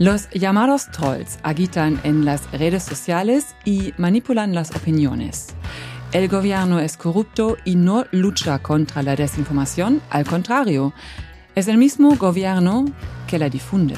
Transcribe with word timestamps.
Los 0.00 0.30
llamados 0.30 0.90
trolls 0.90 1.38
agitan 1.42 2.00
en 2.04 2.24
las 2.24 2.50
redes 2.52 2.84
sociales 2.84 3.54
y 3.66 3.92
manipulan 3.98 4.54
las 4.54 4.74
opiniones. 4.74 5.48
El 6.12 6.26
gobierno 6.26 6.80
es 6.80 6.96
corrupto 6.96 7.58
y 7.66 7.76
no 7.76 8.06
lucha 8.10 8.60
contra 8.60 9.02
la 9.02 9.14
desinformación, 9.14 10.00
al 10.08 10.24
contrario, 10.24 10.94
es 11.54 11.68
el 11.68 11.76
mismo 11.76 12.16
gobierno 12.16 12.86
que 13.26 13.38
la 13.38 13.50
difunde. 13.50 13.94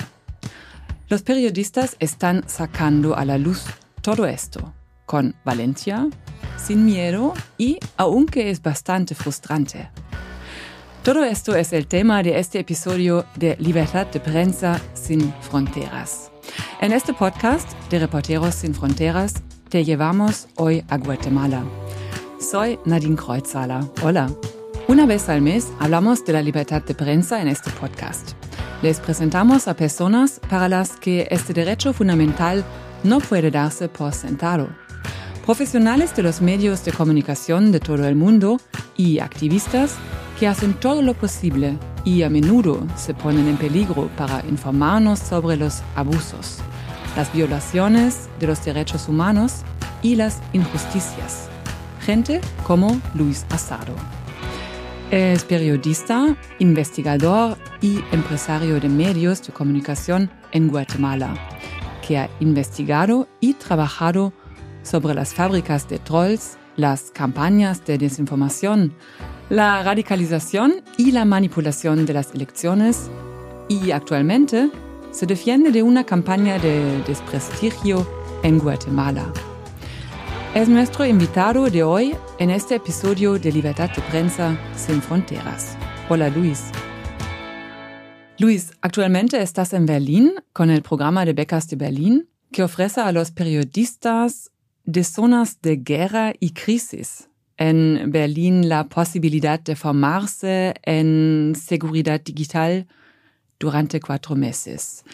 Los 1.08 1.22
periodistas 1.22 1.94
están 2.00 2.48
sacando 2.48 3.16
a 3.16 3.24
la 3.24 3.38
luz 3.38 3.62
todo 4.00 4.26
esto, 4.26 4.74
con 5.06 5.36
valencia, 5.44 6.08
sin 6.56 6.84
miedo 6.84 7.32
y 7.58 7.78
aunque 7.96 8.50
es 8.50 8.60
bastante 8.60 9.14
frustrante. 9.14 9.88
Todo 11.04 11.24
esto 11.24 11.56
es 11.56 11.72
el 11.72 11.88
tema 11.88 12.22
de 12.22 12.38
este 12.38 12.60
episodio 12.60 13.26
de 13.34 13.56
Libertad 13.58 14.06
de 14.06 14.20
Prensa 14.20 14.80
sin 14.94 15.34
Fronteras. 15.40 16.30
En 16.80 16.92
este 16.92 17.12
podcast 17.12 17.68
de 17.90 17.98
Reporteros 17.98 18.54
sin 18.54 18.72
Fronteras 18.72 19.34
te 19.68 19.84
llevamos 19.84 20.46
hoy 20.54 20.84
a 20.88 20.98
Guatemala. 20.98 21.64
Soy 22.38 22.78
Nadine 22.84 23.16
Kreuzala. 23.16 23.84
Hola. 24.04 24.30
Una 24.86 25.04
vez 25.04 25.28
al 25.28 25.42
mes 25.42 25.72
hablamos 25.80 26.24
de 26.24 26.34
la 26.34 26.42
libertad 26.42 26.82
de 26.82 26.94
prensa 26.94 27.42
en 27.42 27.48
este 27.48 27.72
podcast. 27.72 28.34
Les 28.80 29.00
presentamos 29.00 29.66
a 29.66 29.74
personas 29.74 30.40
para 30.48 30.68
las 30.68 30.92
que 30.92 31.26
este 31.32 31.52
derecho 31.52 31.92
fundamental 31.92 32.64
no 33.02 33.18
puede 33.18 33.50
darse 33.50 33.88
por 33.88 34.12
sentado. 34.12 34.68
Profesionales 35.44 36.14
de 36.14 36.22
los 36.22 36.40
medios 36.40 36.84
de 36.84 36.92
comunicación 36.92 37.72
de 37.72 37.80
todo 37.80 38.06
el 38.06 38.14
mundo 38.14 38.60
y 38.96 39.18
activistas 39.18 39.96
que 40.42 40.48
hacen 40.48 40.74
todo 40.74 41.02
lo 41.02 41.14
posible 41.14 41.78
y 42.04 42.24
a 42.24 42.28
menudo 42.28 42.84
se 42.96 43.14
ponen 43.14 43.46
en 43.46 43.56
peligro 43.56 44.10
para 44.16 44.44
informarnos 44.48 45.20
sobre 45.20 45.56
los 45.56 45.82
abusos, 45.94 46.58
las 47.14 47.32
violaciones 47.32 48.28
de 48.40 48.48
los 48.48 48.64
derechos 48.64 49.08
humanos 49.08 49.62
y 50.02 50.16
las 50.16 50.40
injusticias. 50.52 51.48
Gente 52.00 52.40
como 52.66 53.00
Luis 53.14 53.46
Asado. 53.50 53.94
Es 55.12 55.44
periodista, 55.44 56.36
investigador 56.58 57.56
y 57.80 58.00
empresario 58.10 58.80
de 58.80 58.88
medios 58.88 59.46
de 59.46 59.52
comunicación 59.52 60.28
en 60.50 60.66
Guatemala, 60.66 61.34
que 62.04 62.18
ha 62.18 62.28
investigado 62.40 63.28
y 63.38 63.54
trabajado 63.54 64.32
sobre 64.82 65.14
las 65.14 65.34
fábricas 65.34 65.88
de 65.88 66.00
trolls, 66.00 66.58
las 66.74 67.12
campañas 67.12 67.84
de 67.84 67.96
desinformación, 67.96 68.92
la 69.52 69.82
radicalización 69.82 70.82
y 70.96 71.12
la 71.12 71.26
manipulación 71.26 72.06
de 72.06 72.14
las 72.14 72.34
elecciones 72.34 73.10
y 73.68 73.90
actualmente 73.90 74.70
se 75.10 75.26
defiende 75.26 75.70
de 75.70 75.82
una 75.82 76.04
campaña 76.04 76.58
de 76.58 77.02
desprestigio 77.02 78.08
en 78.44 78.58
Guatemala. 78.58 79.30
Es 80.54 80.70
nuestro 80.70 81.04
invitado 81.04 81.68
de 81.68 81.82
hoy 81.82 82.16
en 82.38 82.48
este 82.48 82.76
episodio 82.76 83.38
de 83.38 83.52
Libertad 83.52 83.90
de 83.94 84.00
Prensa 84.00 84.58
sin 84.74 85.02
Fronteras. 85.02 85.76
Hola 86.08 86.30
Luis. 86.30 86.70
Luis, 88.38 88.70
actualmente 88.80 89.42
estás 89.42 89.74
en 89.74 89.84
Berlín 89.84 90.32
con 90.54 90.70
el 90.70 90.80
programa 90.80 91.26
de 91.26 91.34
becas 91.34 91.68
de 91.68 91.76
Berlín 91.76 92.26
que 92.52 92.62
ofrece 92.62 93.02
a 93.02 93.12
los 93.12 93.32
periodistas 93.32 94.50
de 94.84 95.04
zonas 95.04 95.60
de 95.60 95.76
guerra 95.76 96.32
y 96.40 96.52
crisis 96.52 97.28
en 97.68 98.10
Berlín 98.10 98.68
la 98.68 98.88
posibilidad 98.88 99.60
de 99.60 99.76
formarse 99.76 100.74
en 100.82 101.54
seguridad 101.54 102.20
digital 102.20 102.88
durante 103.60 104.00
cuatro 104.00 104.34
meses. 104.34 105.04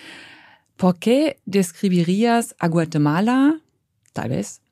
¿Por 0.77 0.99
qué 0.99 1.41
describirías 1.45 2.55
a 2.59 2.69
Guatemala, 2.69 3.61
tal 4.15 4.31
vez, 4.31 4.63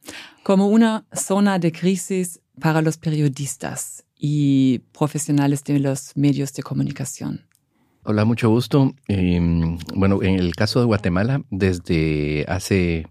como 0.43 0.69
una 0.69 1.05
zona 1.13 1.59
de 1.59 1.71
crisis 1.71 2.41
para 2.59 2.81
los 2.81 2.97
periodistas 2.97 4.05
y 4.19 4.79
profesionales 4.99 5.63
de 5.65 5.79
los 5.79 6.17
medios 6.17 6.55
de 6.55 6.63
comunicación? 6.63 7.45
Hola, 8.05 8.25
mucho 8.25 8.49
gusto. 8.49 8.95
Em, 9.07 9.77
bueno, 9.95 10.23
en 10.23 10.37
el 10.37 10.55
caso 10.55 10.79
de 10.81 10.87
Guatemala, 10.87 11.43
desde 11.51 12.47
hace 12.49 13.07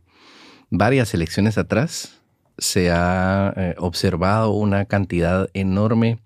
varias 0.71 1.13
elecciones 1.13 1.59
atrás, 1.59 2.14
se 2.57 2.91
ha 2.91 3.53
eh, 3.55 3.75
observado 3.77 4.51
una 4.51 4.85
cantidad 4.85 5.49
enorme 5.53 6.19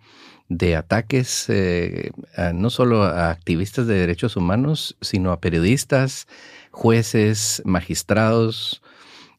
de 0.50 0.76
ataques, 0.76 1.46
eh, 1.50 2.12
no 2.54 2.70
solo 2.72 3.04
a 3.04 3.30
activistas 3.30 3.86
de 3.86 3.96
derechos 3.96 4.36
humanos, 4.36 4.98
sino 5.00 5.32
a 5.32 5.40
periodistas, 5.40 6.28
jueces, 6.72 7.62
magistrados, 7.66 8.82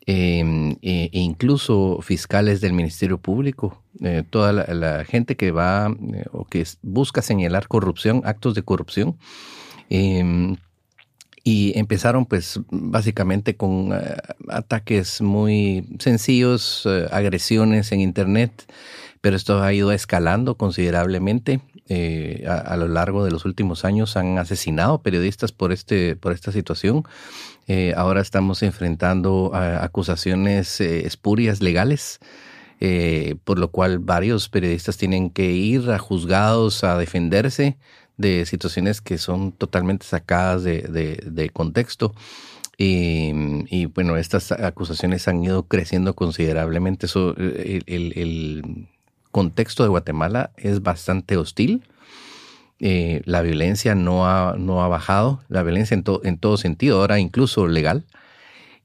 em, 0.06 0.76
e, 0.82 1.10
e 1.12 1.20
incluso 1.20 1.98
fiscales 2.02 2.60
del 2.60 2.72
Ministerio 2.72 3.18
Público, 3.18 3.82
eh, 4.00 4.22
toda 4.28 4.52
la, 4.52 5.04
gente 5.04 5.36
que 5.36 5.50
va 5.50 5.94
o 6.32 6.44
que 6.44 6.64
busca 6.82 7.22
señalar 7.22 7.68
corrupción, 7.68 8.22
actos 8.24 8.54
de 8.54 8.62
corrupción. 8.62 9.18
Y 11.42 11.78
empezaron 11.78 12.26
pues 12.26 12.60
básicamente 12.70 13.56
con 13.56 13.92
eh, 13.92 14.16
ataques 14.48 15.22
muy 15.22 15.86
sencillos, 15.98 16.82
eh, 16.86 17.06
agresiones 17.10 17.92
en 17.92 18.00
Internet, 18.00 18.70
pero 19.20 19.36
esto 19.36 19.62
ha 19.62 19.72
ido 19.72 19.92
escalando 19.92 20.56
considerablemente. 20.56 21.60
Eh, 21.92 22.46
a, 22.46 22.76
lo 22.76 22.86
largo 22.86 23.24
de 23.24 23.32
los 23.32 23.44
últimos 23.44 23.84
años 23.84 24.16
han 24.16 24.38
asesinado 24.38 25.02
periodistas 25.02 25.50
por, 25.50 25.72
este, 25.72 26.14
por 26.14 26.32
esta 26.32 26.52
situación. 26.52 27.02
ahora 27.96 28.20
estamos 28.20 28.62
enfrentando 28.62 29.52
acusaciones 29.54 30.80
espurias 30.80 31.60
legales. 31.60 32.20
por 33.44 33.58
lo 33.58 33.70
cual 33.70 33.98
varios 33.98 34.48
periodistas 34.48 34.96
tienen 34.96 35.30
que 35.30 35.50
ir 35.50 35.90
a 35.90 35.98
juzgados 35.98 36.84
a 36.84 36.96
defenderse 36.96 37.76
de 38.20 38.46
situaciones 38.46 39.00
que 39.00 39.18
son 39.18 39.52
totalmente 39.52 40.06
sacadas 40.06 40.64
de, 40.64 41.50
contexto. 41.52 42.14
Y, 42.76 43.86
bueno, 43.86 44.16
estas 44.16 44.52
acusaciones 44.52 45.28
han 45.28 45.44
ido 45.44 45.64
creciendo 45.64 46.14
considerablemente. 46.14 47.06
Eso, 47.06 47.34
el, 47.36 48.88
contexto 49.30 49.84
de 49.84 49.88
Guatemala 49.90 50.50
es 50.56 50.82
bastante 50.82 51.36
hostil. 51.36 51.84
Eh, 52.80 53.22
la 53.26 53.42
violencia 53.42 53.94
no 53.94 54.26
ha, 54.26 54.56
no 54.58 54.82
ha 54.82 54.88
bajado, 54.88 55.40
la 55.48 55.62
violencia 55.62 55.94
en, 55.94 56.02
en 56.24 56.38
todo 56.38 56.56
sentido, 56.56 57.00
ahora 57.00 57.20
incluso 57.20 57.68
legal. 57.68 58.04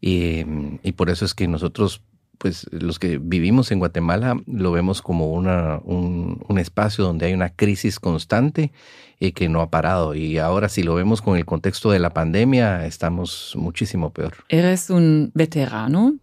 Y, 0.01 0.43
por 0.91 1.09
eso 1.09 1.25
es 1.25 1.33
que 1.33 1.47
nosotros 1.47 2.01
pues 2.37 2.67
los 2.71 2.99
que 2.99 3.17
vivimos 3.17 3.71
en 3.71 3.79
Guatemala 3.79 4.37
lo 4.45 4.71
vemos 4.71 5.01
como 5.01 5.31
una, 5.31 5.79
un, 5.83 6.43
un, 6.47 6.59
espacio 6.59 7.03
donde 7.03 7.27
hay 7.27 7.33
una 7.33 7.49
crisis 7.49 7.99
constante 7.99 8.71
y 9.19 9.31
que 9.31 9.49
no 9.49 9.61
ha 9.61 9.69
parado. 9.69 10.15
Y 10.15 10.37
ahora 10.37 10.69
si 10.69 10.83
lo 10.83 10.95
vemos 10.95 11.21
con 11.21 11.37
el 11.37 11.45
contexto 11.45 11.91
de 11.91 11.99
la 11.99 12.11
pandemia, 12.11 12.85
estamos 12.85 13.53
muchísimo 13.55 14.11
peor. 14.11 14.33
Eres 14.49 14.89
un 14.89 15.31
veterano, 15.33 16.15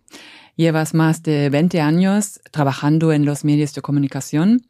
llevas 0.56 0.94
más 0.94 1.22
de 1.22 1.50
20 1.50 1.80
años 1.80 2.40
trabajando 2.50 3.12
en 3.12 3.24
los 3.24 3.44
medios 3.44 3.74
de 3.74 3.82
comunicación, 3.82 4.62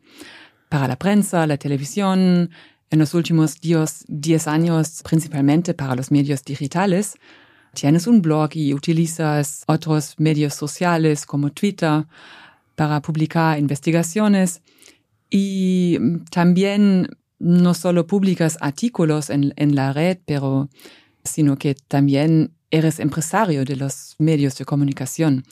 para 0.68 0.88
la 0.88 0.96
prensa, 0.96 1.46
la 1.46 1.58
televisión, 1.58 2.50
en 2.92 2.98
los 2.98 3.14
últimos 3.14 3.56
10 3.60 4.48
años 4.48 5.02
principalmente 5.02 5.74
para 5.74 5.94
los 5.94 6.10
medios 6.10 6.44
digitales. 6.44 7.16
Tienes 7.74 8.06
un 8.06 8.20
blog 8.20 8.50
y 8.54 8.74
utilizas 8.74 9.64
otros 9.66 10.14
medios 10.18 10.54
sociales 10.54 11.24
como 11.24 11.50
Twitter 11.50 12.06
para 12.74 13.00
publicar 13.00 13.58
investigaciones 13.58 14.60
y 15.30 15.98
también 16.30 17.08
no 17.38 17.74
solo 17.74 18.06
publicas 18.06 18.58
artículos 18.60 19.30
en, 19.30 19.74
la 19.74 19.92
red, 19.92 20.18
pero 20.26 20.68
sino 21.24 21.56
que 21.56 21.74
también 21.74 22.52
eres 22.70 23.00
empresario 23.00 23.64
de 23.64 23.76
los 23.76 24.14
medios 24.18 24.56
de 24.58 24.64
comunicación. 24.64 25.44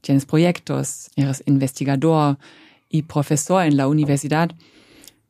Tienes 0.00 0.26
proyectos, 0.26 1.10
eres 1.16 1.42
investigador 1.46 2.38
y 2.88 3.02
profesor 3.02 3.64
en 3.64 3.76
la 3.76 3.88
universidad. 3.88 4.50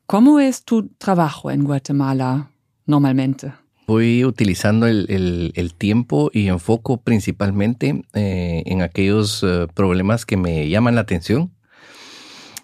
¿Cómo 0.06 0.40
es 0.40 0.64
tu 0.64 0.88
trabajo 0.98 1.50
en 1.50 1.64
Guatemala 1.64 2.50
normalmente? 2.86 3.63
Voy 3.86 4.24
utilizando 4.24 4.86
el, 4.86 5.74
tiempo 5.76 6.30
y 6.32 6.48
enfoco 6.48 7.02
principalmente 7.02 8.02
eh, 8.14 8.62
en 8.66 8.80
aquellos 8.80 9.42
eh, 9.42 9.66
problemas 9.74 10.24
que 10.24 10.38
me 10.38 10.68
llaman 10.68 10.94
la 10.94 11.02
atención, 11.02 11.52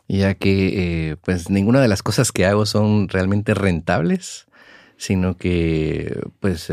ya 0.08 0.34
que 0.34 1.10
eh, 1.10 1.16
pues 1.22 1.50
ninguna 1.50 1.80
de 1.82 1.88
las 1.88 2.02
cosas 2.02 2.32
que 2.32 2.46
hago 2.46 2.64
son 2.64 3.08
realmente 3.08 3.52
rentables, 3.52 4.46
sino 4.96 5.36
que 5.36 6.20
pues 6.40 6.72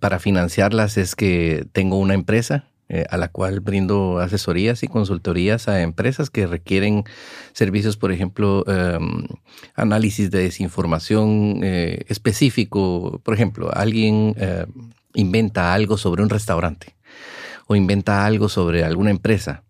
para 0.00 0.18
financiarlas 0.18 0.96
es 0.96 1.14
que 1.14 1.66
tengo 1.72 1.98
una 1.98 2.14
empresa 2.14 2.66
eh, 2.88 3.06
a 3.10 3.16
la 3.16 3.28
cual 3.28 3.60
brindo 3.60 4.18
asesorías 4.18 4.82
y 4.82 4.88
consultorías 4.88 5.68
a 5.68 5.80
empresas 5.80 6.30
que 6.30 6.46
requieren 6.46 7.04
servicios, 7.52 7.96
por 7.96 8.12
ejemplo, 8.12 8.64
em, 8.66 9.26
análisis 9.74 10.30
de 10.30 10.40
desinformación 10.40 11.60
eh, 11.62 12.04
específico. 12.08 13.20
Por 13.24 13.34
ejemplo, 13.34 13.70
alguien 13.72 14.34
eh, 14.38 14.66
inventa 15.14 15.74
algo 15.74 15.96
sobre 15.96 16.22
un 16.22 16.28
restaurante 16.28 16.94
o 17.66 17.74
inventa 17.74 18.26
algo 18.26 18.48
sobre 18.48 18.84
alguna 18.84 19.10
empresa 19.10 19.63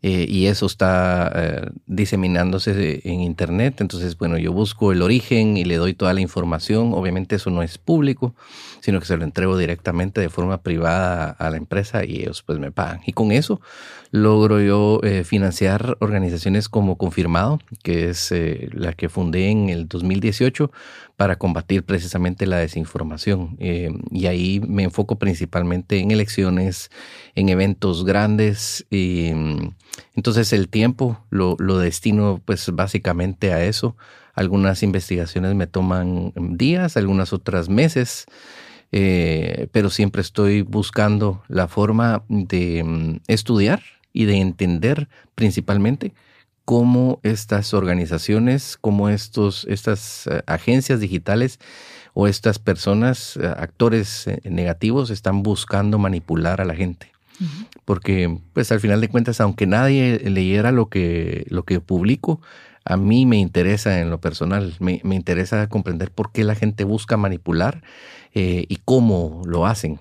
eh, 0.00 0.26
y 0.28 0.46
eso 0.46 0.66
está 0.66 1.32
eh, 1.34 1.70
diseminándose 1.86 3.00
en 3.02 3.20
Internet. 3.20 3.80
Entonces, 3.80 4.16
bueno, 4.16 4.38
yo 4.38 4.52
busco 4.52 4.92
el 4.92 5.02
origen 5.02 5.56
y 5.56 5.64
le 5.64 5.76
doy 5.76 5.94
toda 5.94 6.14
la 6.14 6.20
información. 6.20 6.92
Obviamente 6.94 7.36
eso 7.36 7.50
no 7.50 7.62
es 7.62 7.78
público, 7.78 8.34
sino 8.80 9.00
que 9.00 9.06
se 9.06 9.16
lo 9.16 9.24
entrego 9.24 9.58
directamente 9.58 10.20
de 10.20 10.28
forma 10.28 10.62
privada 10.62 11.30
a 11.30 11.50
la 11.50 11.56
empresa 11.56 12.04
y 12.04 12.20
ellos 12.20 12.44
pues 12.44 12.60
me 12.60 12.70
pagan. 12.70 13.00
Y 13.06 13.12
con 13.12 13.32
eso 13.32 13.60
logro 14.10 14.60
yo 14.60 15.00
eh, 15.02 15.24
financiar 15.24 15.96
organizaciones 16.00 16.68
como 16.68 16.96
Confirmado, 16.96 17.58
que 17.82 18.08
es 18.08 18.32
la 18.72 18.92
que 18.92 19.08
fundé 19.08 19.50
en 19.50 19.68
el 19.68 19.88
2018 19.88 20.70
para 21.16 21.36
combatir 21.36 21.84
precisamente 21.84 22.46
la 22.46 22.58
desinformación. 22.58 23.56
y 23.58 24.26
ahí 24.26 24.60
me 24.66 24.84
enfoco 24.84 25.18
principalmente 25.18 25.98
en 25.98 26.10
elecciones, 26.10 26.90
en 27.34 27.48
eventos 27.48 28.04
grandes 28.04 28.86
y 28.90 29.32
entonces 30.14 30.52
el 30.52 30.68
tiempo 30.68 31.24
lo, 31.30 31.56
destino 31.78 32.40
pues 32.44 32.70
básicamente 32.72 33.52
a 33.52 33.64
eso. 33.64 33.96
Algunas 34.34 34.82
investigaciones 34.82 35.54
me 35.54 35.66
toman 35.66 36.32
días, 36.36 36.96
algunas 36.96 37.32
otras 37.32 37.68
meses, 37.68 38.26
eh, 38.92 39.68
pero 39.72 39.90
siempre 39.90 40.22
estoy 40.22 40.62
buscando 40.62 41.42
la 41.48 41.68
forma 41.68 42.24
de 42.28 42.84
mm, 42.84 43.20
estudiar 43.26 43.82
y 44.18 44.24
de 44.24 44.40
entender 44.40 45.08
principalmente 45.36 46.12
cómo 46.64 47.20
estas 47.22 47.72
organizaciones, 47.72 48.76
cómo 48.80 49.08
estos, 49.08 49.64
estas 49.68 50.26
eh, 50.26 50.42
agencias 50.46 50.98
digitales 50.98 51.60
o 52.14 52.26
estas 52.26 52.58
personas, 52.58 53.36
eh, 53.36 53.46
actores 53.46 54.26
negativos, 54.42 55.10
están 55.10 55.44
buscando 55.44 55.98
manipular 55.98 56.60
a 56.60 56.64
la 56.64 56.74
gente 56.74 57.12
porque 57.84 58.36
pues 58.52 58.72
al 58.72 58.80
final 58.80 59.00
de 59.00 59.08
cuentas, 59.08 59.40
aunque 59.40 59.64
nadie 59.64 60.18
leyera 60.28 60.72
lo 60.72 60.88
que, 60.88 61.46
lo 61.50 61.62
que 61.62 61.78
publico, 61.78 62.40
a 62.84 62.96
mí 62.96 63.26
me 63.26 63.36
interesa 63.36 64.00
en 64.00 64.10
lo 64.10 64.20
personal, 64.20 64.74
me, 64.80 65.00
interesa 65.14 65.68
comprender 65.68 66.10
por 66.10 66.32
qué 66.32 66.42
la 66.42 66.56
gente 66.56 66.82
busca 66.82 67.16
manipular 67.16 67.84
eh, 68.34 68.64
y 68.68 68.80
cómo 68.84 69.42
lo 69.46 69.66
hacen. 69.66 70.00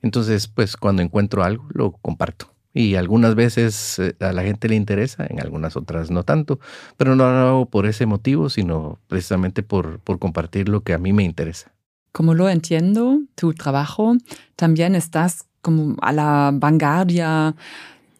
Entonces, 0.00 0.48
pues 0.48 0.78
cuando 0.78 1.02
encuentro 1.02 1.44
algo, 1.44 1.66
lo 1.74 1.92
comparto. 1.92 2.55
Y 2.76 2.96
algunas 2.96 3.34
veces 3.34 3.98
eh, 3.98 4.14
a 4.20 4.32
la 4.32 4.42
gente 4.42 4.68
le 4.68 4.74
interesa, 4.74 5.26
en 5.26 5.40
algunas 5.40 5.78
otras 5.78 6.10
no 6.10 6.24
tanto, 6.24 6.60
pero 6.98 7.16
no 7.16 7.24
lo 7.24 7.38
hago 7.38 7.70
por 7.70 7.86
ese 7.86 8.04
motivo, 8.04 8.50
sino 8.50 8.98
precisamente 9.06 9.62
por, 9.62 9.98
por 10.00 10.18
compartir 10.18 10.68
lo 10.68 10.82
que 10.82 10.92
a 10.92 10.98
mí 10.98 11.14
me 11.14 11.24
interesa. 11.24 11.72
Como 12.12 12.34
lo 12.34 12.50
entiendo, 12.50 13.22
tu 13.34 13.54
trabajo 13.54 14.18
también 14.56 14.94
estás 14.94 15.46
como 15.62 15.96
a 16.02 16.12
la 16.12 16.50
vanguardia 16.52 17.56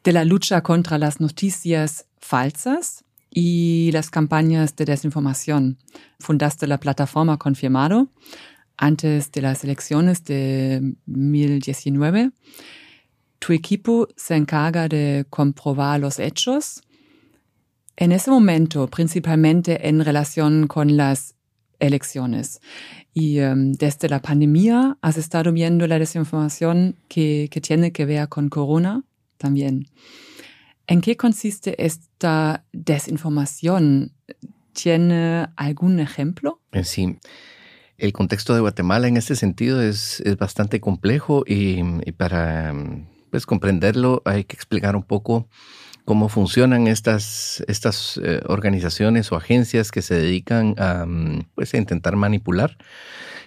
de 0.03 0.13
la 0.15 0.25
lucha 0.25 0.63
contra 0.63 0.97
las 0.97 1.21
noticias 1.21 2.07
falsas 2.19 3.05
y 3.31 3.91
las 3.93 4.09
campañas 4.09 4.75
de 4.75 4.87
desinformación. 4.87 5.77
Fundaste 6.19 6.67
la 6.67 6.81
plataforma 6.81 7.37
Confirmado 7.37 8.09
antes 8.79 9.31
de 9.33 9.43
las 9.43 9.65
elecciones 9.65 10.25
de 10.25 10.81
2019. 11.05 12.31
Tu 13.47 13.53
equipo 13.53 14.09
se 14.17 14.35
encarga 14.35 14.89
de 14.89 15.25
comprobar 15.31 16.01
los 16.01 16.19
hechos. 16.19 16.83
En 17.97 18.11
ese 18.11 18.29
momento, 18.29 18.89
principalmente 18.89 19.87
en 19.89 20.05
relación 20.05 20.67
con 20.67 20.97
las 20.97 21.37
elecciones. 21.79 22.61
Y 23.15 23.39
um, 23.39 23.71
desde 23.71 24.09
la 24.09 24.21
pandemia 24.21 24.99
has 25.01 25.17
estado 25.17 25.53
viendo 25.53 25.87
la 25.87 26.01
desinformación 26.01 26.97
que, 27.07 27.49
tiene 27.63 27.93
que 27.93 28.05
ver 28.05 28.29
con 28.29 28.49
Corona 28.49 29.05
también. 29.37 29.91
¿En 30.89 31.01
qué 31.01 31.17
consiste 31.17 31.77
esta 31.87 32.65
desinformación? 32.73 34.13
¿Tiene 34.73 35.47
algún 35.55 36.01
ejemplo? 36.01 36.63
Eh, 36.73 36.83
sí. 36.83 37.17
El 37.97 38.13
contexto 38.13 38.55
de 38.55 38.61
Guatemala 38.61 39.07
en 39.07 39.17
este 39.17 39.37
sentido 39.37 39.81
es, 39.81 40.19
es 40.23 40.37
bastante 40.37 40.81
complejo 40.81 41.45
y, 41.47 41.79
y, 42.05 42.11
para 42.11 42.75
pues, 43.31 43.47
comprenderlo 43.47 44.23
hay 44.25 44.45
que 44.45 44.57
explicar 44.57 44.97
un 44.97 45.03
poco 45.03 45.49
cómo 46.07 46.29
funcionan 46.29 46.87
estas, 46.87 47.65
estas 47.67 48.19
eh, 48.23 48.41
organizaciones 48.47 49.33
o 49.33 49.37
agencias 49.37 49.91
que 49.91 50.03
se 50.03 50.15
dedican 50.15 50.75
a, 50.79 51.05
mm, 51.05 51.49
pues, 51.55 51.75
a 51.75 51.79
intentar 51.79 52.15
manipular 52.17 52.79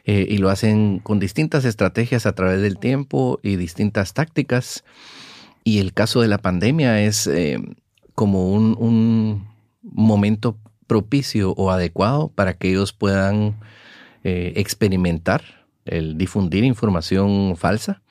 eh, 0.05 0.27
y 0.29 0.37
lo 0.37 0.49
hacen 0.49 0.99
con 0.99 1.19
distintas 1.19 1.65
estrategias 1.65 2.25
a 2.25 2.33
través 2.33 2.61
del 2.61 2.77
tiempo 2.77 3.39
y 3.41 3.55
distintas 3.55 4.13
tácticas. 4.13 4.83
Y 5.63 5.79
el 5.79 5.93
caso 5.93 6.21
de 6.21 6.27
la 6.27 6.37
pandemia 6.37 7.01
es 7.01 7.25
eh, 7.27 7.59
como 8.13 8.51
un, 8.51 8.75
un, 8.77 9.47
momento 9.81 10.57
propicio 10.85 11.53
o 11.53 11.71
adecuado 11.71 12.27
para 12.27 12.53
que 12.53 12.69
ellos 12.69 12.93
puedan 12.93 13.55
experimentar 14.23 15.41
el 15.85 16.17
difundir 16.17 16.63
información 16.63 17.55
falsa 17.57 18.01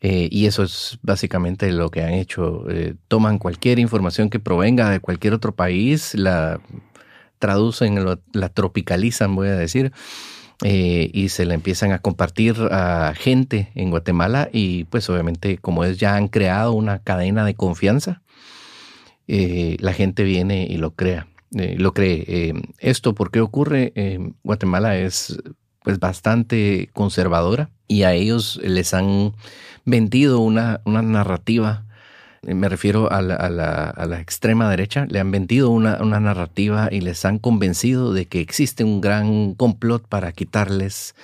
eh, 0.00 0.28
y 0.30 0.46
eso 0.46 0.62
es 0.62 0.98
básicamente 1.02 1.72
lo 1.72 1.90
que 1.90 2.02
han 2.02 2.14
hecho. 2.14 2.68
Eh, 2.70 2.94
toman 3.08 3.38
cualquier 3.38 3.78
información 3.78 4.30
que 4.30 4.38
provenga 4.38 4.90
de 4.90 5.00
cualquier 5.00 5.34
otro 5.34 5.54
país, 5.54 6.14
la 6.14 6.60
traducen, 7.38 8.04
la 8.32 8.48
tropicalizan, 8.48 9.34
voy 9.34 9.48
a 9.48 9.56
decir, 9.56 9.92
eh, 10.64 11.10
y 11.12 11.28
se 11.28 11.44
la 11.46 11.54
empiezan 11.54 11.92
a 11.92 12.00
compartir 12.00 12.56
a 12.70 13.14
gente 13.16 13.70
en 13.74 13.90
Guatemala 13.90 14.48
y 14.52 14.84
pues 14.84 15.08
obviamente 15.08 15.58
como 15.58 15.84
es 15.84 15.98
ya 15.98 16.16
han 16.16 16.26
creado 16.26 16.72
una 16.72 16.98
cadena 17.00 17.44
de 17.44 17.54
confianza, 17.54 18.22
la 19.28 19.92
gente 19.92 20.24
viene 20.24 20.66
y 20.68 20.78
lo 20.78 20.92
crea. 20.94 21.28
lo 21.50 21.92
cree. 21.92 22.54
esto, 22.78 23.14
¿por 23.14 23.30
qué 23.30 23.40
ocurre? 23.40 23.92
Guatemala 24.42 24.96
es 24.96 25.38
pues 25.88 26.00
bastante 26.00 26.90
conservadora 26.92 27.70
y 27.86 28.02
a 28.02 28.12
ellos 28.12 28.60
les 28.62 28.92
han 28.92 29.32
vendido 29.86 30.38
una, 30.38 30.82
una 30.84 31.00
narrativa, 31.00 31.86
eh, 32.42 32.52
me 32.52 32.68
refiero 32.68 33.10
a 33.10 33.22
la, 33.22 33.36
a, 33.36 33.48
la, 34.06 34.20
extrema 34.20 34.68
derecha, 34.68 35.06
le 35.08 35.18
han 35.18 35.30
vendido 35.30 35.70
una, 35.70 35.96
una 36.02 36.20
narrativa 36.20 36.90
y 36.92 37.00
les 37.00 37.24
han 37.24 37.38
convencido 37.38 38.12
de 38.12 38.26
que 38.26 38.42
existe 38.42 38.84
un 38.84 39.00
gran 39.00 39.54
complot 39.54 40.06
para 40.06 40.32
quitarles 40.32 41.14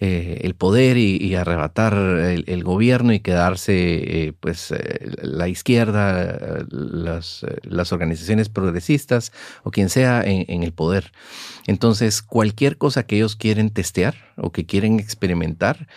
eh, 0.00 0.42
el 0.44 0.54
poder 0.54 0.96
y, 0.96 1.34
arrebatar 1.34 1.92
el, 1.94 2.62
gobierno 2.62 3.12
y 3.12 3.18
quedarse 3.18 3.72
eh, 4.26 4.32
pues 4.38 4.70
eh, 4.70 5.10
la 5.22 5.48
izquierda, 5.48 6.64
las, 6.70 7.42
organizaciones 7.92 8.48
progresistas 8.48 9.32
o 9.64 9.72
quien 9.72 9.88
sea 9.88 10.22
en, 10.24 10.62
el 10.62 10.70
poder. 10.70 11.10
Entonces, 11.66 12.22
cualquier 12.22 12.78
cosa 12.78 13.06
que 13.06 13.16
ellos 13.16 13.34
quieren 13.34 13.70
testear 13.70 14.14
o 14.36 14.52
que 14.52 14.66
quieren 14.66 15.00
experimentar, 15.00 15.88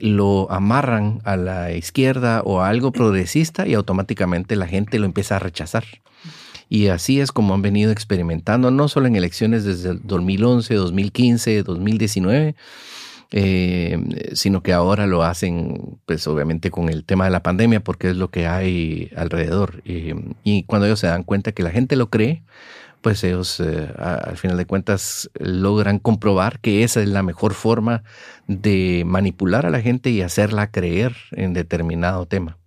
lo 0.00 0.50
amarran 0.50 1.20
a 1.24 1.36
la 1.36 1.72
izquierda 1.72 2.40
o 2.46 2.62
a 2.62 2.70
algo 2.70 2.92
progresista 2.92 3.66
y 3.68 3.74
automáticamente 3.74 4.56
la 4.56 4.66
gente 4.66 4.98
lo 4.98 5.04
empieza 5.04 5.36
a 5.36 5.40
rechazar. 5.40 5.84
Y 6.70 6.86
así 6.88 7.20
es 7.20 7.30
como 7.30 7.52
han 7.52 7.60
venido 7.60 7.92
experimentando, 7.92 8.70
no 8.70 8.88
solo 8.88 9.06
en 9.06 9.16
elecciones 9.16 9.64
desde 9.64 9.90
el 9.90 10.00
2011, 10.02 10.74
2015, 10.74 11.62
2019, 11.62 12.54
eh, 13.36 13.98
sino 14.34 14.62
que 14.62 14.72
ahora 14.72 15.08
lo 15.08 15.24
hacen, 15.24 15.98
pues 16.06 16.24
obviamente 16.28 16.70
con 16.70 16.88
el 16.88 17.04
tema 17.04 17.24
de 17.24 17.32
la 17.32 17.42
pandemia, 17.42 17.80
porque 17.80 18.10
es 18.10 18.16
lo 18.16 18.30
que 18.30 18.46
hay 18.46 19.10
alrededor. 19.16 19.82
y 19.84 20.62
cuando 20.62 20.86
ellos 20.86 21.00
se 21.00 21.08
dan 21.08 21.24
cuenta 21.24 21.50
que 21.50 21.64
la 21.64 21.72
gente 21.72 21.96
lo 21.96 22.10
cree, 22.10 22.44
pues 23.00 23.24
ellos 23.24 23.58
eh, 23.58 23.92
al 23.98 24.36
final 24.36 24.56
de 24.56 24.66
cuentas 24.66 25.30
logran 25.40 25.98
comprobar 25.98 26.60
que 26.60 26.84
esa 26.84 27.02
es 27.02 27.08
la 27.08 27.24
mejor 27.24 27.54
forma 27.54 28.04
de 28.46 29.02
manipular 29.04 29.66
a 29.66 29.70
la 29.70 29.80
gente 29.80 30.10
y 30.10 30.22
hacerla 30.22 30.70
creer 30.70 31.16
en 31.32 31.54
determinado 31.54 32.26
tema. 32.26 32.58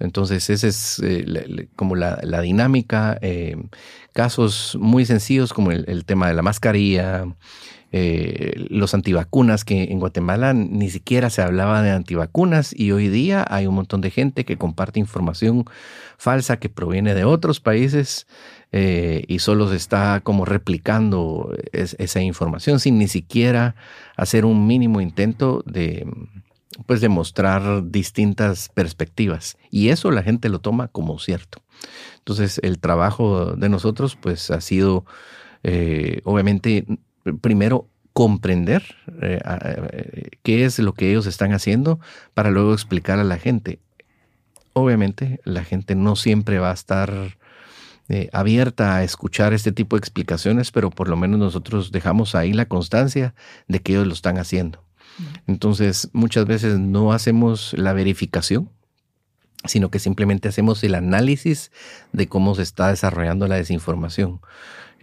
Entonces, 0.00 0.50
esa 0.50 0.66
es 0.68 1.00
eh, 1.02 1.68
como 1.76 1.96
la, 1.96 2.18
dinámica. 2.42 3.18
casos 4.12 4.76
muy 4.78 5.06
sencillos 5.06 5.54
como 5.54 5.72
el 5.72 6.04
tema 6.04 6.28
de 6.28 6.34
la 6.34 6.42
mascarilla, 6.42 7.24
eh, 7.96 8.66
los 8.70 8.92
antivacunas, 8.92 9.64
que 9.64 9.84
en 9.84 10.00
Guatemala 10.00 10.52
ni 10.52 10.90
siquiera 10.90 11.30
se 11.30 11.42
hablaba 11.42 11.80
de 11.80 11.92
antivacunas 11.92 12.74
y 12.76 12.90
hoy 12.90 13.06
día 13.06 13.46
hay 13.48 13.68
un 13.68 13.76
montón 13.76 14.00
de 14.00 14.10
gente 14.10 14.44
que 14.44 14.58
comparte 14.58 14.98
información 14.98 15.64
falsa 16.18 16.56
que 16.56 16.68
proviene 16.68 17.14
de 17.14 17.22
otros 17.22 17.60
países 17.60 18.26
eh, 18.72 19.22
y 19.28 19.38
solo 19.38 19.68
se 19.70 19.76
está 19.76 20.22
como 20.24 20.44
replicando 20.44 21.56
esa 21.70 22.20
información 22.20 22.80
sin 22.80 22.98
ni 22.98 23.06
siquiera 23.06 23.76
hacer 24.16 24.44
un 24.44 24.66
mínimo 24.66 25.00
intento 25.00 25.62
de 25.64 26.04
pues 26.86 27.00
demostrar 27.00 27.92
distintas 27.92 28.70
perspectivas 28.70 29.56
y 29.70 29.90
eso 29.90 30.10
la 30.10 30.24
gente 30.24 30.48
lo 30.48 30.58
toma 30.58 30.88
como 30.88 31.20
cierto. 31.20 31.62
Entonces 32.18 32.58
el 32.64 32.80
trabajo 32.80 33.54
de 33.54 33.68
nosotros 33.68 34.16
pues 34.16 34.50
ha 34.50 34.60
sido 34.60 35.04
eh, 35.62 36.22
obviamente 36.24 36.86
primero 37.40 37.88
comprender 38.12 38.82
eh, 39.22 39.40
qué 40.42 40.64
es 40.64 40.78
lo 40.78 40.94
que 40.94 41.10
ellos 41.10 41.26
están 41.26 41.52
haciendo 41.52 41.98
para 42.32 42.50
luego 42.50 42.72
explicar 42.72 43.18
a 43.18 43.24
la 43.24 43.38
gente. 43.38 43.80
Obviamente 44.72 45.40
la 45.44 45.64
gente 45.64 45.94
no 45.94 46.16
siempre 46.16 46.58
va 46.58 46.70
a 46.70 46.74
estar 46.74 47.36
eh, 48.08 48.28
abierta 48.32 48.96
a 48.96 49.04
escuchar 49.04 49.54
este 49.54 49.72
tipo 49.72 49.96
de 49.96 50.00
explicaciones, 50.00 50.70
pero 50.70 50.90
por 50.90 51.08
lo 51.08 51.16
menos 51.16 51.38
nosotros 51.38 51.90
dejamos 51.90 52.34
ahí 52.34 52.52
la 52.52 52.66
constancia 52.66 53.34
de 53.66 53.80
que 53.80 53.92
ellos 53.92 54.06
lo 54.06 54.12
están 54.12 54.38
haciendo. 54.38 54.84
Entonces, 55.46 56.10
muchas 56.12 56.44
veces 56.44 56.78
no 56.78 57.12
hacemos 57.12 57.72
la 57.74 57.92
verificación, 57.92 58.68
sino 59.64 59.90
que 59.90 59.98
simplemente 59.98 60.48
hacemos 60.48 60.82
el 60.84 60.94
análisis 60.94 61.70
de 62.12 62.28
cómo 62.28 62.54
se 62.54 62.62
está 62.62 62.88
desarrollando 62.88 63.48
la 63.48 63.56
desinformación. 63.56 64.40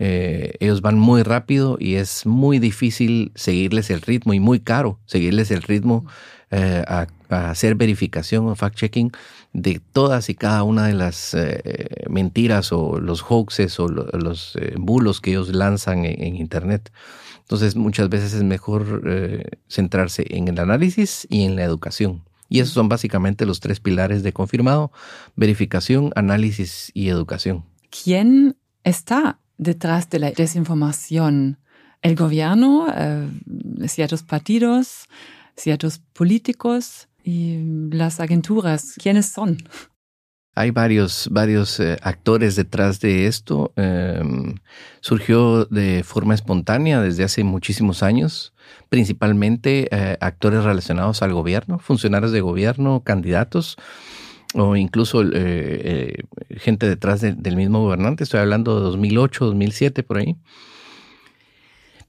Eh, 0.03 0.55
ellos 0.59 0.81
van 0.81 0.97
muy 0.97 1.21
rápido 1.21 1.77
y 1.79 1.93
es 1.93 2.25
muy 2.25 2.57
difícil 2.57 3.31
seguirles 3.35 3.91
el 3.91 4.01
ritmo 4.01 4.33
y 4.33 4.39
muy 4.39 4.59
caro 4.59 4.97
seguirles 5.05 5.51
el 5.51 5.61
ritmo 5.61 6.07
eh, 6.49 6.83
a, 6.87 7.05
hacer 7.29 7.75
verificación 7.75 8.47
o 8.47 8.55
fact-checking 8.55 9.15
de 9.53 9.79
todas 9.93 10.29
y 10.29 10.33
cada 10.33 10.63
una 10.63 10.87
de 10.87 10.95
las 10.95 11.35
eh, 11.35 12.05
mentiras 12.09 12.73
o 12.73 12.99
los 12.99 13.21
hoaxes 13.21 13.79
o 13.79 13.87
los 13.89 14.57
bulos 14.75 15.21
que 15.21 15.31
ellos 15.31 15.49
lanzan 15.49 16.03
en 16.05 16.35
Internet. 16.35 16.91
Entonces 17.41 17.75
muchas 17.75 18.09
veces 18.09 18.33
es 18.33 18.43
mejor 18.43 19.03
centrarse 19.69 20.25
en 20.31 20.47
el 20.47 20.57
análisis 20.57 21.27
y 21.29 21.43
en 21.43 21.55
la 21.55 21.63
educación. 21.63 22.23
Y 22.49 22.59
esos 22.59 22.73
son 22.73 22.89
básicamente 22.89 23.45
los 23.45 23.59
tres 23.59 23.79
pilares 23.79 24.23
de 24.23 24.33
confirmado, 24.33 24.91
verificación, 25.35 26.11
análisis 26.15 26.91
y 26.95 27.09
educación. 27.09 27.65
¿Quién 28.03 28.57
está 28.83 29.40
detrás 29.61 30.09
de 30.09 30.19
la 30.19 30.31
desinformación? 30.31 31.59
¿El 32.01 32.15
gobierno, 32.15 32.87
eh, 32.93 33.29
ciertos 33.87 34.23
partidos, 34.23 35.07
ciertos 35.55 35.99
políticos 36.13 37.07
y 37.23 37.59
las 37.91 38.19
agenturas? 38.19 38.95
¿Quiénes 39.01 39.27
son? 39.27 39.57
Hay 40.55 40.71
varios, 40.71 41.29
varios 41.31 41.79
eh, 41.79 41.97
actores 42.01 42.55
detrás 42.55 42.99
de 42.99 43.27
esto. 43.27 43.71
Em, 43.75 44.55
surgió 44.99 45.65
de 45.65 46.03
forma 46.03 46.33
espontánea 46.33 46.99
desde 46.99 47.23
hace 47.23 47.43
muchísimos 47.43 48.01
años, 48.01 48.53
principalmente 48.89 49.87
eh, 49.91 50.17
actores 50.19 50.63
relacionados 50.63 51.21
al 51.21 51.33
gobierno, 51.33 51.77
funcionarios 51.77 52.31
de 52.31 52.41
gobierno, 52.41 53.03
candidatos 53.05 53.77
o 54.53 54.75
incluso 54.75 55.23
eh, 55.33 56.23
gente 56.57 56.87
detrás 56.87 57.21
del 57.21 57.55
mismo 57.55 57.81
gobernante. 57.81 58.23
Estoy 58.23 58.39
hablando 58.39 58.75
de 58.75 58.81
2008, 58.81 59.45
2007, 59.45 60.03
por 60.03 60.17
ahí. 60.17 60.35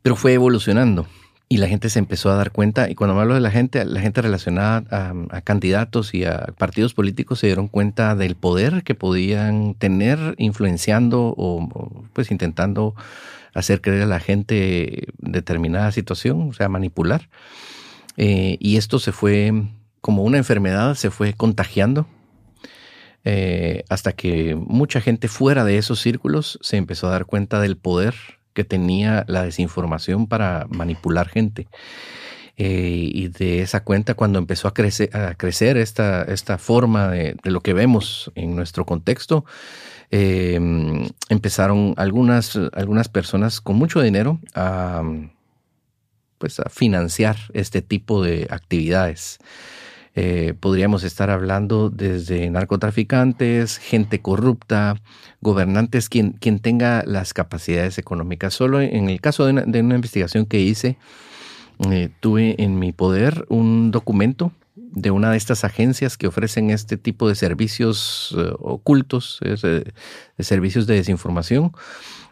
Pero 0.02 0.16
fue 0.16 0.32
evolucionando 0.32 1.06
y 1.52 1.58
la 1.58 1.68
gente 1.68 1.90
se 1.90 1.98
empezó 1.98 2.30
a 2.30 2.34
dar 2.36 2.50
cuenta, 2.50 2.88
y 2.88 2.94
cuando 2.94 3.20
hablo 3.20 3.34
de 3.34 3.40
la 3.40 3.50
gente, 3.50 3.84
la 3.84 4.00
gente 4.00 4.22
relacionada 4.22 4.84
a, 5.30 5.42
candidatos 5.42 6.14
y 6.14 6.24
a 6.24 6.46
partidos 6.56 6.94
políticos 6.94 7.40
se 7.40 7.46
dieron 7.46 7.68
cuenta 7.68 8.16
del 8.16 8.36
poder 8.36 8.84
que 8.84 8.94
podían 8.94 9.74
tener 9.74 10.34
influenciando 10.38 11.34
o, 11.36 12.08
pues 12.14 12.30
intentando 12.30 12.94
hacer 13.52 13.82
creer 13.82 14.04
a 14.04 14.06
la 14.06 14.18
gente 14.18 15.08
determinada 15.18 15.92
situación, 15.92 16.48
o 16.48 16.52
sea, 16.54 16.70
manipular. 16.70 17.28
Eh, 18.16 18.56
y 18.58 18.78
esto 18.78 18.98
se 18.98 19.12
fue 19.12 19.52
como 20.00 20.22
una 20.22 20.38
enfermedad, 20.38 20.94
se 20.94 21.10
fue 21.10 21.34
contagiando 21.34 22.06
eh, 23.24 23.84
hasta 23.88 24.12
que 24.12 24.54
mucha 24.54 25.00
gente 25.00 25.28
fuera 25.28 25.64
de 25.64 25.78
esos 25.78 26.00
círculos 26.00 26.58
se 26.62 26.76
empezó 26.76 27.06
a 27.06 27.12
dar 27.12 27.26
cuenta 27.26 27.60
del 27.60 27.76
poder 27.76 28.14
que 28.52 28.64
tenía 28.64 29.24
la 29.28 29.44
desinformación 29.44 30.26
para 30.26 30.66
manipular 30.68 31.28
gente. 31.28 31.68
Eh, 32.56 33.10
y 33.12 33.28
de 33.28 33.62
esa 33.62 33.82
cuenta, 33.82 34.14
cuando 34.14 34.38
empezó 34.38 34.68
a 34.68 34.74
crecer, 34.74 35.16
a 35.16 35.34
crecer 35.34 35.76
esta, 35.76 36.22
esta 36.22 36.58
forma 36.58 37.08
de, 37.08 37.36
lo 37.44 37.60
que 37.60 37.72
vemos 37.72 38.30
en 38.34 38.54
nuestro 38.54 38.84
contexto, 38.84 39.44
em, 40.10 41.08
empezaron 41.30 41.94
algunas, 41.96 42.58
algunas 42.74 43.08
personas 43.08 43.60
con 43.60 43.76
mucho 43.76 44.02
dinero 44.02 44.38
a, 44.54 45.02
pues, 46.38 46.60
a 46.60 46.68
financiar 46.68 47.36
este 47.54 47.80
tipo 47.80 48.22
de 48.22 48.46
actividades. 48.50 49.38
Eh, 50.14 50.52
podríamos 50.60 51.04
estar 51.04 51.30
hablando 51.30 51.88
desde 51.88 52.50
narcotraficantes, 52.50 53.78
gente 53.78 54.20
corrupta, 54.20 54.96
gobernantes, 55.40 56.10
quien, 56.10 56.32
quien 56.32 56.58
tenga 56.58 57.02
las 57.06 57.32
capacidades 57.32 57.96
económicas. 57.96 58.52
Solo 58.52 58.80
en 58.82 59.08
el 59.08 59.20
caso 59.20 59.46
de 59.46 59.52
una, 59.52 59.94
investigación 59.94 60.44
que 60.44 60.60
hice, 60.60 60.98
eh, 61.90 62.10
tuve 62.20 62.62
en 62.62 62.78
mi 62.78 62.92
poder 62.92 63.46
un 63.48 63.90
documento 63.90 64.52
de 64.74 65.10
una 65.10 65.30
de 65.30 65.38
estas 65.38 65.64
agencias 65.64 66.18
que 66.18 66.26
ofrecen 66.26 66.70
este 66.70 66.98
tipo 66.98 67.26
de 67.26 67.34
servicios 67.34 68.34
eh, 68.36 68.52
ocultos, 68.58 69.38
de 69.40 69.92
servicios 70.38 70.86
de 70.86 70.96
desinformación, 70.96 71.72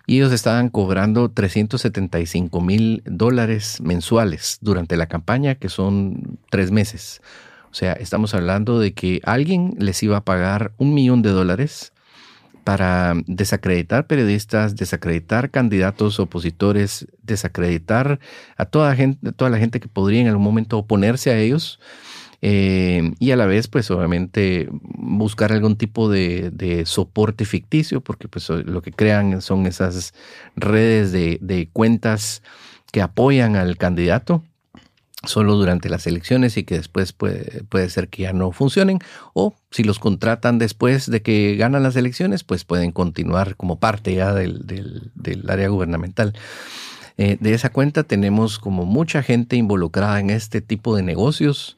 y 0.07 0.17
ellos 0.17 0.33
estaban 0.33 0.69
cobrando 0.69 1.31
375 1.31 2.61
mil 2.61 3.03
dólares 3.07 3.81
mensuales 3.81 4.59
durante 4.61 4.97
la 4.99 5.07
campaña, 5.07 5.55
que 5.55 5.71
son 5.71 6.39
tres 6.51 6.71
meses. 6.71 7.23
O 7.71 7.75
sea, 7.75 7.93
estamos 7.93 8.35
hablando 8.35 8.81
de 8.81 8.93
que 8.93 9.21
alguien 9.25 9.75
les 9.79 10.03
iba 10.03 10.17
a 10.17 10.25
pagar 10.25 10.73
un 10.77 10.93
millón 10.93 11.23
de 11.23 11.31
dólares 11.31 11.93
para 12.65 13.15
desacreditar 13.27 14.07
periodistas, 14.07 14.77
desacreditar 14.77 15.51
candidatos 15.51 16.21
opositores, 16.21 17.07
desacreditar 17.23 18.19
a 18.57 18.67
toda, 18.67 18.95
gente, 18.97 19.33
toda 19.33 19.51
la 19.51 19.59
gente 19.59 19.81
que 19.81 19.89
podría 19.89 20.21
en 20.21 20.29
algún 20.29 20.45
momento 20.45 20.79
oponerse 20.79 21.31
a 21.31 21.39
ellos. 21.39 21.81
Eh, 22.43 23.13
y 23.19 23.33
a 23.33 23.37
la 23.37 23.47
vez, 23.47 23.69
pues 23.69 23.91
obviamente 23.91 24.69
buscar 24.71 25.53
algún 25.53 25.77
tipo 25.77 26.09
de, 26.09 26.83
soporte 26.87 27.45
ficticio, 27.45 28.01
porque 28.01 28.29
pues 28.29 28.49
lo 28.49 28.83
que 28.83 28.93
crean 28.93 29.43
son 29.43 29.67
esas 29.67 30.15
redes 30.57 31.13
de, 31.13 31.39
de 31.41 31.69
cuentas 31.73 32.43
que 32.93 33.03
apoyan 33.03 33.57
al 33.57 33.77
candidato 33.77 34.43
solo 35.25 35.55
durante 35.55 35.89
las 35.89 36.07
elecciones 36.07 36.57
y 36.57 36.65
que 36.65 36.77
después 36.77 37.13
puede, 37.13 37.65
puede, 37.65 37.91
ser 37.91 38.09
que 38.09 38.23
ya 38.23 38.33
no 38.33 38.53
funcionen 38.53 39.01
o 39.35 39.55
si 39.71 39.85
los 39.85 39.99
contratan 39.99 40.59
después 40.59 41.11
de 41.11 41.21
que 41.21 41.57
ganan 41.57 41.83
las 41.83 41.97
elecciones 41.97 42.43
pues 42.43 42.65
pueden 42.65 42.91
continuar 42.93 43.57
como 43.57 43.79
parte 43.79 44.15
ya 44.15 44.33
del, 44.33 44.67
del, 44.67 45.51
área 45.51 45.69
gubernamental. 45.69 46.35
Eh, 47.19 47.37
de 47.39 47.53
esa 47.53 47.71
cuenta 47.71 48.03
tenemos 48.05 48.59
como 48.59 48.87
mucha 48.87 49.23
gente 49.23 49.57
involucrada 49.57 50.21
en 50.21 50.31
este 50.31 50.63
tipo 50.63 50.97
de 50.97 51.03
negocios 51.03 51.77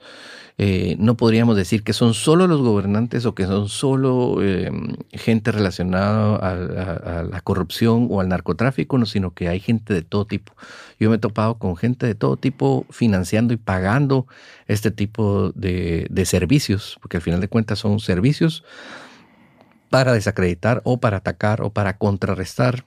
eh, 0.65 0.95
no 1.01 1.17
podríamos 1.17 1.57
decir 1.57 1.83
que 1.83 1.93
son 1.93 2.15
solo 2.15 2.47
los 2.47 2.63
gobernantes 2.63 3.27
o 3.27 3.35
que 3.35 3.47
son 3.47 3.69
solo 3.69 4.37
eh, 4.41 4.71
gente 5.11 5.51
relacionada 5.51 6.37
a, 6.37 7.25
la 7.25 7.41
corrupción 7.41 8.07
o 8.09 8.21
al 8.21 8.29
narcotráfico, 8.29 9.05
sino 9.05 9.35
que 9.35 9.49
hay 9.49 9.59
gente 9.59 9.93
de 9.93 10.03
todo 10.03 10.25
tipo. 10.25 10.55
Yo 11.01 11.11
me 11.11 11.17
he 11.17 11.19
topado 11.19 11.59
con 11.59 11.77
gente 11.77 12.07
de 12.07 12.15
todo 12.15 12.37
tipo 12.37 12.87
financiando 12.91 13.53
y 13.53 13.57
pagando 13.57 14.29
este 14.69 14.93
tipo 14.93 15.51
de, 15.57 16.09
servicios, 16.27 16.97
porque 17.01 17.17
al 17.17 17.25
final 17.25 17.41
de 17.41 17.49
cuentas 17.49 17.81
son 17.81 17.99
servicios 17.99 18.63
para 19.91 20.13
desacreditar 20.13 20.81
o 20.85 21.01
para 21.01 21.17
atacar 21.17 21.63
o 21.63 21.71
para 21.71 21.99
contrarrestar 21.99 22.85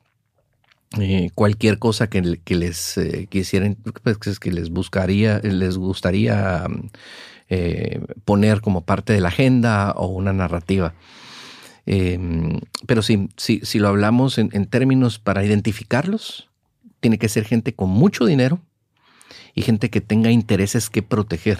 eh, 0.98 1.29
cualquier 1.36 1.77
cosa 1.77 2.08
que, 2.08 2.22
les 2.22 2.98
quisieran, 3.27 3.75
pues, 4.01 4.39
que 4.39 4.53
les 4.53 4.70
buscaría, 4.70 5.39
les 5.39 5.77
gustaría 5.77 6.65
eh, 7.49 8.01
poner 8.23 8.61
como 8.61 8.81
parte 8.81 9.13
de 9.13 9.21
la 9.21 9.29
agenda 9.29 9.91
o 9.91 10.07
una 10.07 10.33
narrativa. 10.33 10.93
Em, 11.85 12.59
pero 12.87 13.01
sí, 13.01 13.29
si, 13.37 13.79
lo 13.79 13.87
hablamos 13.87 14.37
en, 14.37 14.49
términos 14.65 15.19
para 15.19 15.43
identificarlos, 15.43 16.49
tiene 16.99 17.19
que 17.19 17.29
ser 17.29 17.45
gente 17.45 17.75
con 17.75 17.89
mucho 17.89 18.25
dinero 18.25 18.59
y 19.53 19.61
gente 19.61 19.89
que 19.89 20.01
tenga 20.01 20.31
intereses 20.31 20.89
que 20.89 21.03
proteger. 21.03 21.59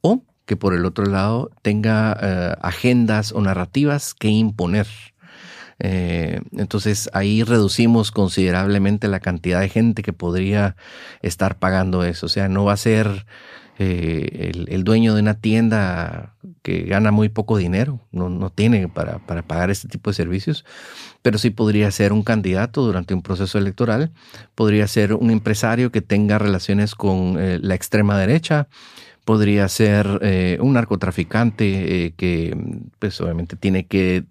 O 0.00 0.22
que 0.46 0.56
por 0.56 0.74
el 0.74 0.84
otro 0.86 1.04
lado 1.06 1.50
tenga 1.62 2.16
eh, 2.22 2.54
agendas 2.62 3.32
o 3.32 3.40
narrativas 3.40 4.14
que 4.14 4.28
imponer. 4.28 4.86
Eh, 5.78 6.40
entonces 6.56 7.10
ahí 7.12 7.42
reducimos 7.42 8.10
considerablemente 8.10 9.08
la 9.08 9.20
cantidad 9.20 9.60
de 9.60 9.68
gente 9.68 10.02
que 10.02 10.12
podría 10.12 10.76
estar 11.20 11.58
pagando 11.58 12.04
eso. 12.04 12.26
O 12.26 12.28
sea, 12.28 12.48
no 12.48 12.64
va 12.64 12.72
a 12.72 12.78
ser 12.78 13.26
eh, 13.78 14.52
el, 14.68 14.84
dueño 14.84 15.14
de 15.14 15.20
una 15.20 15.34
tienda 15.34 16.34
que 16.62 16.82
gana 16.84 17.10
muy 17.10 17.28
poco 17.28 17.58
dinero, 17.58 18.00
no, 18.10 18.30
no 18.30 18.48
tiene 18.50 18.88
para, 18.88 19.18
para, 19.18 19.42
pagar 19.42 19.70
este 19.70 19.86
tipo 19.88 20.10
de 20.10 20.14
servicios, 20.14 20.64
pero 21.20 21.36
sí 21.36 21.50
podría 21.50 21.90
ser 21.90 22.12
un 22.14 22.22
candidato 22.22 22.82
durante 22.82 23.12
un 23.12 23.20
proceso 23.20 23.58
electoral, 23.58 24.12
podría 24.54 24.88
ser 24.88 25.12
un 25.12 25.30
empresario 25.30 25.92
que 25.92 26.00
tenga 26.00 26.38
relaciones 26.38 26.94
con 26.94 27.36
eh, 27.38 27.58
la 27.60 27.74
extrema 27.74 28.18
derecha, 28.18 28.68
podría 29.26 29.68
ser 29.68 30.20
eh, 30.22 30.56
un 30.60 30.72
narcotraficante 30.74 32.14
que 32.16 32.56
pues 32.98 33.20
obviamente 33.20 33.56
tiene 33.56 33.86
que 33.86 34.24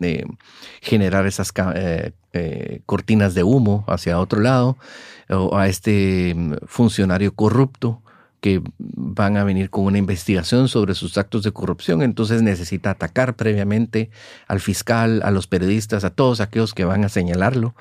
generar 0.82 1.28
esas 1.28 1.52
cortinas 2.86 3.34
de 3.36 3.44
humo 3.44 3.84
hacia 3.88 4.20
otro 4.20 4.40
lado, 4.40 4.78
o 5.30 5.58
a 5.58 5.68
este 5.68 6.34
mm, 6.36 6.54
funcionario 6.66 7.34
corrupto 7.34 8.02
que 8.46 8.62
van 8.78 9.38
a 9.38 9.44
venir 9.44 9.72
con 9.72 9.86
una 9.86 9.98
investigación 9.98 10.68
sobre 10.68 10.94
sus 10.94 11.18
actos 11.18 11.42
de 11.42 11.52
corrupción, 11.52 12.04
entonces 12.04 12.44
necesita 12.44 12.92
atacar 12.92 13.36
previamente 13.36 14.12
al 14.46 14.60
fiscal, 14.60 15.24
a 15.24 15.32
los 15.32 15.48
periodistas, 15.48 16.04
a 16.04 16.12
todos 16.12 16.42
aquellos 16.42 16.76
que 16.76 16.86
van 16.86 17.04
a 17.04 17.10
señalarlo. 17.10 17.74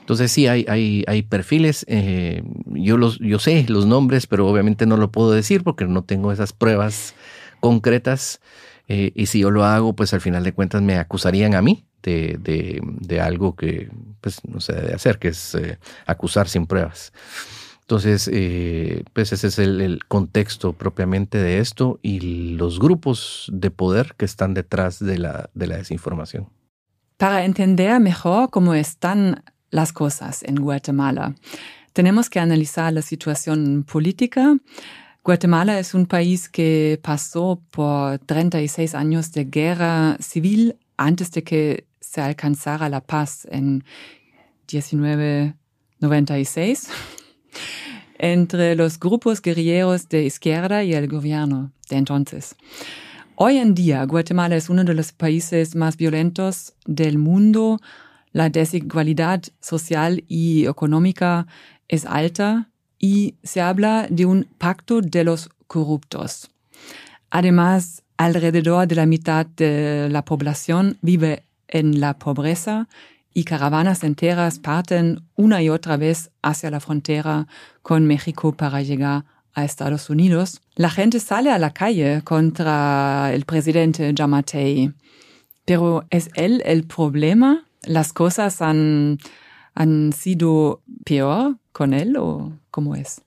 Entonces 0.00 0.30
sí, 0.30 0.46
hay, 0.46 0.66
hay, 0.68 1.04
hay 1.06 1.22
perfiles, 1.22 1.86
eh, 1.88 2.42
yo, 2.66 2.98
los, 2.98 3.18
yo 3.18 3.38
sé 3.38 3.64
los 3.66 3.86
nombres, 3.86 4.26
pero 4.26 4.46
obviamente 4.46 4.84
no 4.84 4.98
lo 4.98 5.10
puedo 5.10 5.30
decir 5.32 5.64
porque 5.64 5.86
no 5.86 6.04
tengo 6.04 6.32
esas 6.32 6.52
pruebas 6.52 7.14
concretas. 7.60 8.42
Eh, 8.88 9.10
y 9.14 9.24
si 9.24 9.38
yo 9.38 9.50
lo 9.50 9.64
hago, 9.64 9.94
pues 9.94 10.12
al 10.12 10.20
final 10.20 10.44
de 10.44 10.52
cuentas 10.52 10.82
me 10.82 10.98
acusarían 10.98 11.54
a 11.54 11.62
mí 11.62 11.86
de, 12.02 12.36
de, 12.38 13.20
algo 13.22 13.56
que 13.56 13.88
pues, 14.20 14.44
no 14.44 14.60
se 14.60 14.74
debe 14.74 14.92
hacer, 14.92 15.18
que 15.18 15.28
es 15.28 15.54
eh, 15.54 15.78
acusar 16.04 16.46
sin 16.46 16.66
pruebas. 16.66 17.10
Entonces, 17.84 18.30
eh, 18.32 19.04
pues 19.12 19.34
ese 19.34 19.48
es 19.48 19.58
el, 19.58 20.00
contexto 20.08 20.72
propiamente 20.72 21.36
de 21.36 21.58
esto 21.58 21.98
y 22.00 22.56
los 22.56 22.80
grupos 22.80 23.50
de 23.52 23.70
poder 23.70 24.14
que 24.16 24.24
están 24.24 24.54
detrás 24.54 25.00
de 25.00 25.18
la, 25.18 25.50
de 25.52 25.66
la 25.66 25.76
desinformación. 25.76 26.48
Para 27.18 27.44
entender 27.44 28.00
mejor 28.00 28.48
cómo 28.48 28.72
están 28.72 29.44
las 29.70 29.92
cosas 29.92 30.42
en 30.44 30.56
Guatemala, 30.56 31.34
tenemos 31.92 32.30
que 32.30 32.40
analizar 32.40 32.90
la 32.90 33.02
situación 33.02 33.84
política. 33.84 34.56
Guatemala 35.22 35.78
es 35.78 35.92
un 35.92 36.06
país 36.06 36.48
que 36.48 36.98
pasó 37.02 37.60
por 37.70 38.18
36 38.20 38.94
años 38.94 39.30
de 39.32 39.44
guerra 39.44 40.16
civil 40.20 40.78
antes 40.96 41.30
de 41.32 41.42
que 41.42 41.86
se 42.00 42.22
alcanzara 42.22 42.88
la 42.88 43.02
paz 43.02 43.46
en 43.50 43.84
1996 44.72 46.88
entre 48.18 48.74
los 48.74 48.98
grupos 48.98 49.42
guerrilleros 49.42 50.08
de 50.08 50.24
izquierda 50.24 50.84
y 50.84 50.94
el 50.94 51.08
gobierno 51.08 51.72
de 51.88 51.96
entonces. 51.96 52.56
Hoy 53.36 53.58
en 53.58 53.74
día, 53.74 54.04
Guatemala 54.04 54.54
es 54.56 54.68
uno 54.68 54.84
de 54.84 54.94
los 54.94 55.12
países 55.12 55.74
más 55.74 55.96
violentos 55.96 56.74
del 56.86 57.18
mundo. 57.18 57.80
La 58.32 58.48
desigualdad 58.48 59.42
social 59.60 60.24
y 60.28 60.66
económica 60.66 61.46
es 61.88 62.06
alta 62.06 62.70
y 62.98 63.34
se 63.42 63.60
habla 63.60 64.06
de 64.08 64.24
un 64.24 64.46
pacto 64.58 65.00
de 65.00 65.24
los 65.24 65.50
corruptos. 65.66 66.50
Además, 67.30 68.04
alrededor 68.16 68.86
de 68.86 68.94
la 68.94 69.06
mitad 69.06 69.46
de 69.46 70.08
la 70.10 70.24
población 70.24 70.98
vive 71.02 71.42
en 71.68 72.00
la 72.00 72.18
pobreza 72.18 72.88
y 73.34 73.42
caravanas 73.44 74.04
enteras 74.04 74.60
parten 74.60 75.28
una 75.34 75.60
y 75.60 75.68
otra 75.68 75.96
vez 75.96 76.30
hacia 76.40 76.70
la 76.70 76.78
frontera 76.78 77.48
con 77.82 78.06
México 78.06 78.52
para 78.52 78.80
llegar 78.80 79.24
a 79.52 79.64
Estados 79.64 80.08
Unidos. 80.08 80.62
La 80.76 80.88
gente 80.88 81.18
sale 81.18 81.50
a 81.50 81.58
la 81.58 81.72
calle 81.72 82.22
contra 82.22 83.32
el 83.34 83.44
presidente 83.44 84.12
Yamatei. 84.14 84.92
Pero 85.64 86.04
¿es 86.10 86.30
él 86.34 86.62
el 86.64 86.84
problema? 86.84 87.66
¿Las 87.82 88.12
cosas 88.12 88.62
han, 88.62 89.18
han 89.74 90.12
sido 90.12 90.82
peor 91.04 91.58
con 91.72 91.92
él 91.92 92.16
o 92.16 92.52
cómo 92.70 92.94
es? 92.94 93.22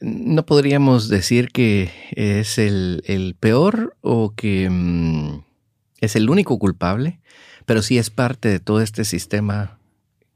No 0.00 0.46
podríamos 0.46 1.08
decir 1.08 1.48
que 1.48 1.90
es 2.12 2.58
el, 2.58 3.02
el 3.06 3.34
peor 3.34 3.96
o 4.00 4.34
que 4.34 4.68
mm, 4.70 5.42
es 6.00 6.16
el 6.16 6.30
único 6.30 6.58
culpable 6.58 7.20
pero 7.66 7.82
sí 7.82 7.98
es 7.98 8.10
parte 8.10 8.48
de 8.48 8.60
todo 8.60 8.80
este 8.80 9.04
sistema 9.04 9.78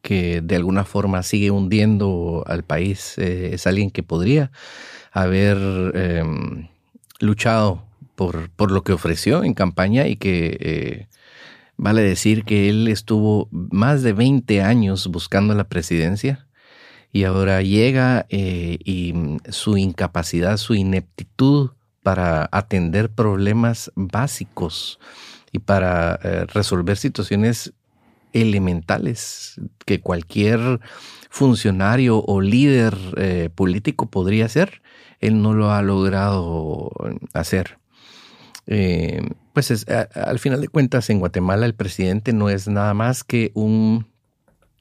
que 0.02 0.40
de 0.40 0.56
alguna 0.56 0.84
forma 0.84 1.22
sigue 1.22 1.50
hundiendo 1.50 2.44
al 2.46 2.62
país. 2.64 3.14
Eh, 3.18 3.50
es 3.52 3.66
alguien 3.66 3.90
que 3.90 4.02
podría 4.02 4.50
haber 5.12 5.58
em, 5.94 6.68
luchado 7.20 7.84
por, 8.14 8.50
por, 8.50 8.70
lo 8.70 8.82
que 8.82 8.92
ofreció 8.92 9.44
en 9.44 9.54
campaña 9.54 10.06
y 10.06 10.16
que 10.16 10.56
eh, 10.60 11.06
vale 11.76 12.02
decir 12.02 12.44
que 12.44 12.68
él 12.68 12.88
estuvo 12.88 13.48
más 13.52 14.02
de 14.02 14.12
20 14.12 14.62
años 14.62 15.06
buscando 15.08 15.54
la 15.54 15.68
presidencia 15.68 16.46
y 17.12 17.24
ahora 17.24 17.62
llega 17.62 18.26
eh, 18.28 18.78
y 18.84 19.14
su 19.50 19.76
incapacidad, 19.76 20.56
su 20.56 20.74
ineptitud 20.74 21.70
para 22.02 22.48
atender 22.52 23.10
problemas 23.10 23.90
básicos 23.94 24.98
y 25.52 25.60
para 25.60 26.18
eh, 26.22 26.46
resolver 26.46 26.96
situaciones 26.96 27.72
elementales 28.32 29.60
que 29.86 30.00
cualquier 30.00 30.80
funcionario 31.30 32.22
o 32.24 32.40
líder 32.40 32.96
eh, 33.16 33.48
político 33.54 34.06
podría 34.06 34.46
hacer, 34.46 34.82
él 35.20 35.40
no 35.42 35.54
lo 35.54 35.72
ha 35.72 35.82
logrado 35.82 36.90
hacer. 37.32 37.78
Eh, 38.66 39.22
pues 39.54 39.86
al 39.88 40.38
final 40.38 40.60
de 40.60 40.68
cuentas 40.68 41.08
en 41.08 41.20
Guatemala 41.20 41.64
el 41.64 41.74
presidente 41.74 42.34
no 42.34 42.50
es 42.50 42.68
nada 42.68 42.92
más 42.92 43.24
que 43.24 43.50
un 43.54 44.06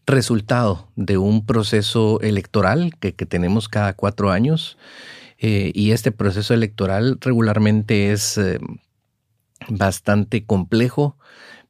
resultado 0.06 0.90
de 0.96 1.18
un 1.18 1.46
proceso 1.46 2.20
electoral 2.22 2.94
que, 3.00 3.14
que 3.14 3.26
tenemos 3.26 3.70
cada 3.70 3.94
cuatro 3.94 4.30
años 4.30 4.78
y 5.40 5.92
este 5.92 6.12
proceso 6.12 6.54
electoral 6.54 7.18
regularmente 7.22 8.12
es 8.12 8.40
bastante 9.70 10.46
complejo, 10.46 11.18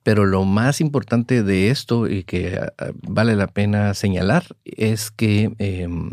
pero 0.03 0.25
lo 0.25 0.45
más 0.45 0.79
importante 0.81 1.43
de 1.43 1.69
esto 1.69 2.07
y 2.07 2.23
que 2.23 2.57
ah, 2.57 2.73
ah, 2.77 2.91
vale 3.01 3.35
la 3.35 3.47
pena 3.47 3.93
señalar 3.93 4.55
es 4.63 5.11
que 5.11 5.53
em, 5.57 6.11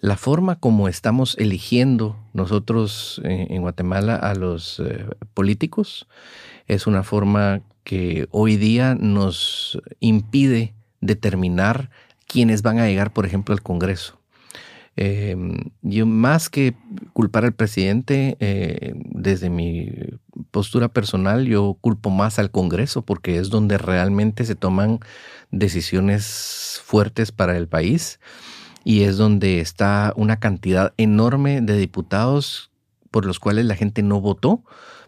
la 0.00 0.16
forma 0.16 0.60
como 0.60 0.88
estamos 0.88 1.36
eligiendo 1.38 2.16
nosotros 2.32 3.20
eh, 3.24 3.48
en 3.50 3.62
Guatemala 3.62 4.16
a 4.16 4.34
los 4.34 4.80
eh, 4.80 5.06
políticos 5.34 6.06
es 6.68 6.86
una 6.86 7.02
forma 7.02 7.62
que 7.84 8.28
hoy 8.30 8.56
día 8.56 8.94
nos 8.94 9.80
impide 10.00 10.74
determinar 11.00 11.90
quiénes 12.26 12.62
van 12.62 12.78
a 12.78 12.86
llegar, 12.86 13.12
por 13.12 13.26
ejemplo, 13.26 13.54
al 13.54 13.62
Congreso. 13.62 14.18
Em, 14.96 15.56
yo 15.82 16.06
más 16.06 16.48
que 16.48 16.74
culpar 17.12 17.44
al 17.44 17.52
presidente, 17.52 18.36
eh, 18.40 18.94
desde 18.96 19.50
mi 19.50 19.90
postura 20.50 20.88
personal, 20.88 21.46
yo 21.46 21.76
culpo 21.80 22.08
más 22.08 22.38
al 22.38 22.50
Congreso 22.50 23.02
porque 23.02 23.38
es 23.38 23.50
donde 23.50 23.76
realmente 23.76 24.44
se 24.46 24.54
toman 24.54 25.00
decisiones 25.50 26.80
fuertes 26.84 27.30
para 27.30 27.56
el 27.58 27.68
país 27.68 28.20
y 28.84 29.02
es 29.02 29.18
donde 29.18 29.60
está 29.60 30.14
una 30.16 30.38
cantidad 30.38 30.94
enorme 30.96 31.60
de 31.60 31.76
diputados 31.76 32.70
por 33.10 33.26
los 33.26 33.38
cuales 33.38 33.66
la 33.66 33.76
gente 33.76 34.02
no 34.02 34.20
votó, 34.20 34.62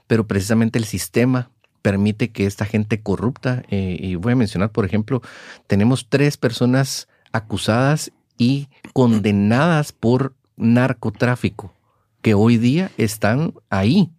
pero 0.07 0.27
precisamente 0.27 0.79
el 0.79 0.85
sistema 0.85 1.51
permite 1.81 2.31
que 2.31 2.45
esta 2.45 2.65
gente 2.65 3.01
corrupta, 3.01 3.63
eh, 3.71 3.97
y 3.99 4.17
voy 4.17 4.33
a 4.33 4.37
mencionar, 4.37 4.73
por 4.73 4.85
ejemplo, 4.85 5.23
tenemos 5.67 6.09
tres 6.09 6.37
personas 6.37 7.09
acusadas 7.33 8.13
y 8.39 8.69
condenadas 8.95 9.93
por 9.93 10.35
narcotráfico, 10.57 11.75
que 12.23 12.35
hoy 12.35 12.57
día 12.57 12.91
están 12.97 13.53
ahí 13.69 14.11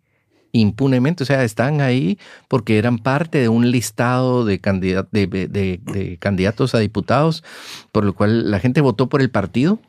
impunemente, 0.52 1.24
o 1.24 1.26
sea, 1.26 1.44
están 1.44 1.82
ahí 1.82 2.18
porque 2.48 2.78
eran 2.78 2.98
parte 2.98 3.40
de 3.40 3.50
un 3.50 3.72
listado 3.72 4.46
de, 4.46 4.58
de, 4.60 6.18
candidatos 6.20 6.76
a 6.76 6.80
diputados, 6.80 7.44
por 7.92 8.04
lo 8.04 8.14
cual 8.14 8.50
la 8.52 8.60
gente 8.60 8.82
votó 8.82 9.08
por 9.08 9.22
el 9.22 9.30
partido 9.30 9.80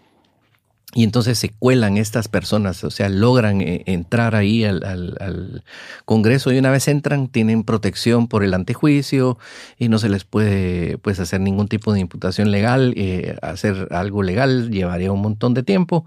y 0.92 1.04
entonces 1.04 1.38
se 1.38 1.50
cuelan 1.50 1.96
estas 1.96 2.26
personas, 2.26 2.82
o 2.82 2.90
sea, 2.90 3.08
logran 3.08 3.60
eh, 3.60 3.84
entrar 3.86 4.34
ahí 4.34 4.64
al, 4.64 5.62
Congreso 6.04 6.52
y 6.52 6.58
una 6.58 6.72
vez 6.72 6.88
entran 6.88 7.28
tienen 7.28 7.62
protección 7.62 8.26
por 8.26 8.42
el 8.42 8.54
antejuicio 8.54 9.38
y 9.78 9.88
no 9.88 10.00
se 10.00 10.08
les 10.08 10.24
puede 10.24 10.98
pues, 10.98 11.20
hacer 11.20 11.40
ningún 11.40 11.68
tipo 11.68 11.92
de 11.92 12.00
imputación 12.00 12.50
legal. 12.50 12.92
Eh, 12.96 13.36
hacer 13.40 13.86
algo 13.92 14.24
legal 14.24 14.70
llevaría 14.70 15.12
un 15.12 15.22
montón 15.22 15.54
de 15.54 15.62
tiempo. 15.62 16.04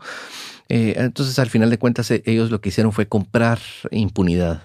Eh, 0.67 0.95
entonces, 0.97 1.39
al 1.39 1.49
final 1.49 1.69
de 1.69 1.77
cuentas, 1.77 2.11
ellos 2.11 2.51
lo 2.51 2.59
que 2.59 2.69
hicieron 2.69 2.91
fue 2.91 3.07
comprar 3.07 3.59
impunidad. 3.91 4.63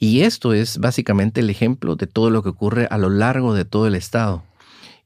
Y 0.00 0.22
esto 0.22 0.52
es 0.52 0.78
básicamente 0.78 1.40
el 1.40 1.50
ejemplo 1.50 1.94
de 1.94 2.08
todo 2.08 2.30
lo 2.30 2.42
que 2.42 2.48
ocurre 2.48 2.88
a 2.90 2.98
lo 2.98 3.08
largo 3.08 3.54
de 3.54 3.64
todo 3.64 3.86
el 3.86 3.94
Estado. 3.94 4.42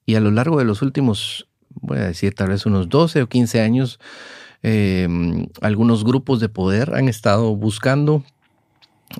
Y 0.07 0.15
a 0.15 0.21
lo 0.21 0.31
largo 0.31 0.59
de 0.59 0.65
los 0.65 0.81
últimos 0.81 1.46
voy 1.81 1.99
a 1.99 2.07
decir 2.07 2.35
tal 2.35 2.49
vez 2.49 2.67
unos 2.67 2.89
12 2.89 3.23
o 3.23 3.29
15 3.29 3.61
años, 3.61 3.99
eh, 4.63 5.07
algunos 5.61 6.05
grupos 6.05 6.41
de 6.41 6.49
poder 6.49 6.95
han 6.95 7.09
estado 7.09 7.55
buscando 7.55 8.25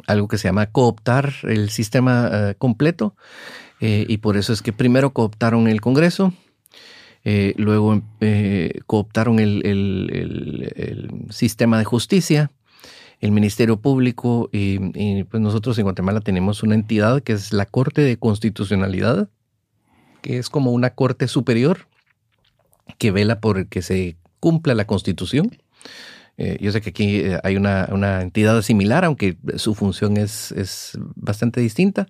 algo 0.07 0.27
que 0.29 0.39
se 0.39 0.49
llama 0.49 0.67
cooptar 0.67 1.33
el 1.45 1.71
sistema 1.71 2.29
eh, 2.33 2.55
completo 2.59 3.15
eh, 3.81 4.05
y 4.09 4.17
por 4.19 4.37
eso 4.37 4.53
es 4.53 4.63
que 4.63 4.73
primero 4.73 5.13
cooptaron 5.13 5.69
el 5.69 5.81
Congreso, 5.81 6.33
luego 7.57 8.03
cooptaron 8.87 9.41
el, 9.41 9.63
sistema 11.31 11.79
de 11.79 11.85
justicia, 11.85 12.53
el 13.21 13.33
Ministerio 13.33 13.81
Público 13.81 14.49
y, 14.53 15.25
pues 15.25 15.43
nosotros 15.43 15.77
en 15.79 15.85
Guatemala 15.85 16.21
tenemos 16.21 16.63
una 16.63 16.77
entidad 16.77 17.23
que 17.23 17.33
es 17.33 17.53
la 17.53 17.67
Corte 17.67 18.03
de 18.03 18.17
Constitucionalidad, 18.17 19.29
que 20.23 20.39
es 20.39 20.49
como 20.49 20.71
una 20.71 20.91
corte 20.91 21.27
superior 21.27 21.89
que 22.99 23.11
vela 23.11 23.41
por 23.41 23.69
que 23.69 23.83
se 23.83 24.17
cumpla 24.41 24.75
la 24.75 24.87
Constitución. 24.87 25.51
Eh, 26.39 26.59
yo 26.61 26.71
sé 26.71 26.81
que 26.81 26.91
aquí 26.91 27.17
eh, 27.17 27.41
hay 27.43 27.57
una, 27.57 28.21
entidad 28.21 28.61
similar, 28.63 29.05
aunque 29.05 29.37
su 29.57 29.75
función 29.75 30.17
es, 30.17 30.53
es 30.53 30.99
bastante 31.15 31.61
distinta. 31.61 32.09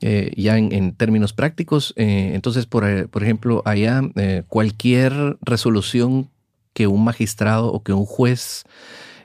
Eh, 0.00 0.32
ya 0.36 0.56
en, 0.56 0.94
términos 0.94 1.32
prácticos. 1.32 1.92
entonces, 1.96 2.66
por, 2.66 3.08
por, 3.08 3.24
ejemplo, 3.24 3.62
allá 3.64 4.00
cualquier 4.46 5.38
resolución 5.40 6.30
que 6.72 6.86
un 6.86 7.02
magistrado 7.02 7.72
o 7.72 7.82
que 7.82 7.92
un 7.92 8.04
juez 8.04 8.64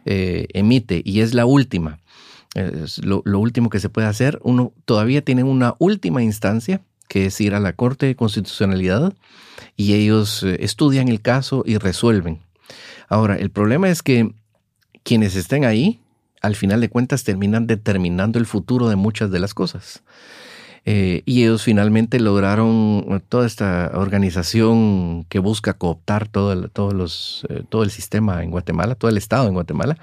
emite, 0.06 1.04
y 1.06 1.20
es 1.20 1.36
la 1.36 1.46
última, 1.46 2.00
lo, 3.04 3.22
lo, 3.24 3.40
último 3.40 3.70
que 3.70 3.80
se 3.80 3.90
puede 3.90 4.08
hacer, 4.08 4.40
uno 4.44 4.74
todavía 4.86 5.24
tiene 5.24 5.44
una 5.44 5.76
última 5.78 6.24
instancia, 6.24 6.82
que 7.14 7.28
es 7.28 7.40
ir 7.40 7.54
a 7.54 7.60
la 7.60 7.74
Corte 7.74 8.08
de 8.08 8.16
Constitucionalidad, 8.16 9.14
y 9.78 9.94
ellos 9.94 10.42
estudian 10.42 11.10
el 11.10 11.22
caso 11.22 11.62
y 11.64 11.78
resuelven. 11.78 12.40
Ahora, 13.08 13.36
el 13.36 13.52
problema 13.52 13.88
es 13.90 14.02
que 14.02 14.34
quienes 15.04 15.36
estén 15.36 15.64
ahí, 15.64 16.02
al 16.42 16.56
final 16.56 16.82
de 16.82 16.90
cuentas, 16.90 17.24
terminan 17.24 17.68
determinando 17.68 18.40
el 18.40 18.48
futuro 18.48 18.90
de 18.90 18.96
muchas 18.96 19.30
de 19.30 19.38
las 19.38 19.54
cosas. 19.54 20.02
Eh, 20.86 21.22
y 21.28 21.44
ellos 21.44 21.62
finalmente 21.62 22.20
lograron 22.20 23.22
toda 23.30 23.46
esta 23.46 23.92
organización 23.94 25.26
que 25.30 25.38
busca 25.38 25.74
cooptar 25.76 26.28
todo 26.28 26.52
el, 26.52 26.72
todos 26.72 26.96
los, 26.96 27.46
eh, 27.50 27.62
todo 27.70 27.84
el 27.84 27.92
sistema 27.92 28.44
en 28.44 28.50
Guatemala, 28.50 28.96
todo 28.96 29.12
el 29.12 29.18
Estado 29.18 29.48
en 29.48 29.54
Guatemala, 29.54 30.00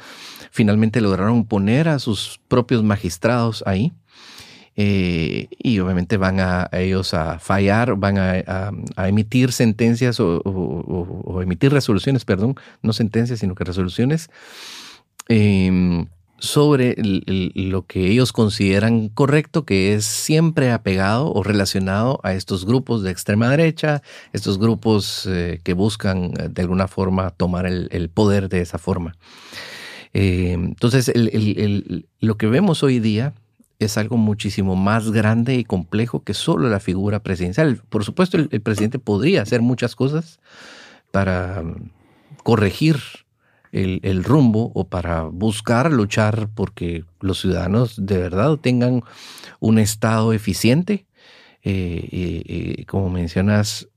finalmente 0.53 1.01
lograron 1.01 1.45
poner 1.45 1.89
a 1.89 1.99
sus 1.99 2.39
propios 2.47 2.85
magistrados 2.85 3.65
ahí 3.67 3.93
eh, 4.83 5.49
y 5.59 5.79
obviamente 5.81 6.17
van 6.17 6.41
a, 6.41 6.71
ellos 6.73 7.13
a 7.13 7.39
fallar, 7.39 7.97
van 7.97 8.17
a, 8.17 8.73
emitir 9.07 9.53
sentencias 9.53 10.19
o, 10.21 11.43
emitir 11.43 11.71
resoluciones, 11.71 12.25
perdón, 12.25 12.55
no 12.81 12.95
sentencias, 12.95 13.41
sino 13.41 13.55
que 13.55 13.65
resoluciones 13.65 14.31
em, 15.29 16.07
sobre 16.39 16.97
lo 16.97 17.85
que 17.85 18.07
ellos 18.11 18.33
consideran 18.33 19.11
correcto, 19.11 19.67
que 19.67 19.93
es 19.93 20.07
siempre 20.07 20.73
apegado 20.73 21.31
o 21.31 21.43
relacionado 21.43 22.19
a 22.23 22.33
estos 22.33 22.65
grupos 22.65 23.03
de 23.03 23.11
extrema 23.11 23.51
derecha, 23.51 24.01
estos 24.33 24.59
grupos 24.59 25.27
eh, 25.27 25.61
que 25.63 25.75
buscan 25.75 26.33
eh, 26.41 26.49
de 26.49 26.63
alguna 26.63 26.89
forma 26.89 27.29
tomar 27.33 27.67
el, 27.67 28.09
poder 28.09 28.49
de 28.49 28.63
esa 28.63 28.79
forma. 28.79 29.15
entonces, 30.15 31.13
lo 32.21 32.37
que 32.39 32.47
vemos 32.47 32.83
hoy 32.83 32.99
día 32.99 33.35
es 33.81 33.99
algo 33.99 34.17
muchísimo 34.17 34.77
más 34.77 35.11
grande 35.11 35.57
y 35.57 35.65
complejo 35.65 36.23
que 36.23 36.35
solo 36.35 36.69
la 36.69 36.81
figura 36.81 37.23
presidencial. 37.23 37.83
Por 37.89 38.05
supuesto, 38.05 38.37
el, 38.37 38.61
presidente 38.61 38.99
podría 38.99 39.43
hacer 39.43 39.63
muchas 39.63 39.97
cosas 39.97 40.39
para 41.11 41.63
mm, 41.63 41.91
corregir 42.45 43.01
el, 43.73 44.25
rumbo 44.25 44.71
o 44.75 44.89
para 44.89 45.23
buscar 45.23 45.91
luchar 45.91 46.51
porque 46.55 47.05
los 47.21 47.41
ciudadanos 47.41 47.95
de 48.05 48.19
verdad 48.19 48.57
tengan 48.59 49.03
un 49.61 49.79
Estado 49.79 50.33
eficiente. 50.33 51.07
Eh, 51.63 52.85
como 52.87 53.11
mencionas, 53.11 53.89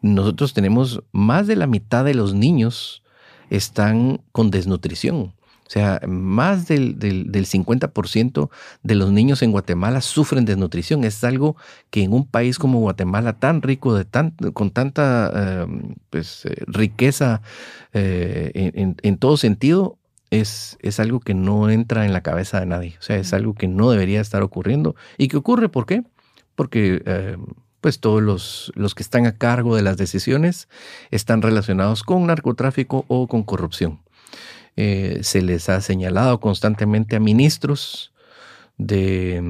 nosotros 0.00 0.54
tenemos 0.54 1.02
más 1.12 1.46
de 1.46 1.56
la 1.56 1.66
mitad 1.66 2.04
de 2.04 2.14
los 2.14 2.34
niños 2.34 3.02
están 3.50 4.20
con 4.32 4.50
desnutrición. 4.50 5.34
O 5.68 5.70
sea, 5.70 6.00
más 6.08 6.66
del, 6.66 6.98
del, 6.98 7.30
50% 7.30 8.48
de 8.82 8.94
los 8.94 9.12
niños 9.12 9.42
en 9.42 9.52
Guatemala 9.52 10.00
sufren 10.00 10.46
desnutrición. 10.46 11.04
Es 11.04 11.22
algo 11.24 11.56
que 11.90 12.02
en 12.02 12.14
un 12.14 12.26
país 12.26 12.58
como 12.58 12.80
Guatemala, 12.80 13.34
tan 13.34 13.60
rico, 13.60 13.94
de 13.94 14.06
tan, 14.06 14.30
con 14.54 14.70
tanta 14.70 15.62
em, 15.62 15.94
pues, 16.08 16.46
eh, 16.46 16.64
riqueza 16.66 17.42
eh, 17.92 18.50
en, 18.54 18.96
en, 19.02 19.18
todo 19.18 19.36
sentido, 19.36 19.98
es, 20.30 20.78
es, 20.80 21.00
algo 21.00 21.20
que 21.20 21.34
no 21.34 21.68
entra 21.68 22.06
en 22.06 22.14
la 22.14 22.22
cabeza 22.22 22.60
de 22.60 22.66
nadie. 22.66 22.96
O 22.98 23.02
sea, 23.02 23.16
es 23.16 23.34
algo 23.34 23.52
que 23.52 23.68
no 23.68 23.90
debería 23.90 24.22
estar 24.22 24.42
ocurriendo. 24.42 24.96
¿Y 25.18 25.28
qué 25.28 25.36
ocurre? 25.36 25.68
¿Por 25.68 25.84
qué? 25.84 26.02
Porque 26.54 27.02
em, 27.04 27.44
pues 27.82 28.00
todos 28.00 28.22
los, 28.22 28.72
los 28.74 28.94
que 28.94 29.02
están 29.02 29.26
a 29.26 29.36
cargo 29.36 29.76
de 29.76 29.82
las 29.82 29.98
decisiones 29.98 30.66
están 31.10 31.42
relacionados 31.42 32.04
con 32.04 32.26
narcotráfico 32.26 33.04
o 33.08 33.28
con 33.28 33.42
corrupción. 33.42 34.00
Eh, 34.80 35.24
se 35.24 35.42
les 35.42 35.68
ha 35.70 35.80
señalado 35.80 36.38
constantemente 36.38 37.16
a 37.16 37.18
ministros 37.18 38.12
del 38.76 39.42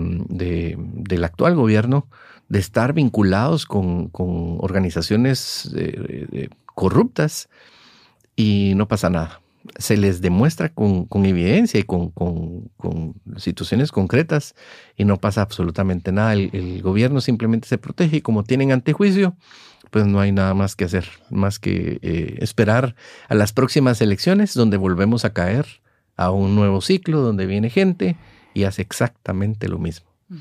actual 1.22 1.54
gobierno 1.54 2.08
de 2.48 2.58
estar 2.58 2.94
vinculados 2.94 3.66
con, 3.66 4.08
organizaciones 4.14 5.70
eh, 5.76 6.26
eh, 6.32 6.48
corruptas 6.74 7.50
y 8.36 8.72
no 8.74 8.88
pasa 8.88 9.10
nada. 9.10 9.42
Se 9.76 9.98
les 9.98 10.22
demuestra 10.22 10.70
con, 10.70 11.06
evidencia 11.26 11.78
y 11.78 11.82
con, 11.82 12.70
situaciones 13.36 13.92
concretas 13.92 14.54
y 14.96 15.04
no 15.04 15.18
pasa 15.18 15.42
absolutamente 15.42 16.10
nada. 16.10 16.32
El, 16.32 16.48
el, 16.54 16.80
gobierno 16.80 17.20
simplemente 17.20 17.68
se 17.68 17.76
protege 17.76 18.16
y 18.16 18.22
como 18.22 18.44
tienen 18.44 18.72
antejuicio, 18.72 19.36
pues 19.90 20.06
no 20.06 20.20
hay 20.20 20.32
nada 20.32 20.54
más 20.54 20.76
que 20.76 20.84
hacer, 20.84 21.08
más 21.30 21.58
que 21.58 21.98
eh, 22.02 22.38
esperar 22.40 22.94
a 23.28 23.34
las 23.34 23.52
próximas 23.52 24.00
elecciones 24.00 24.54
donde 24.54 24.76
volvemos 24.76 25.24
a 25.24 25.32
caer 25.32 25.66
a 26.16 26.30
un 26.30 26.54
nuevo 26.54 26.80
ciclo 26.80 27.20
donde 27.20 27.46
viene 27.46 27.70
gente 27.70 28.16
y 28.54 28.64
hace 28.64 28.82
exactamente 28.82 29.68
lo 29.68 29.78
mismo. 29.78 30.08
Mm. 30.28 30.36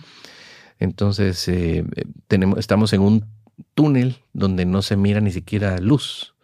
Entonces, 0.79 1.47
eh, 1.47 1.85
tenemos, 2.27 2.59
estamos 2.59 2.93
en 2.93 3.01
un 3.01 3.25
túnel 3.73 4.17
donde 4.33 4.65
no 4.65 4.81
se 4.81 4.95
mira 4.95 5.21
ni 5.21 5.31
siquiera 5.31 5.77
luz. 5.79 6.35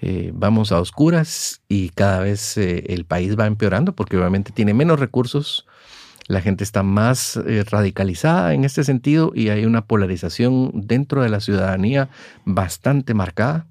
Eh, 0.00 0.30
vamos 0.32 0.70
a 0.70 0.80
oscuras 0.80 1.60
y 1.68 1.88
cada 1.88 2.20
vez 2.20 2.56
el 2.56 3.04
país 3.04 3.36
va 3.36 3.46
empeorando 3.46 3.94
porque 3.94 4.16
obviamente 4.16 4.52
tiene 4.52 4.74
menos 4.74 5.00
recursos, 5.00 5.66
la 6.28 6.42
gente 6.42 6.62
está 6.62 6.82
más 6.82 7.36
eh, 7.36 7.64
radicalizada 7.68 8.54
en 8.54 8.64
este 8.64 8.84
sentido 8.84 9.32
y 9.34 9.48
hay 9.48 9.64
una 9.64 9.86
polarización 9.86 10.70
dentro 10.74 11.22
de 11.22 11.30
la 11.30 11.40
ciudadanía 11.40 12.10
bastante 12.44 13.14
marcada. 13.14 13.66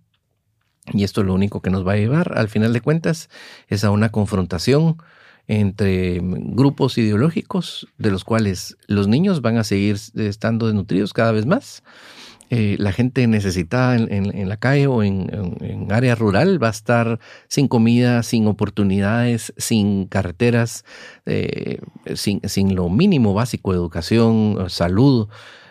Y 0.91 1.03
esto 1.03 1.23
lo 1.23 1.33
único 1.33 1.61
que 1.61 1.69
nos 1.69 1.87
va 1.87 1.93
a 1.93 1.97
llevar, 1.97 2.37
al 2.37 2.49
final 2.49 2.73
de 2.73 2.81
cuentas, 2.81 3.29
es 3.67 3.83
a 3.83 3.91
una 3.91 4.09
confrontación 4.09 4.97
entre 5.47 6.19
grupos 6.21 6.97
ideológicos 6.97 7.87
de 7.97 8.11
los 8.11 8.23
cuales 8.23 8.75
los 8.87 9.07
niños 9.07 9.41
van 9.41 9.57
a 9.57 9.63
seguir 9.63 9.97
estando 10.15 10.65
desnutridos 10.65 11.13
cada 11.13 11.31
vez 11.31 11.45
más 11.45 11.83
eh, 12.49 12.77
la 12.79 12.93
gente 12.93 13.27
necesitada 13.27 13.95
en, 13.95 14.49
la 14.49 14.57
calle 14.57 14.87
o 14.87 15.03
en, 15.03 15.87
área 15.89 16.15
rural 16.15 16.61
va 16.61 16.67
a 16.67 16.71
estar 16.71 17.19
sin 17.49 17.67
comida, 17.67 18.23
sin 18.23 18.47
oportunidades, 18.47 19.53
sin 19.57 20.05
carreteras, 20.05 20.85
eh, 21.25 21.79
sin, 22.15 22.41
sin, 22.47 22.75
lo 22.75 22.89
mínimo 22.89 23.33
básico, 23.33 23.73
educación, 23.73 24.69
salud. 24.69 25.27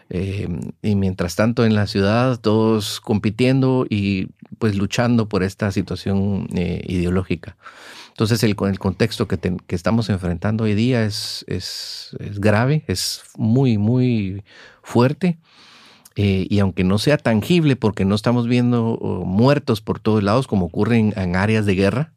Eh, 0.09 0.49
y 0.83 0.95
mientras 0.95 1.35
tanto 1.35 1.65
en 1.65 1.75
la 1.75 1.89
ciudad 1.89 2.39
todos 2.39 3.01
compitiendo 3.01 3.87
y 3.91 4.29
pues 4.59 4.77
luchando 4.77 5.29
por 5.29 5.43
esta 5.43 5.73
situación 5.73 6.47
ideológica. 6.53 7.57
Entonces 8.11 8.43
el, 8.45 8.55
el 8.59 8.79
contexto 8.79 9.27
que, 9.27 9.39
que, 9.39 9.75
estamos 9.75 10.09
enfrentando 10.09 10.65
hoy 10.65 10.75
día 10.75 11.05
es, 11.05 11.45
es, 11.49 12.17
es 12.21 12.41
grave, 12.41 12.85
es 12.87 13.23
muy, 13.37 13.79
muy 13.79 14.45
fuerte. 14.83 15.39
Eh, 16.19 16.47
y 16.49 16.61
aunque 16.61 16.83
no 16.83 16.97
sea 16.97 17.19
tangible 17.19 17.77
porque 17.77 18.07
no 18.07 18.15
estamos 18.15 18.47
viendo 18.47 18.93
oh, 18.93 19.27
muertos 19.27 19.83
por 19.83 20.01
todos 20.01 20.23
lados 20.23 20.47
como 20.47 20.65
ocurre 20.65 20.99
en, 20.99 21.37
áreas 21.37 21.67
de 21.67 21.75
guerra, 21.75 22.15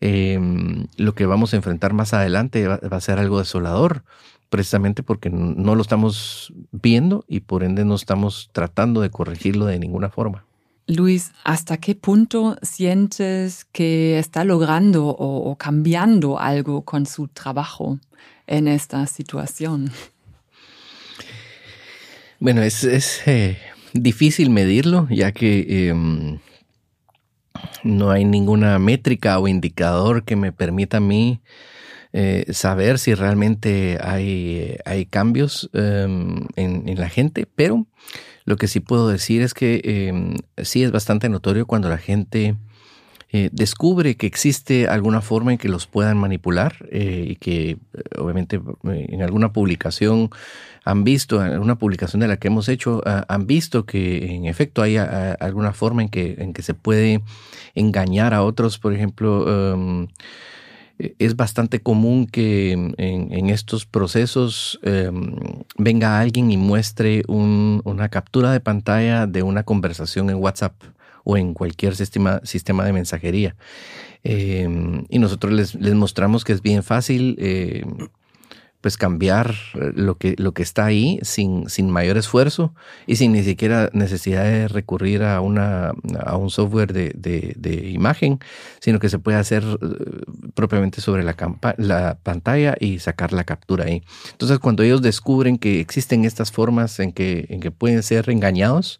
em, 0.00 0.86
lo 0.96 1.14
que 1.14 1.24
vamos 1.24 1.52
a 1.52 1.56
enfrentar 1.56 1.92
más 1.92 2.12
adelante 2.12 2.66
va, 2.66 2.80
a 2.82 3.00
ser 3.00 3.20
algo 3.20 3.38
desolador, 3.38 4.02
precisamente 4.50 5.04
porque 5.04 5.30
no 5.30 5.76
lo 5.76 5.82
estamos 5.82 6.52
viendo 6.72 7.24
y 7.28 7.40
por 7.40 7.62
ende 7.62 7.84
no 7.84 7.94
estamos 7.94 8.50
tratando 8.52 9.02
de 9.02 9.10
corregirlo 9.10 9.66
de 9.66 9.78
ninguna 9.78 10.08
forma. 10.08 10.44
Luis, 10.88 11.30
¿hasta 11.44 11.76
qué 11.76 11.94
punto 11.94 12.56
sientes 12.62 13.66
que 13.66 14.18
está 14.18 14.42
logrando 14.42 15.06
o 15.06 15.54
cambiando 15.56 16.40
algo 16.40 16.82
con 16.82 17.06
su 17.06 17.28
trabajo 17.28 18.00
en 18.48 18.66
esta 18.66 19.06
situación? 19.06 19.92
Bueno, 22.40 22.62
es, 22.62 22.84
eh, 23.26 23.58
difícil 23.94 24.50
medirlo, 24.50 25.08
ya 25.10 25.32
que 25.32 25.88
em, 25.88 26.38
no 27.82 28.12
hay 28.12 28.24
ninguna 28.24 28.78
métrica 28.78 29.36
o 29.40 29.48
indicador 29.48 30.24
que 30.24 30.36
me 30.36 30.52
permita 30.52 30.98
a 30.98 31.00
mí 31.00 31.40
eh, 32.12 32.46
saber 32.52 33.00
si 33.00 33.14
realmente 33.14 33.98
hay, 34.00 34.76
hay 34.84 35.04
cambios 35.06 35.68
em, 35.72 36.46
en, 36.54 37.00
la 37.00 37.08
gente, 37.08 37.48
pero 37.56 37.88
lo 38.44 38.56
que 38.56 38.68
sí 38.68 38.78
puedo 38.78 39.08
decir 39.08 39.42
es 39.42 39.52
que 39.52 39.80
em, 39.84 40.36
sí 40.62 40.84
es 40.84 40.92
bastante 40.92 41.28
notorio 41.28 41.66
cuando 41.66 41.88
la 41.88 41.98
gente 41.98 42.54
eh, 43.30 43.50
descubre 43.52 44.16
que 44.16 44.26
existe 44.26 44.88
alguna 44.88 45.20
forma 45.20 45.52
en 45.52 45.58
que 45.58 45.68
los 45.68 45.86
puedan 45.86 46.16
manipular 46.16 46.86
eh, 46.90 47.26
y 47.28 47.36
que 47.36 47.76
obviamente 48.16 48.58
en 48.84 49.22
alguna 49.22 49.52
publicación 49.52 50.30
han 50.84 51.04
visto, 51.04 51.44
en 51.44 51.52
alguna 51.52 51.76
publicación 51.76 52.20
de 52.20 52.28
la 52.28 52.38
que 52.38 52.48
hemos 52.48 52.70
hecho, 52.70 53.02
han 53.04 53.46
visto 53.46 53.84
que 53.84 54.34
en 54.34 54.46
efecto 54.46 54.80
hay 54.80 54.96
alguna 54.96 55.74
forma 55.74 56.00
en 56.00 56.08
que, 56.08 56.36
en 56.38 56.54
que 56.54 56.62
se 56.62 56.72
puede 56.72 57.20
engañar 57.74 58.32
a 58.32 58.42
otros, 58.42 58.78
por 58.78 58.94
ejemplo, 58.94 59.74
em, 59.74 60.08
es 60.98 61.36
bastante 61.36 61.80
común 61.80 62.26
que 62.26 62.72
en, 62.72 63.50
estos 63.50 63.84
procesos 63.84 64.80
em, 64.82 65.36
venga 65.76 66.18
alguien 66.18 66.50
y 66.50 66.56
muestre 66.56 67.22
una 67.28 68.08
captura 68.08 68.52
de 68.52 68.60
pantalla 68.60 69.26
de 69.26 69.42
una 69.42 69.64
conversación 69.64 70.30
en 70.30 70.36
WhatsApp 70.36 70.72
o 71.28 71.36
en 71.36 71.52
cualquier 71.52 71.94
sistema, 71.94 72.40
sistema 72.42 72.86
de 72.86 72.94
mensajería. 72.94 73.54
Em, 74.24 75.04
y 75.10 75.18
nosotros 75.18 75.52
les, 75.52 75.74
les, 75.74 75.94
mostramos 75.94 76.42
que 76.42 76.54
es 76.54 76.62
bien 76.62 76.82
fácil 76.82 77.36
eh, 77.38 77.84
pues 78.80 78.96
cambiar 78.96 79.54
eh, 79.74 79.92
lo 79.94 80.16
que, 80.16 80.36
lo 80.38 80.52
que 80.52 80.62
está 80.62 80.86
ahí 80.86 81.18
sin, 81.20 81.68
sin 81.68 81.90
mayor 81.90 82.16
esfuerzo 82.16 82.74
y 83.06 83.16
sin 83.16 83.32
ni 83.32 83.42
siquiera 83.42 83.90
necesidad 83.92 84.44
de 84.44 84.68
recurrir 84.68 85.22
a, 85.22 85.42
una, 85.42 85.92
a 86.18 86.36
un 86.38 86.48
software 86.48 86.94
de, 86.94 87.12
de, 87.14 87.90
imagen, 87.90 88.38
sino 88.80 88.98
que 88.98 89.10
se 89.10 89.18
puede 89.18 89.36
hacer 89.36 89.64
eh, 89.64 90.22
propiamente 90.54 91.02
sobre 91.02 91.24
la, 91.24 91.36
la 91.76 92.18
pantalla 92.22 92.74
y 92.80 93.00
sacar 93.00 93.34
la 93.34 93.44
captura 93.44 93.84
ahí. 93.84 94.02
Entonces 94.30 94.60
cuando 94.60 94.82
ellos 94.82 95.02
descubren 95.02 95.58
que 95.58 95.78
existen 95.80 96.24
estas 96.24 96.50
formas 96.52 96.98
en 97.00 97.12
que, 97.12 97.44
en 97.50 97.60
que 97.60 97.70
pueden 97.70 98.02
ser 98.02 98.30
engañados, 98.30 98.98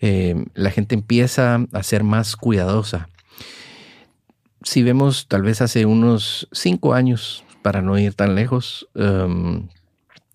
eh, 0.00 0.44
la 0.54 0.70
gente 0.70 0.94
empieza 0.94 1.66
a 1.72 1.82
ser 1.82 2.04
más 2.04 2.36
cuidadosa. 2.36 3.08
Si 4.62 4.82
vemos 4.82 5.26
tal 5.28 5.42
vez 5.42 5.60
hace 5.62 5.86
unos 5.86 6.48
cinco 6.52 6.94
años, 6.94 7.44
para 7.62 7.82
no 7.82 7.98
ir 7.98 8.14
tan 8.14 8.34
lejos, 8.34 8.88
em, 8.94 9.68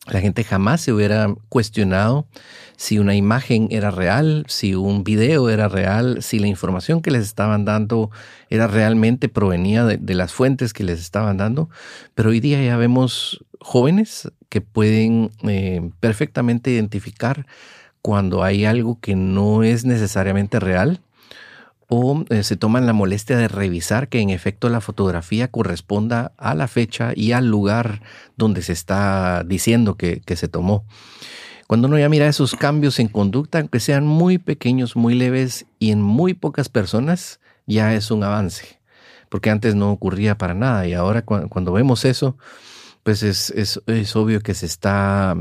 la 0.08 0.20
gente 0.20 0.44
jamás 0.44 0.82
se 0.82 0.92
hubiera 0.92 1.34
cuestionado 1.50 2.28
si 2.76 3.00
una 3.00 3.16
imagen 3.16 3.68
era 3.72 3.92
real, 3.92 4.46
si 4.50 4.76
un 4.76 5.04
video 5.04 5.50
era 5.50 5.70
real, 5.70 6.22
si 6.22 6.40
la 6.40 6.48
información 6.48 7.02
que 7.02 7.12
les 7.12 7.24
estaban 7.24 7.64
dando 7.64 8.12
era 8.50 8.68
realmente 8.68 9.30
provenía 9.30 9.86
de, 9.86 10.14
las 10.14 10.34
fuentes 10.34 10.74
que 10.74 10.84
les 10.84 11.00
estaban 11.00 11.38
dando. 11.38 11.70
Pero 12.16 12.32
hoy 12.32 12.42
día 12.42 12.62
ya 12.62 12.76
vemos 12.76 13.46
jóvenes 13.62 14.30
que 14.50 14.60
pueden 14.60 15.32
eh, 15.44 15.90
perfectamente 16.02 16.72
identificar 16.72 17.46
cuando 18.04 18.44
hay 18.44 18.66
algo 18.66 19.00
que 19.00 19.16
no 19.16 19.64
es 19.64 19.86
necesariamente 19.86 20.60
real 20.60 21.00
o 21.88 22.26
eh, 22.30 22.44
se 22.44 22.58
toman 22.58 22.86
la 22.86 22.92
molestia 22.92 23.38
de 23.38 23.48
revisar 23.48 24.10
que 24.10 24.20
en 24.20 24.30
efecto 24.30 24.68
la 24.68 24.82
fotografía 24.82 25.48
corresponda 25.48 26.34
a 26.38 26.54
la 26.54 26.68
fecha 26.68 27.14
y 27.16 27.32
al 27.32 27.48
lugar 27.48 28.02
donde 28.36 28.62
se 28.62 28.74
está 28.74 29.44
diciendo 29.46 29.96
que, 29.96 30.22
se 30.36 30.48
tomó. 30.50 30.86
Cuando 31.66 31.88
uno 31.88 31.98
ya 31.98 32.10
mira 32.10 32.28
esos 32.28 32.56
cambios 32.56 33.00
en 33.00 33.08
conducta, 33.08 33.60
aunque 33.60 33.80
sean 33.80 34.06
muy 34.06 34.38
pequeños, 34.38 34.98
muy 34.98 35.16
leves 35.16 35.66
y 35.80 35.92
en 35.92 36.02
muy 36.02 36.34
pocas 36.34 36.68
personas, 36.68 37.40
ya 37.68 37.96
es 37.96 38.12
un 38.12 38.26
avance, 38.26 38.82
porque 39.30 39.50
antes 39.50 39.76
no 39.76 39.92
ocurría 39.92 40.38
para 40.38 40.54
nada 40.54 40.86
y 40.86 40.94
ahora 40.94 41.22
cuando 41.22 41.72
vemos 41.72 42.04
eso, 42.04 42.38
pues 43.04 43.24
es, 43.24 43.50
es 43.56 44.16
obvio 44.18 44.42
que 44.42 44.54
se 44.56 44.66
está 44.66 45.36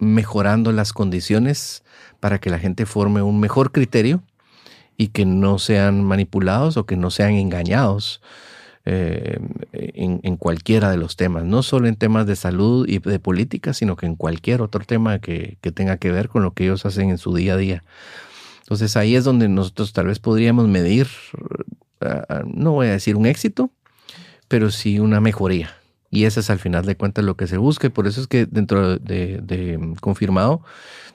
mejorando 0.00 0.72
las 0.72 0.92
condiciones 0.92 1.84
para 2.18 2.40
que 2.40 2.50
la 2.50 2.58
gente 2.58 2.86
forme 2.86 3.22
un 3.22 3.38
mejor 3.38 3.70
criterio 3.70 4.22
y 4.96 5.08
que 5.08 5.24
no 5.24 5.58
sean 5.58 6.04
manipulados 6.04 6.76
o 6.76 6.84
que 6.84 6.96
no 6.96 7.10
sean 7.10 7.34
engañados 7.34 8.20
eh, 8.86 9.38
en, 9.72 10.36
cualquiera 10.36 10.90
de 10.90 10.96
los 10.96 11.16
temas, 11.16 11.44
no 11.44 11.62
solo 11.62 11.86
en 11.86 11.96
temas 11.96 12.26
de 12.26 12.34
salud 12.34 12.88
y 12.88 12.98
de 12.98 13.18
política, 13.18 13.74
sino 13.74 13.94
que 13.94 14.06
en 14.06 14.16
cualquier 14.16 14.62
otro 14.62 14.84
tema 14.84 15.18
que, 15.18 15.58
tenga 15.74 15.98
que 15.98 16.10
ver 16.10 16.28
con 16.28 16.42
lo 16.42 16.54
que 16.54 16.64
ellos 16.64 16.86
hacen 16.86 17.10
en 17.10 17.18
su 17.18 17.34
día 17.34 17.54
a 17.54 17.56
día. 17.56 17.84
Entonces 18.60 18.96
ahí 18.96 19.16
es 19.16 19.24
donde 19.24 19.48
nosotros 19.48 19.92
tal 19.92 20.06
vez 20.06 20.18
podríamos 20.18 20.66
medir, 20.66 21.08
ah, 22.00 22.24
ah, 22.28 22.42
no 22.46 22.72
voy 22.72 22.88
a 22.88 22.92
decir 22.92 23.16
un 23.16 23.26
éxito, 23.26 23.70
pero 24.48 24.70
sí 24.70 24.98
una 24.98 25.20
mejoría. 25.20 25.79
Y 26.10 26.24
eso 26.24 26.40
es 26.40 26.50
al 26.50 26.58
final 26.58 26.84
de 26.86 26.96
cuentas 26.96 27.24
lo 27.24 27.36
que 27.36 27.46
se 27.46 27.56
busca. 27.56 27.88
por 27.90 28.06
eso 28.06 28.20
es 28.20 28.26
que 28.26 28.46
dentro 28.46 28.96
de, 28.98 29.40
de 29.42 29.94
confirmado 30.00 30.62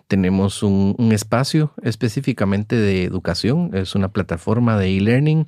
tenemos 0.08 0.64
un, 0.64 0.96
espacio 1.12 1.72
específicamente 1.82 2.76
de 2.76 3.04
educación, 3.04 3.72
es 3.74 3.96
una 3.96 4.10
plataforma 4.10 4.78
de 4.78 4.96
e-learning 4.98 5.46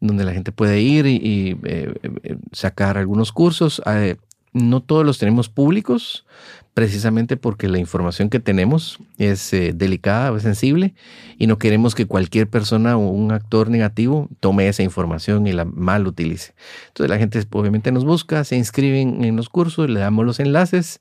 donde 0.00 0.24
la 0.24 0.32
gente 0.32 0.50
puede 0.50 0.80
ir 0.80 1.06
y, 1.06 1.58
eh, 1.64 1.94
eh, 2.02 2.36
sacar 2.50 2.98
algunos 2.98 3.30
cursos. 3.30 3.80
Eh, 3.86 4.16
no 4.52 4.82
todos 4.82 5.04
los 5.04 5.18
tenemos 5.18 5.48
públicos, 5.48 6.26
precisamente 6.74 7.36
porque 7.36 7.68
la 7.68 7.78
información 7.78 8.30
que 8.30 8.40
tenemos 8.40 8.98
es 9.18 9.50
delicada, 9.50 10.34
es 10.36 10.42
sensible, 10.42 10.94
y 11.38 11.46
no 11.46 11.58
queremos 11.58 11.94
que 11.94 12.06
cualquier 12.06 12.48
persona 12.48 12.96
o 12.96 13.00
un 13.00 13.32
actor 13.32 13.68
negativo 13.68 14.28
tome 14.40 14.68
esa 14.68 14.82
información 14.82 15.46
y 15.46 15.52
la 15.52 15.64
mal 15.64 16.06
utilice. 16.06 16.54
Entonces 16.88 17.10
la 17.10 17.18
gente 17.18 17.42
obviamente 17.50 17.92
nos 17.92 18.04
busca, 18.04 18.44
se 18.44 18.56
inscriben 18.56 19.24
en 19.24 19.36
los 19.36 19.48
cursos, 19.48 19.90
le 19.90 20.00
damos 20.00 20.24
los 20.24 20.40
enlaces 20.40 21.00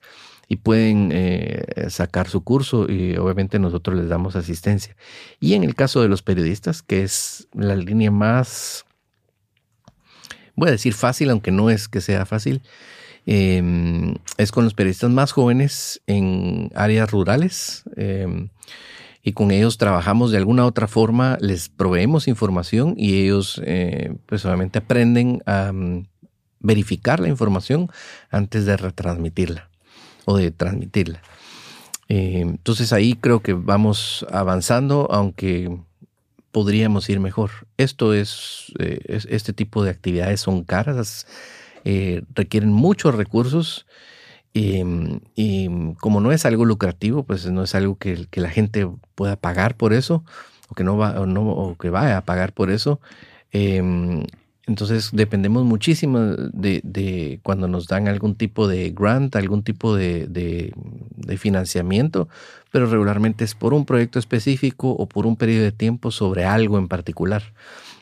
y 0.50 0.58
pueden 0.58 1.12
eh, 1.14 1.64
sacar 1.88 2.28
su 2.28 2.44
curso 2.44 2.92
y 2.92 3.16
obviamente 3.16 3.58
nosotros 3.58 3.98
les 3.98 4.10
damos 4.10 4.36
asistencia. 4.36 4.98
Y 5.40 5.54
en 5.54 5.64
el 5.64 5.76
caso 5.76 6.02
de 6.02 6.10
los 6.10 6.22
periodistas, 6.22 6.82
que 6.82 7.04
es 7.04 7.48
la 7.54 7.78
línea 7.78 8.12
más, 8.12 8.86
voy 10.56 10.68
a 10.68 10.72
decir 10.72 10.94
fácil, 10.94 11.30
aunque 11.30 11.52
no 11.52 11.70
es 11.70 11.88
que 11.88 12.02
sea 12.02 12.26
fácil, 12.26 12.62
em, 13.26 14.16
es 14.38 14.52
con 14.52 14.64
los 14.64 14.74
periodistas 14.74 15.12
más 15.12 15.32
jóvenes 15.32 16.02
en 16.08 16.72
áreas 16.76 17.10
rurales. 17.12 17.84
Em, 17.96 18.50
y 19.24 19.34
con 19.34 19.52
ellos 19.52 19.78
trabajamos 19.78 20.32
de 20.32 20.38
alguna 20.38 20.66
otra 20.66 20.88
forma, 20.88 21.38
les 21.42 21.70
proveemos 21.70 22.28
información 22.28 22.96
y 22.98 23.22
ellos 23.22 23.62
eh, 23.64 24.16
pues 24.26 24.46
obviamente 24.46 24.80
aprenden 24.80 25.44
a 25.46 25.72
mm, 25.72 26.08
verificar 26.60 27.20
la 27.20 27.28
información 27.28 27.90
antes 28.30 28.66
de 28.66 28.78
retransmitirla 28.78 29.70
o 30.26 30.38
de 30.38 30.52
transmitirla. 30.52 31.22
Eh, 32.10 32.42
entonces 32.42 32.94
ahí 32.94 33.14
creo 33.14 33.42
que 33.42 33.54
vamos 33.54 34.26
avanzando, 34.32 35.08
aunque 35.12 35.78
podríamos 36.52 37.10
ir 37.10 37.20
mejor. 37.20 37.52
Esto 37.78 38.14
es, 38.14 38.74
eh, 38.80 39.00
este 39.08 39.54
tipo 39.54 39.84
de 39.84 39.92
actividades 39.92 40.42
son 40.42 40.64
caras, 40.64 41.28
eh, 41.84 42.24
requieren 42.34 42.72
muchos 42.72 43.16
recursos 43.16 43.86
y, 44.54 45.94
como 46.00 46.20
no 46.20 46.32
es 46.32 46.46
algo 46.46 46.66
lucrativo, 46.66 47.24
pues 47.24 47.46
no 47.46 47.64
es 47.64 47.74
algo 47.74 47.98
que, 47.98 48.28
la 48.34 48.50
gente 48.50 48.88
pueda 49.16 49.36
pagar 49.36 49.76
por 49.76 49.94
eso 49.94 50.24
o 50.70 50.76
que 50.76 50.84
no 50.84 50.98
va 50.98 51.20
o 51.22 51.26
no 51.26 51.48
o 51.50 51.78
que 51.78 51.90
vaya 51.90 52.18
a 52.18 52.26
pagar 52.26 52.54
por 52.54 52.70
eso. 52.70 53.00
Entonces 54.72 55.10
dependemos 55.12 55.66
muchísimo 55.66 56.20
de, 56.20 57.40
cuando 57.44 57.68
nos 57.68 57.88
dan 57.88 58.08
algún 58.08 58.36
tipo 58.36 58.70
de 58.70 58.92
grant, 58.92 59.36
algún 59.36 59.64
tipo 59.64 59.98
de, 59.98 60.74
financiamiento, 61.38 62.30
pero 62.72 62.86
regularmente 62.86 63.44
es 63.44 63.54
por 63.54 63.74
un 63.74 63.86
proyecto 63.86 64.18
específico 64.18 64.90
o 64.92 65.08
por 65.08 65.28
un 65.28 65.36
periodo 65.36 65.64
de 65.64 65.74
tiempo 65.74 66.10
sobre 66.10 66.46
algo 66.46 66.78
en 66.78 66.88
particular. 66.88 67.44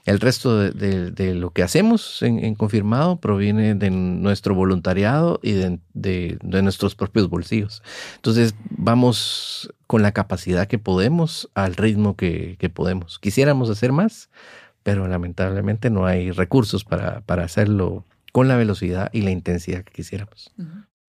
El 0.05 0.19
resto 0.19 0.59
de, 0.59 1.33
lo 1.33 1.49
que 1.51 1.63
hacemos 1.63 2.21
en, 2.21 2.53
confirmado 2.53 3.15
proviene 3.15 3.73
de 3.73 3.89
nuestro 3.89 4.53
voluntariado 4.53 5.39
y 5.41 5.53
de, 5.53 6.37
nuestros 6.43 6.93
propios 6.93 7.29
bolsillos. 7.29 7.81
Entonces 8.17 8.53
vamos 8.69 9.73
con 9.87 10.03
la 10.03 10.11
capacidad 10.11 10.67
que 10.67 10.77
podemos 10.77 11.49
al 11.55 11.75
ritmo 11.75 12.15
que 12.15 12.71
podemos. 12.71 13.17
Quisiéramos 13.17 13.71
hacer 13.71 13.91
más, 13.91 14.29
pero 14.83 15.07
lamentablemente 15.07 15.89
no 15.89 16.05
hay 16.05 16.31
recursos 16.31 16.83
para, 16.83 17.21
para 17.21 17.43
hacerlo 17.43 18.05
con 18.31 18.47
la 18.47 18.55
velocidad 18.55 19.09
y 19.13 19.21
la 19.21 19.31
intensidad 19.31 19.83
que 19.83 19.93
quisiéramos. 19.93 20.53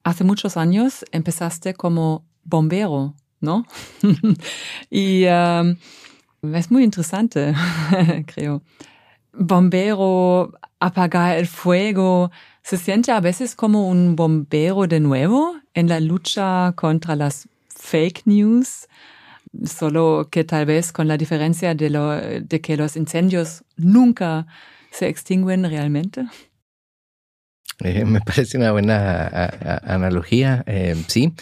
Hace 0.03 0.23
muchos 0.23 0.57
años 0.57 1.05
empezaste 1.11 1.73
como 1.73 2.25
bombero, 2.43 3.15
¿no? 3.41 3.65
y 4.89 5.25
um, 5.25 5.75
es 6.53 6.71
muy 6.71 6.83
interesante, 6.83 7.53
creo. 8.33 8.61
Bombero, 9.33 10.53
apagar 10.79 11.37
el 11.37 11.47
fuego, 11.47 12.31
se 12.63 12.77
siente 12.77 13.11
a 13.11 13.19
veces 13.19 13.55
como 13.55 13.87
un 13.87 14.15
bombero 14.15 14.87
de 14.87 14.99
nuevo 14.99 15.55
en 15.73 15.87
la 15.87 15.99
lucha 15.99 16.73
contra 16.75 17.15
las 17.15 17.47
fake 17.67 18.23
news 18.25 18.87
solo 19.65 20.27
que 20.31 20.43
tal 20.43 20.65
vez 20.65 20.91
con 20.91 21.07
la 21.07 21.17
diferencia 21.17 21.75
de, 21.75 21.89
lo, 21.89 22.11
de 22.11 22.61
que 22.61 22.77
los 22.77 22.95
incendios 22.95 23.63
nunca 23.77 24.47
se 24.91 25.07
extinguen 25.07 25.63
realmente. 25.63 26.25
Eh, 27.79 28.05
me 28.05 28.21
parece 28.21 28.57
una 28.57 28.71
buena 28.71 29.49
analogía. 29.83 30.63
Eh, 30.67 30.95
sí, 31.07 31.33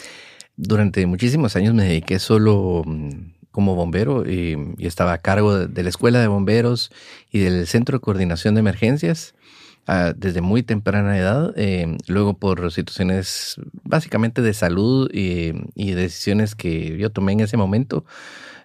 durante 0.56 1.04
muchísimos 1.06 1.56
años 1.56 1.74
me 1.74 1.84
dediqué 1.84 2.18
solo 2.18 2.82
mm, 2.86 3.38
como 3.50 3.74
bombero 3.74 4.28
y, 4.28 4.56
estaba 4.78 5.12
a 5.12 5.18
cargo 5.18 5.66
de, 5.66 5.82
la 5.82 5.88
escuela 5.88 6.20
de 6.20 6.28
bomberos 6.28 6.90
y 7.30 7.40
del 7.40 7.66
centro 7.66 7.98
de 7.98 8.02
coordinación 8.02 8.54
de 8.54 8.60
emergencias 8.60 9.34
ah, 9.88 10.12
desde 10.16 10.40
muy 10.40 10.62
temprana 10.62 11.18
edad. 11.18 11.52
Eh, 11.56 11.96
luego 12.06 12.34
por 12.34 12.70
situaciones 12.70 13.56
básicamente 13.82 14.42
de 14.42 14.54
salud 14.54 15.10
y, 15.12 15.52
decisiones 15.92 16.54
que 16.54 16.96
yo 16.96 17.10
tomé 17.10 17.32
en 17.32 17.40
ese 17.40 17.56
momento, 17.56 18.04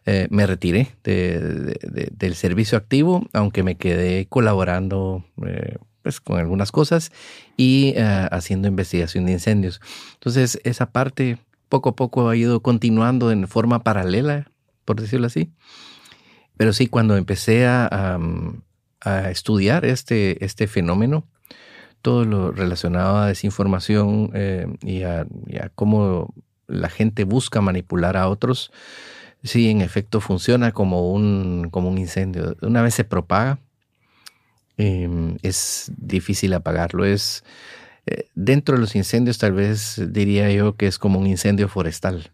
eh, 0.06 0.28
me 0.30 0.46
retiré 0.46 0.90
del 1.04 2.36
servicio 2.36 2.78
activo, 2.78 3.28
aunque 3.34 3.64
me 3.64 3.76
quedé 3.76 4.28
colaborando 4.28 5.24
eh, 5.48 5.78
pues, 6.04 6.20
con 6.20 6.38
algunas 6.40 6.72
cosas 6.72 7.12
y 7.58 7.96
haciendo 7.98 8.68
investigación 8.68 9.26
de 9.26 9.32
incendios. 9.32 9.82
Entonces, 10.16 10.60
esa 10.64 10.92
parte 10.92 11.40
poco 11.70 11.90
a 11.90 11.96
poco 11.96 12.30
ha 12.30 12.36
ido 12.36 12.60
continuando 12.60 13.32
en 13.32 13.48
forma 13.48 13.84
paralela, 13.84 14.52
por 14.86 15.02
decirlo 15.02 15.26
así. 15.26 15.50
Pero 16.58 16.74
sí, 16.74 16.88
cuando 16.88 17.18
empecé 17.18 17.66
a, 17.66 18.20
estudiar 19.30 19.86
este, 19.86 20.44
este 20.44 20.68
fenómeno, 20.68 21.26
todo 22.02 22.26
lo 22.26 22.52
relacionado 22.52 23.18
a 23.18 23.28
desinformación 23.28 24.32
eh, 24.34 24.68
y, 24.82 25.04
a, 25.04 25.26
cómo 25.74 26.34
la 26.68 26.90
gente 26.90 27.24
busca 27.24 27.62
manipular 27.62 28.18
a 28.18 28.28
otros, 28.28 28.72
sí, 29.44 29.70
en 29.70 29.82
efecto 29.82 30.20
funciona 30.20 30.72
como 30.72 31.12
un, 31.14 31.70
como 31.72 31.90
un 31.90 31.98
incendio. 31.98 32.56
Una 32.62 32.82
vez 32.82 32.94
se 32.94 33.04
propaga, 33.04 33.60
em, 34.78 35.38
es 35.44 35.92
difícil 35.98 36.54
apagarlo. 36.54 37.06
Es, 37.06 37.44
eh, 38.06 38.26
dentro 38.36 38.76
de 38.76 38.82
los 38.82 38.96
incendios 38.96 39.38
tal 39.38 39.54
vez 39.54 40.02
diría 40.10 40.52
yo 40.52 40.76
que 40.76 40.88
es 40.88 41.00
como 41.00 41.20
un 41.20 41.28
incendio 41.28 41.70
forestal, 41.70 42.32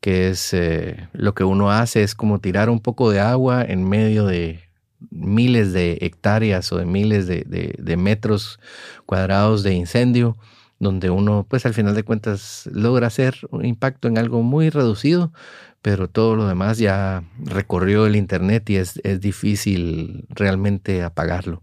que 0.00 0.28
es 0.28 0.52
eh, 0.52 1.08
lo 1.12 1.34
que 1.34 1.44
uno 1.44 1.70
hace 1.70 2.02
es 2.02 2.14
como 2.14 2.40
tirar 2.40 2.68
un 2.68 2.80
poco 2.80 3.10
de 3.10 3.20
agua 3.20 3.64
en 3.64 3.88
medio 3.88 4.26
de 4.26 4.60
miles 5.10 5.72
de 5.72 5.98
hectáreas 6.00 6.72
o 6.72 6.78
de 6.78 6.86
miles 6.86 7.26
de, 7.26 7.44
de 7.78 7.96
metros 7.96 8.60
cuadrados 9.06 9.62
de 9.62 9.74
incendio, 9.74 10.36
donde 10.78 11.10
uno 11.10 11.46
pues 11.48 11.64
al 11.64 11.74
final 11.74 11.94
de 11.94 12.02
cuentas 12.02 12.68
logra 12.72 13.06
hacer 13.06 13.36
un 13.50 13.64
impacto 13.64 14.08
en 14.08 14.18
algo 14.18 14.42
muy 14.42 14.68
reducido, 14.68 15.32
pero 15.80 16.08
todo 16.08 16.36
lo 16.36 16.46
demás 16.46 16.78
ya 16.78 17.24
recorrió 17.38 18.06
el 18.06 18.16
Internet 18.16 18.70
y 18.70 18.76
es, 18.76 19.00
es 19.04 19.20
difícil 19.20 20.26
realmente 20.30 21.02
apagarlo. 21.02 21.62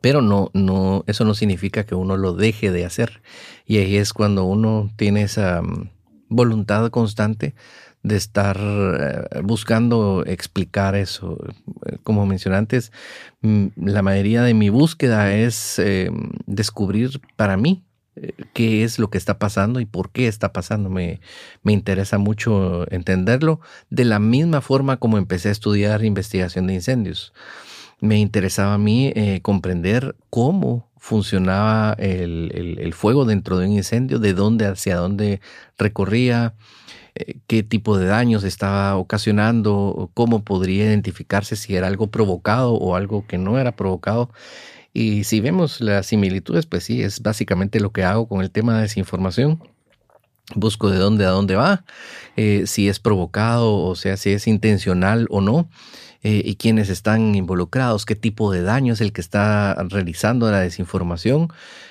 Pero 0.00 0.20
no, 0.20 0.50
no, 0.52 1.04
eso 1.06 1.24
no 1.24 1.32
significa 1.34 1.84
que 1.86 1.94
uno 1.94 2.16
lo 2.16 2.34
deje 2.34 2.72
de 2.72 2.84
hacer. 2.84 3.22
Y 3.66 3.78
ahí 3.78 3.96
es 3.96 4.12
cuando 4.12 4.44
uno 4.44 4.90
tiene 4.96 5.22
esa 5.22 5.62
mm, 5.62 5.90
voluntad 6.28 6.90
constante 6.90 7.54
de 8.02 8.16
estar 8.16 8.58
eh, 8.60 9.40
buscando 9.42 10.24
explicar 10.26 10.94
eso. 10.94 11.38
Como 12.02 12.26
mencioné 12.26 12.56
antes, 12.56 12.92
mm, 13.42 13.66
la 13.76 14.02
mayoría 14.02 14.42
de 14.42 14.54
mi 14.54 14.70
búsqueda 14.70 15.34
es 15.34 15.78
eh, 15.78 16.10
descubrir 16.46 17.20
para 17.36 17.56
mí 17.56 17.84
eh, 18.16 18.32
qué 18.52 18.84
es 18.84 18.98
lo 18.98 19.08
que 19.08 19.18
está 19.18 19.38
pasando 19.38 19.80
y 19.80 19.86
por 19.86 20.10
qué 20.10 20.26
está 20.26 20.52
pasando. 20.52 20.90
Me, 20.90 21.20
me 21.62 21.72
interesa 21.72 22.18
mucho 22.18 22.90
entenderlo 22.92 23.60
de 23.90 24.04
la 24.04 24.18
misma 24.18 24.60
forma 24.60 24.96
como 24.96 25.18
empecé 25.18 25.48
a 25.48 25.52
estudiar 25.52 26.04
investigación 26.04 26.66
de 26.66 26.74
incendios 26.74 27.32
me 28.00 28.18
interesaba 28.18 28.74
a 28.74 28.78
mí 28.78 29.14
comprender 29.42 30.16
cómo 30.28 30.90
funcionaba 30.98 31.94
el, 31.98 32.92
fuego 32.94 33.24
dentro 33.24 33.58
de 33.58 33.66
un 33.66 33.72
incendio, 33.72 34.18
de 34.18 34.34
dónde 34.34 34.66
hacia 34.66 34.96
dónde 34.96 35.40
recorría, 35.78 36.54
qué 37.46 37.62
tipo 37.62 37.98
de 37.98 38.06
daños 38.06 38.44
estaba 38.44 38.96
ocasionando, 38.96 40.10
cómo 40.14 40.44
podría 40.44 40.84
identificarse 40.84 41.56
si 41.56 41.76
era 41.76 41.86
algo 41.86 42.08
provocado 42.08 42.74
o 42.74 42.96
algo 42.96 43.26
que 43.26 43.38
no 43.38 43.58
era 43.58 43.72
provocado. 43.72 44.30
Y 44.94 45.24
si 45.24 45.40
vemos 45.40 45.80
las 45.80 46.06
similitudes, 46.06 46.66
pues 46.66 46.84
sí, 46.84 47.02
es 47.02 47.20
básicamente 47.22 47.80
lo 47.80 47.92
que 47.92 48.04
hago 48.04 48.28
con 48.28 48.42
el 48.42 48.50
tema 48.50 48.76
de 48.76 48.82
desinformación. 48.82 49.62
Busco 50.54 50.90
de 50.90 50.98
dónde 50.98 51.24
a 51.24 51.30
dónde 51.30 51.54
va, 51.54 51.84
eh, 52.36 52.64
si 52.66 52.88
es 52.88 52.98
provocado, 52.98 53.74
o 53.76 53.94
sea, 53.94 54.16
si 54.16 54.30
es 54.30 54.46
intencional 54.46 55.26
o 55.30 55.40
no. 55.40 55.68
Eh, 56.24 56.42
y 56.44 56.54
quiénes 56.54 56.88
están 56.88 57.34
involucrados, 57.34 58.06
qué 58.06 58.14
tipo 58.14 58.52
de 58.52 58.62
daño 58.62 58.92
es 58.92 59.00
el 59.00 59.12
que 59.12 59.20
está 59.20 59.74
realizando 59.88 60.48
la 60.52 60.60
desinformación 60.60 61.48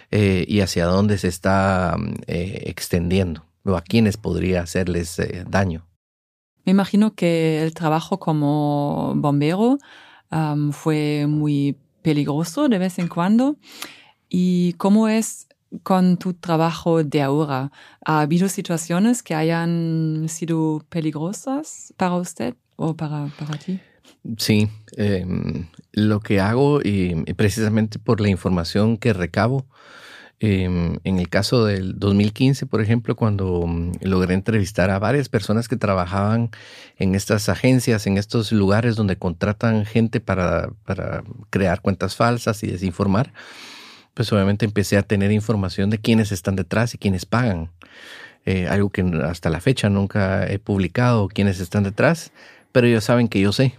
eh, 0.09 0.45
y 0.47 0.61
hacia 0.61 0.85
dónde 0.85 1.17
se 1.17 1.27
está 1.27 1.97
eh, 2.27 2.63
extendiendo 2.67 3.45
o 3.63 3.75
a 3.75 3.81
quiénes 3.81 4.17
podría 4.17 4.61
hacerles 4.61 5.21
daño. 5.49 5.87
Me 6.65 6.71
imagino 6.71 7.15
que 7.15 7.63
el 7.63 7.73
trabajo 7.73 8.19
como 8.19 9.13
bombero 9.15 9.77
fue 10.71 11.25
muy 11.27 11.77
peligroso 12.01 12.69
de 12.69 12.77
vez 12.77 12.99
en 12.99 13.07
cuando. 13.07 13.57
¿Y 14.29 14.73
cómo 14.73 15.07
es 15.07 15.47
con 15.83 16.17
tu 16.17 16.33
trabajo 16.33 17.03
de 17.03 17.21
ahora? 17.21 17.71
¿Ha 18.05 18.21
habido 18.21 18.47
situaciones 18.47 19.23
que 19.23 19.35
hayan 19.35 20.27
sido 20.29 20.85
peligrosas 20.89 21.93
para 21.97 22.15
usted 22.15 22.55
o 22.75 22.95
para, 22.95 23.27
para 23.37 23.57
ti? 23.57 23.79
Sí, 24.37 24.69
em, 24.97 25.67
lo 25.93 26.19
que 26.19 26.39
hago 26.39 26.79
y, 26.81 27.15
precisamente 27.33 27.99
por 27.99 28.21
la 28.21 28.29
información 28.29 28.97
que 28.97 29.13
recabo, 29.13 29.65
em, 30.43 30.97
en 31.03 31.19
el 31.19 31.29
caso 31.29 31.65
del 31.65 31.99
2015, 31.99 32.65
por 32.65 32.81
ejemplo, 32.81 33.15
cuando 33.15 33.63
mm, 33.67 33.91
logré 34.01 34.33
entrevistar 34.33 34.89
a 34.89 34.97
varias 34.97 35.29
personas 35.29 35.67
que 35.67 35.77
trabajaban 35.77 36.49
en 36.97 37.13
estas 37.13 37.47
agencias, 37.47 38.07
en 38.07 38.17
estos 38.17 38.51
lugares 38.51 38.95
donde 38.95 39.17
contratan 39.17 39.85
gente 39.85 40.19
para, 40.19 40.71
para 40.85 41.23
crear 41.51 41.81
cuentas 41.81 42.15
falsas 42.15 42.63
y 42.63 42.67
desinformar, 42.67 43.33
pues 44.15 44.33
obviamente 44.33 44.65
empecé 44.65 44.97
a 44.97 45.03
tener 45.03 45.31
información 45.31 45.91
de 45.91 45.99
quiénes 45.99 46.31
están 46.31 46.55
detrás 46.55 46.95
y 46.95 46.97
quiénes 46.97 47.25
pagan. 47.27 47.69
Eh, 48.45 48.67
algo 48.67 48.89
que 48.89 49.03
hasta 49.23 49.51
la 49.51 49.61
fecha 49.61 49.89
nunca 49.89 50.51
he 50.51 50.57
publicado, 50.57 51.27
quiénes 51.27 51.59
están 51.59 51.83
detrás, 51.83 52.31
pero 52.71 52.87
ellos 52.87 53.03
saben 53.03 53.27
que 53.27 53.39
yo 53.39 53.53
sé 53.53 53.75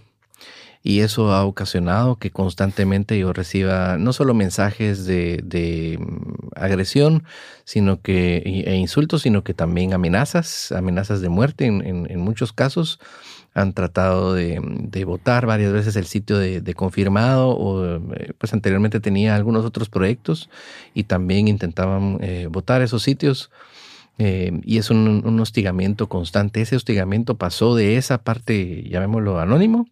y 0.83 0.99
eso 0.99 1.31
ha 1.31 1.45
ocasionado 1.45 2.17
que 2.17 2.29
constantemente 2.29 3.17
yo 3.17 3.31
reciba 3.31 3.97
no 3.97 4.11
solo 4.11 4.33
mensajes 4.33 5.05
de, 5.05 5.97
mm, 5.97 6.49
agresión, 6.57 7.23
sino 7.63 8.01
que 8.01 8.43
e 8.45 8.75
insultos, 8.75 9.21
sino 9.21 9.43
que 9.45 9.53
también 9.53 9.93
amenazas, 9.93 10.73
amenazas 10.73 11.21
de 11.21 11.29
muerte 11.29 11.65
en, 11.65 12.19
muchos 12.19 12.51
casos. 12.51 12.99
Han 13.53 13.73
tratado 13.73 14.33
de, 14.33 14.59
votar 15.05 15.45
varias 15.45 15.71
veces 15.71 15.95
el 15.95 16.05
sitio 16.05 16.37
de, 16.37 16.73
confirmado 16.73 17.49
o 17.49 17.85
eh, 18.15 18.33
pues 18.37 18.53
anteriormente 18.53 18.99
tenía 18.99 19.35
algunos 19.35 19.63
otros 19.65 19.89
proyectos 19.89 20.49
y 20.93 21.05
también 21.05 21.47
intentaban 21.47 22.17
eh, 22.21 22.47
votar 22.51 22.81
esos 22.81 23.03
sitios. 23.03 23.51
Eh, 24.19 24.59
y 24.63 24.77
es 24.77 24.89
un, 24.89 25.23
un, 25.25 25.39
hostigamiento 25.39 26.07
constante. 26.09 26.61
Ese 26.61 26.75
hostigamiento 26.75 27.37
pasó 27.37 27.75
de 27.75 27.97
esa 27.97 28.23
parte, 28.23 28.83
llamémoslo 28.89 29.39
anónimo, 29.39 29.87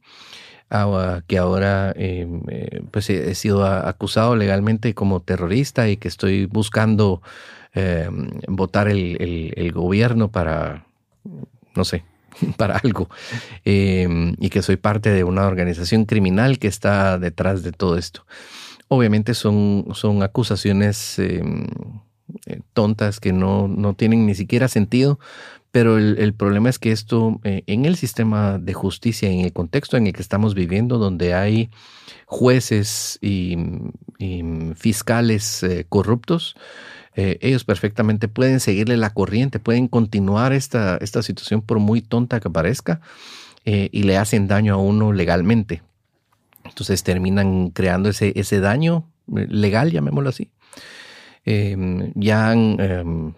que 1.28 1.38
ahora 1.38 1.94
em, 1.98 2.42
eh, 2.48 2.82
pues 2.92 3.10
he, 3.10 3.36
sido 3.36 3.66
acusado 3.66 4.38
legalmente 4.38 4.94
como 4.94 5.20
terrorista 5.20 5.90
y 5.90 5.98
que 5.98 6.08
estoy 6.08 6.46
buscando 6.46 7.22
em, 7.74 8.30
votar 8.48 8.88
el, 8.88 9.72
gobierno 9.74 10.32
para, 10.32 10.86
no 11.76 11.84
sé, 11.84 12.06
para 12.58 12.78
algo, 12.78 13.10
em, 13.66 14.36
y 14.40 14.50
que 14.50 14.62
soy 14.62 14.78
parte 14.78 15.10
de 15.12 15.26
una 15.26 15.46
organización 15.46 16.06
criminal 16.06 16.58
que 16.58 16.68
está 16.68 17.20
detrás 17.20 17.64
de 17.64 17.74
todo 17.74 17.98
esto. 17.98 18.26
Obviamente 18.88 19.34
son, 19.34 19.88
son 19.94 20.24
acusaciones 20.24 21.20
eh, 21.20 21.42
tontas 22.74 23.20
que 23.20 23.34
no, 23.34 23.68
no 23.68 23.94
tienen 23.94 24.26
ni 24.26 24.36
siquiera 24.36 24.70
sentido, 24.70 25.20
pero 25.72 25.98
el, 25.98 26.34
problema 26.34 26.70
es 26.70 26.80
que 26.80 26.92
esto, 26.92 27.40
eh, 27.46 27.64
en 27.66 27.86
el 27.86 27.96
sistema 27.96 28.58
de 28.58 28.74
justicia, 28.74 29.30
en 29.30 29.40
el 29.40 29.54
contexto 29.54 29.96
en 29.96 30.06
el 30.06 30.14
que 30.14 30.22
estamos 30.22 30.54
viviendo, 30.54 30.98
donde 30.98 31.34
hay 31.34 31.70
jueces 32.26 33.18
y, 33.22 33.58
fiscales 34.76 35.64
eh, 35.64 35.86
corruptos, 35.88 36.56
eh, 37.16 37.40
ellos 37.42 37.64
perfectamente 37.64 38.28
pueden 38.28 38.60
seguirle 38.60 38.98
la 38.98 39.12
corriente, 39.12 39.60
pueden 39.60 39.88
continuar 39.88 40.54
esta, 40.54 40.98
esta 40.98 41.24
situación 41.24 41.62
por 41.62 41.80
muy 41.80 42.02
tonta 42.02 42.40
que 42.40 42.50
parezca 42.50 43.02
y 43.64 44.04
le 44.04 44.18
hacen 44.18 44.48
daño 44.48 44.74
a 44.74 44.78
uno 44.78 45.14
legalmente. 45.14 45.84
Entonces 46.66 47.04
terminan 47.04 47.70
creando 47.70 48.10
ese, 48.10 48.34
ese 48.36 48.60
daño 48.60 49.08
legal, 49.28 49.92
llamémoslo 49.92 50.30
así. 50.30 50.50
Em, 51.46 52.12
ya 52.16 52.50
han 52.50 52.80
em, 52.80 53.34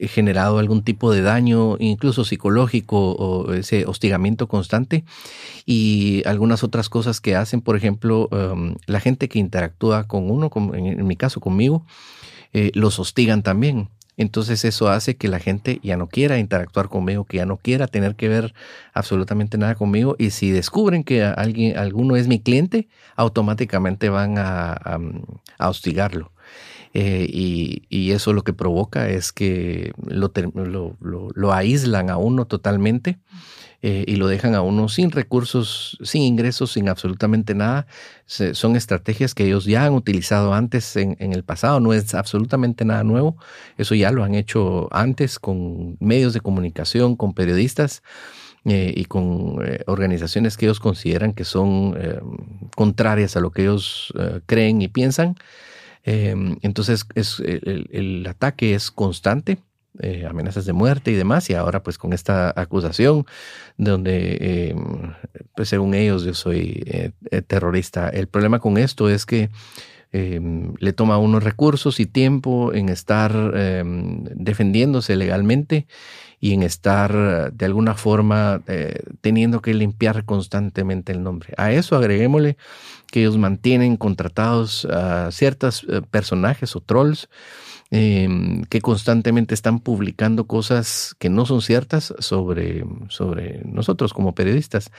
generado 0.00 0.58
algún 0.58 0.82
tipo 0.82 1.12
de 1.12 1.22
daño, 1.22 1.76
incluso 1.78 2.24
psicológico 2.24 3.12
o 3.12 3.52
ese 3.52 3.86
hostigamiento 3.86 4.48
constante 4.48 5.04
y 5.66 6.22
algunas 6.26 6.64
otras 6.64 6.88
cosas 6.88 7.20
que 7.20 7.36
hacen, 7.36 7.60
por 7.60 7.76
ejemplo, 7.76 8.28
um, 8.32 8.74
la 8.86 9.00
gente 9.00 9.28
que 9.28 9.38
interactúa 9.38 10.04
con 10.04 10.30
uno, 10.30 10.50
en 10.74 11.06
mi 11.06 11.16
caso 11.16 11.40
conmigo, 11.40 11.84
eh, 12.52 12.70
los 12.74 12.98
hostigan 12.98 13.42
también. 13.42 13.88
Entonces 14.20 14.66
eso 14.66 14.90
hace 14.90 15.16
que 15.16 15.28
la 15.28 15.38
gente 15.38 15.80
ya 15.82 15.96
no 15.96 16.06
quiera 16.06 16.38
interactuar 16.38 16.90
conmigo, 16.90 17.24
que 17.24 17.38
ya 17.38 17.46
no 17.46 17.56
quiera 17.56 17.86
tener 17.86 18.16
que 18.16 18.28
ver 18.28 18.52
absolutamente 18.92 19.56
nada 19.56 19.76
conmigo. 19.76 20.14
Y 20.18 20.28
si 20.28 20.50
descubren 20.50 21.04
que 21.04 21.22
alguien, 21.24 21.78
alguno 21.78 22.16
es 22.16 22.28
mi 22.28 22.38
cliente, 22.38 22.86
automáticamente 23.16 24.10
van 24.10 24.36
a, 24.36 24.72
a, 25.58 25.70
hostigarlo. 25.70 26.32
Eh, 26.92 27.26
y, 27.28 27.84
y, 27.88 28.10
eso 28.10 28.32
lo 28.32 28.42
que 28.42 28.52
provoca 28.52 29.08
es 29.08 29.30
que 29.32 29.92
lo, 30.04 30.32
lo, 31.00 31.28
lo 31.32 31.52
aíslan 31.52 32.10
a 32.10 32.16
uno 32.16 32.46
totalmente 32.46 33.20
eh, 33.82 34.04
y 34.06 34.16
lo 34.16 34.28
dejan 34.28 34.54
a 34.54 34.60
uno 34.60 34.90
sin 34.90 35.10
recursos, 35.10 35.96
sin 36.02 36.22
ingresos, 36.22 36.72
sin 36.72 36.88
absolutamente 36.90 37.54
nada. 37.54 37.86
son 38.26 38.76
estrategias 38.76 39.34
que 39.34 39.46
ellos 39.46 39.64
ya 39.64 39.86
han 39.86 39.94
utilizado 39.94 40.52
antes 40.52 40.96
en, 40.96 41.16
el 41.18 41.44
pasado, 41.44 41.80
no 41.80 41.94
es 41.94 42.14
absolutamente 42.14 42.84
nada 42.84 43.04
nuevo. 43.04 43.36
Eso 43.78 43.94
ya 43.94 44.10
lo 44.10 44.22
han 44.22 44.34
hecho 44.34 44.88
antes 44.92 45.38
con 45.38 45.96
medios 45.98 46.34
de 46.34 46.40
comunicación, 46.40 47.16
con 47.16 47.32
periodistas. 47.34 48.02
Eh, 48.66 48.92
y 48.94 49.06
con 49.06 49.56
eh, 49.64 49.82
organizaciones 49.86 50.58
que 50.58 50.66
ellos 50.66 50.80
consideran 50.80 51.32
que 51.32 51.46
son 51.46 51.96
contrarias 52.76 53.34
a 53.34 53.40
lo 53.40 53.52
que 53.52 53.62
ellos 53.62 54.12
creen 54.44 54.82
y 54.82 54.88
piensan. 54.88 55.36
Entonces 56.04 57.04
es, 57.14 57.40
el, 57.40 58.26
ataque 58.28 58.74
es 58.74 58.90
constante 58.90 59.58
eh, 59.98 60.24
amenazas 60.24 60.64
de 60.64 60.72
muerte 60.72 61.10
y 61.10 61.14
demás, 61.14 61.50
y 61.50 61.54
ahora 61.54 61.82
pues 61.82 61.98
con 61.98 62.12
esta 62.12 62.52
acusación 62.54 63.26
donde 63.76 64.38
eh, 64.40 64.74
pues 65.56 65.68
según 65.68 65.94
ellos 65.94 66.22
yo 66.24 66.32
soy 66.32 66.82
eh, 66.86 67.42
terrorista. 67.42 68.08
El 68.08 68.28
problema 68.28 68.60
con 68.60 68.78
esto 68.78 69.10
es 69.10 69.26
que 69.26 69.50
le 70.12 70.92
toma 70.92 71.18
unos 71.18 71.44
recursos 71.44 72.00
y 72.00 72.06
tiempo 72.06 72.72
en 72.74 72.88
estar 72.88 73.32
defendiéndose 74.34 75.14
legalmente 75.14 75.86
y 76.40 76.52
en 76.52 76.62
estar 76.64 77.52
de 77.52 77.64
alguna 77.64 77.94
forma 77.94 78.60
teniendo 79.20 79.62
que 79.62 79.72
limpiar 79.72 80.24
constantemente 80.24 81.12
el 81.12 81.22
nombre. 81.22 81.54
A 81.56 81.70
eso 81.70 81.96
agreguémosle 81.96 82.56
que 83.06 83.20
ellos 83.20 83.38
mantienen 83.38 83.96
contratados 83.96 84.84
a 84.86 85.30
ciertos 85.30 85.86
personajes 86.10 86.74
o 86.74 86.80
trolls 86.80 87.28
Em, 87.92 88.62
que 88.66 88.80
constantemente 88.80 89.52
están 89.52 89.80
publicando 89.80 90.46
cosas 90.46 91.16
que 91.18 91.28
no 91.28 91.44
son 91.44 91.60
ciertas 91.60 92.14
sobre, 92.20 92.84
sobre 93.08 93.62
nosotros 93.64 94.12
como 94.12 94.32
periodistas. 94.32 94.92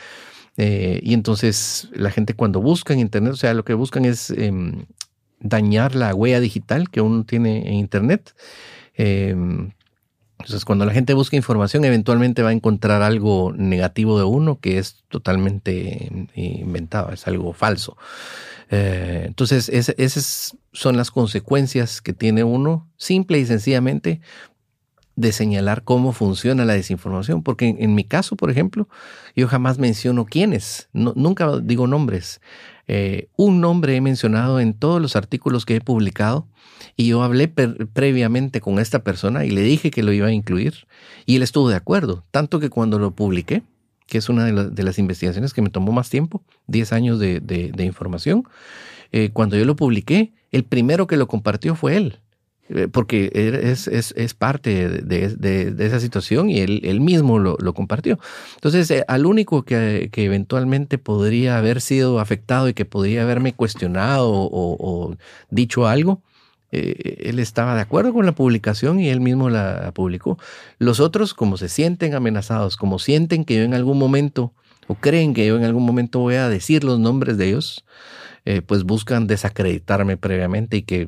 Eh, 0.58 1.00
y 1.02 1.14
entonces 1.14 1.88
la 1.94 2.12
gente 2.12 2.34
cuando 2.34 2.60
busca 2.60 2.94
en 2.94 3.00
Internet, 3.00 3.32
o 3.32 3.38
sea, 3.38 3.54
lo 3.54 3.64
que 3.64 3.76
buscan 3.76 4.04
es 4.04 4.30
em, 4.32 4.88
dañar 5.42 5.96
la 5.96 6.14
huella 6.16 6.40
digital 6.40 6.90
que 6.90 7.02
uno 7.02 7.26
tiene 7.26 7.68
en 7.68 7.74
Internet. 7.74 8.34
Em, 8.96 9.72
entonces, 10.40 10.66
cuando 10.66 10.86
la 10.86 10.94
gente 10.94 11.14
busca 11.14 11.36
información, 11.36 11.86
eventualmente 11.86 12.42
va 12.42 12.50
a 12.50 12.54
encontrar 12.54 13.04
algo 13.04 13.54
negativo 13.56 14.18
de 14.18 14.24
uno 14.24 14.60
que 14.60 14.80
es 14.80 15.04
totalmente 15.10 16.28
inventado, 16.36 17.12
es 17.12 17.28
algo 17.28 17.54
falso. 17.54 17.96
Eh, 18.72 19.26
entonces, 19.28 19.70
esas 19.70 20.58
son 20.72 20.98
las 20.98 21.12
consecuencias 21.12 22.02
que 22.02 22.14
tiene 22.14 22.44
uno, 22.44 22.90
simple 22.98 23.38
y 23.38 23.46
sencillamente, 23.46 24.22
de 25.16 25.32
señalar 25.32 25.84
cómo 25.84 26.14
funciona 26.14 26.66
la 26.66 26.74
desinformación. 26.74 27.44
Porque 27.44 27.76
en, 27.78 27.94
mi 27.94 28.04
caso, 28.04 28.36
por 28.36 28.50
ejemplo, 28.50 28.88
yo 29.36 29.48
jamás 29.48 29.78
menciono 29.78 30.26
quiénes, 30.26 30.90
nunca 30.94 31.58
digo 31.62 31.86
nombres. 31.86 32.42
Eh, 32.88 33.30
un 33.38 33.62
nombre 33.62 33.96
he 33.96 34.02
mencionado 34.02 34.60
en 34.60 34.74
todos 34.74 35.02
los 35.02 35.16
artículos 35.16 35.66
que 35.66 35.76
he 35.76 35.82
publicado 35.82 36.48
y 36.96 37.08
yo 37.08 37.24
hablé 37.24 37.48
previamente 37.48 38.62
con 38.62 38.80
esta 38.80 39.04
persona 39.04 39.46
y 39.46 39.52
le 39.52 39.62
dije 39.62 39.92
que 39.92 40.04
lo 40.04 40.12
iba 40.12 40.28
a 40.28 40.32
incluir 40.32 40.88
y 41.26 41.36
él 41.36 41.44
estuvo 41.44 41.70
de 41.70 41.76
acuerdo, 41.76 42.26
tanto 42.32 42.60
que 42.60 42.70
cuando 42.70 43.00
lo 43.00 43.12
publiqué, 43.12 43.64
que 44.08 44.18
es 44.18 44.28
una 44.28 44.46
de, 44.46 44.84
las 44.84 45.00
investigaciones 45.00 45.54
que 45.54 45.62
me 45.62 45.70
tomó 45.70 45.94
más 45.94 46.10
tiempo, 46.10 46.44
10 46.68 46.92
años 46.92 47.20
de, 47.20 47.74
información. 47.80 48.44
Eh, 49.14 49.30
cuando 49.32 49.58
yo 49.58 49.64
lo 49.64 49.78
publiqué, 49.78 50.34
el 50.52 50.66
primero 50.66 51.08
que 51.08 51.16
lo 51.16 51.28
compartió 51.28 51.76
fue 51.76 51.96
él, 51.96 52.20
porque 52.92 53.32
es, 53.34 53.88
es, 53.88 54.34
parte 54.34 54.88
de, 54.88 55.76
esa 55.80 56.00
situación 56.00 56.50
y 56.50 56.60
él, 56.60 57.02
mismo 57.02 57.38
lo, 57.38 57.74
compartió. 57.74 58.18
Entonces, 58.56 58.90
eh, 58.92 59.04
al 59.08 59.26
único 59.26 59.64
que, 59.64 60.10
que, 60.12 60.26
eventualmente 60.26 60.98
podría 60.98 61.58
haber 61.58 61.82
sido 61.82 62.20
afectado 62.20 62.70
y 62.70 62.74
que 62.74 62.86
podría 62.86 63.24
haberme 63.24 63.54
cuestionado 63.54 64.30
o 64.32 65.16
dicho 65.50 65.88
algo, 65.88 66.22
eh, 66.72 67.18
él 67.26 67.40
estaba 67.40 67.76
de 67.76 67.82
acuerdo 67.82 68.14
con 68.14 68.26
la 68.26 68.32
publicación 68.32 69.00
y 69.00 69.10
él 69.10 69.20
mismo 69.20 69.50
la 69.50 69.92
publicó. 69.94 70.38
Los 70.80 71.00
otros, 71.00 71.34
como 71.34 71.58
se 71.58 71.70
sienten 71.70 72.14
amenazados, 72.14 72.78
como 72.78 73.00
sienten 73.00 73.44
que 73.46 73.58
yo 73.58 73.64
en 73.64 73.74
algún 73.74 73.98
momento, 73.98 74.54
o 74.92 74.96
creen 74.96 75.34
que 75.34 75.46
yo 75.48 75.56
en 75.56 75.64
algún 75.64 75.86
momento 75.86 76.20
voy 76.20 76.36
a 76.36 76.50
decir 76.50 76.84
los 76.84 77.00
nombres 77.00 77.38
de 77.38 77.48
ellos, 77.48 77.86
eh, 78.44 78.62
pues 78.62 78.84
buscan 78.84 79.26
desacreditarme 79.26 80.18
previamente 80.18 80.78
y 80.78 80.82
que, 80.82 81.08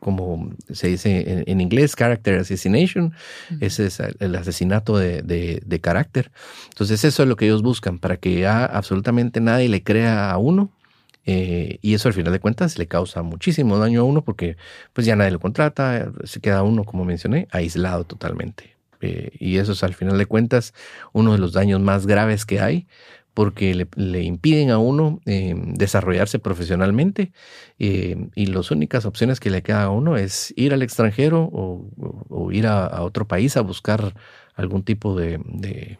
como 0.00 0.50
se 0.72 0.88
dice 0.88 1.44
en, 1.46 1.60
inglés, 1.60 1.94
character 1.94 2.40
assassination, 2.40 3.12
ese 3.60 3.86
es 3.86 4.00
el 4.00 4.34
asesinato 4.34 4.98
de, 4.98 5.22
de 5.64 5.80
carácter. 5.80 6.32
Entonces 6.70 7.04
eso 7.04 7.22
es 7.22 7.28
lo 7.28 7.36
que 7.36 7.44
ellos 7.44 7.62
buscan, 7.62 8.00
para 8.00 8.16
que 8.16 8.40
ya 8.40 8.64
absolutamente 8.64 9.40
nadie 9.40 9.68
le 9.68 9.84
crea 9.84 10.32
a 10.32 10.38
uno 10.38 10.72
eh, 11.26 11.78
y 11.80 11.94
eso 11.94 12.08
al 12.08 12.14
final 12.14 12.32
de 12.32 12.40
cuentas 12.40 12.78
le 12.78 12.86
causa 12.86 13.22
muchísimo 13.22 13.78
daño 13.78 14.00
a 14.00 14.04
uno 14.04 14.22
porque 14.22 14.56
pues 14.92 15.06
ya 15.06 15.16
nadie 15.16 15.30
lo 15.30 15.40
contrata, 15.40 16.12
se 16.24 16.40
queda 16.40 16.62
uno, 16.62 16.84
como 16.84 17.04
mencioné, 17.04 17.48
aislado 17.50 18.04
totalmente. 18.04 18.73
Eh, 19.04 19.36
y 19.38 19.58
eso 19.58 19.72
es 19.72 19.84
al 19.84 19.92
final 19.92 20.16
de 20.16 20.24
cuentas 20.24 20.72
uno 21.12 21.32
de 21.32 21.38
los 21.38 21.52
daños 21.52 21.78
más 21.78 22.06
graves 22.06 22.46
que 22.46 22.60
hay 22.60 22.86
porque 23.34 23.74
le, 23.96 24.22
impiden 24.22 24.70
a 24.70 24.78
uno 24.78 25.20
eh, 25.26 25.54
desarrollarse 25.56 26.38
profesionalmente 26.38 27.32
y 27.78 28.46
las 28.46 28.70
únicas 28.70 29.04
opciones 29.04 29.40
que 29.40 29.50
le 29.50 29.62
quedan 29.62 29.82
a 29.82 29.90
uno 29.90 30.16
es 30.16 30.54
ir 30.56 30.72
al 30.72 30.82
extranjero 30.82 31.50
o, 31.52 32.52
ir 32.52 32.68
a, 32.68 33.02
otro 33.02 33.26
país 33.26 33.56
a 33.56 33.60
buscar 33.60 34.14
algún 34.54 34.84
tipo 34.84 35.16
de, 35.16 35.98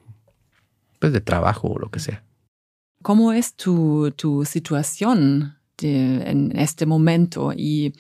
pues 1.01 1.13
de 1.13 1.21
trabajo 1.21 1.73
o 1.73 1.79
lo 1.79 1.91
que 1.91 1.99
sea. 1.99 2.23
¿Cómo 3.03 3.33
es 3.33 3.55
tu, 3.57 4.13
tu 4.13 4.45
situación 4.45 5.59
en 5.83 6.57
este 6.57 6.87
momento 6.87 7.53
y 7.55 7.95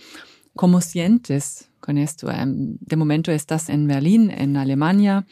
cómo 0.55 0.81
sientes 0.81 1.71
con 1.85 1.99
esto? 1.99 2.31
Em, 2.31 2.79
de 2.81 2.97
momento 2.97 3.31
estás 3.31 3.69
en 3.69 3.87
Berlín, 3.87 4.31
en 4.31 4.57
Alemania, 4.57 5.27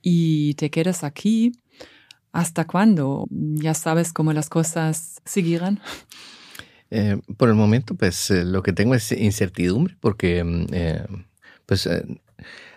y 0.00 0.54
te 0.54 0.70
quedas 0.70 1.04
aquí. 1.04 1.52
¿Hasta 2.32 2.66
cuándo? 2.66 3.26
¿Ya 3.30 3.74
sabes 3.74 4.12
cómo 4.14 4.32
las 4.32 4.48
cosas 4.48 5.20
seguirán? 5.24 5.80
Eh, 6.94 7.16
por 7.38 7.48
el 7.48 7.54
momento, 7.54 7.94
pues 7.94 8.30
eh, 8.30 8.44
lo 8.44 8.62
que 8.62 8.74
tengo 8.74 8.94
es 8.94 9.12
incertidumbre 9.12 9.96
porque, 9.98 10.44
mm, 10.44 10.66
eh, 10.72 11.06
pues, 11.64 11.88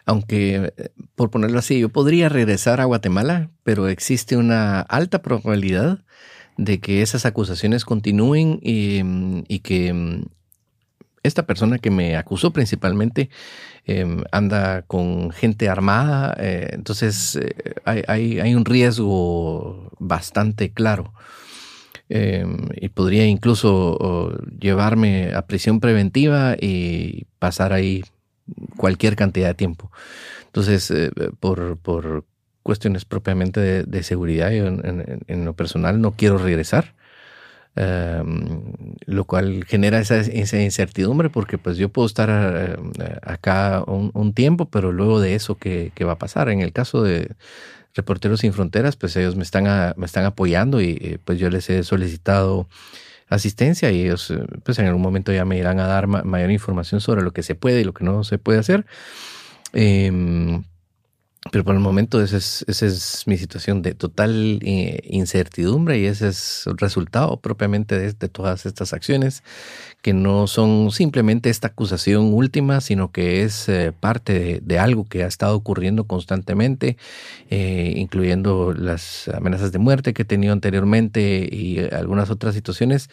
aunque, 0.05 0.71
por 1.15 1.31
ponerlo 1.31 1.59
así, 1.59 1.77
yo 1.79 1.89
podría 1.89 2.29
regresar 2.29 2.79
a 2.79 2.85
Guatemala, 2.85 3.51
pero 3.63 3.89
existe 3.89 4.37
una 4.37 4.79
alta 4.79 5.21
probabilidad 5.21 6.05
de 6.55 6.79
que 6.79 7.01
esas 7.01 7.25
acusaciones 7.25 7.83
continúen 7.83 8.57
y, 8.61 9.59
que 9.59 9.91
mm, 9.91 10.23
esta 11.25 11.45
persona 11.45 11.79
que 11.79 11.89
me 11.89 12.15
acusó 12.15 12.51
principalmente 12.51 13.29
em, 13.85 14.23
anda 14.31 14.83
con 14.83 15.31
gente 15.31 15.69
armada, 15.69 16.35
eh, 16.39 16.69
entonces 16.73 17.35
eh, 17.35 17.75
hay, 17.85 18.53
un 18.55 18.65
riesgo 18.65 19.91
bastante 19.99 20.71
claro. 20.71 21.13
Em, 22.07 22.69
y 22.75 22.89
podría 22.89 23.25
incluso 23.25 24.37
llevarme 24.59 25.33
a 25.33 25.47
prisión 25.47 25.79
preventiva 25.79 26.55
y 26.59 27.25
pasar 27.39 27.73
ahí 27.73 28.03
cualquier 28.77 29.15
cantidad 29.15 29.47
de 29.47 29.53
tiempo. 29.55 29.91
Entonces, 30.45 30.91
eh, 30.91 31.11
por, 31.39 31.77
por 31.77 32.25
cuestiones 32.65 33.05
propiamente 33.05 33.83
de, 33.83 34.03
seguridad. 34.03 34.49
Yo 34.49 34.65
en, 34.65 35.45
lo 35.45 35.53
personal 35.53 36.01
no 36.01 36.13
quiero 36.13 36.39
regresar, 36.39 36.94
em, 37.75 38.61
lo 39.05 39.25
cual 39.25 39.65
genera 39.65 39.99
esa, 39.99 40.21
incertidumbre 40.61 41.29
porque 41.29 41.57
pues 41.57 41.77
yo 41.77 41.89
puedo 41.89 42.05
estar 42.05 42.29
eh, 42.31 42.75
acá 43.21 43.83
un, 43.85 44.33
tiempo, 44.33 44.65
pero 44.65 44.91
luego 44.91 45.19
de 45.19 45.35
eso, 45.35 45.55
¿qué, 45.55 45.91
va 46.05 46.13
a 46.13 46.17
pasar? 46.17 46.49
En 46.49 46.61
el 46.61 46.71
caso 46.73 47.03
de 47.03 47.31
Reporteros 47.93 48.41
Sin 48.41 48.53
Fronteras, 48.53 48.95
pues 48.95 49.15
ellos 49.15 49.35
me 49.35 49.43
están, 49.43 49.93
me 49.97 50.05
están 50.05 50.25
apoyando 50.25 50.81
y 50.81 50.97
eh, 51.01 51.19
pues 51.23 51.39
yo 51.39 51.49
les 51.49 51.69
he 51.69 51.83
solicitado 51.83 52.67
asistencia 53.29 53.91
y 53.91 54.01
ellos 54.03 54.29
eh, 54.31 54.45
pues 54.63 54.79
en 54.79 54.85
algún 54.85 55.01
momento 55.01 55.33
ya 55.33 55.45
me 55.45 55.57
irán 55.57 55.79
a 55.79 55.87
dar 55.87 56.07
mayor 56.07 56.51
información 56.51 57.01
sobre 57.01 57.23
lo 57.23 57.31
que 57.31 57.43
se 57.43 57.55
puede 57.55 57.81
y 57.81 57.83
lo 57.83 57.93
que 57.93 58.03
no 58.03 58.23
se 58.23 58.37
puede 58.37 58.59
hacer. 58.59 58.85
Em, 59.73 60.63
pero 61.51 61.63
por 61.63 61.75
el 61.75 61.79
momento 61.79 62.21
esa 62.21 62.37
es, 62.37 62.65
esa 62.67 62.85
es 62.85 63.27
mi 63.27 63.37
situación 63.37 63.81
de 63.81 63.93
total 63.93 64.59
eh, 64.63 65.01
incertidumbre 65.05 65.99
y 65.99 66.05
ese 66.05 66.29
es 66.29 66.65
el 66.67 66.77
resultado 66.77 67.39
propiamente 67.39 67.97
de, 67.99 68.13
de, 68.13 68.29
todas 68.29 68.65
estas 68.65 68.93
acciones 68.93 69.43
que 70.05 70.13
no 70.13 70.45
son 70.45 70.91
simplemente 70.91 71.49
esta 71.49 71.69
acusación 71.69 72.31
última, 72.31 72.79
sino 72.79 73.11
que 73.11 73.41
es 73.41 73.67
eh, 73.67 73.91
parte 73.91 74.33
de, 74.33 74.59
de, 74.63 74.77
algo 74.77 75.05
que 75.05 75.23
ha 75.23 75.27
estado 75.27 75.55
ocurriendo 75.55 76.03
constantemente, 76.03 76.95
eh, 77.49 77.91
incluyendo 77.95 78.71
las 78.71 79.27
amenazas 79.29 79.71
de 79.71 79.79
muerte 79.79 80.13
que 80.13 80.21
he 80.21 80.25
tenido 80.25 80.53
anteriormente 80.53 81.49
y 81.51 81.79
algunas 81.91 82.29
otras 82.29 82.53
situaciones 82.53 83.09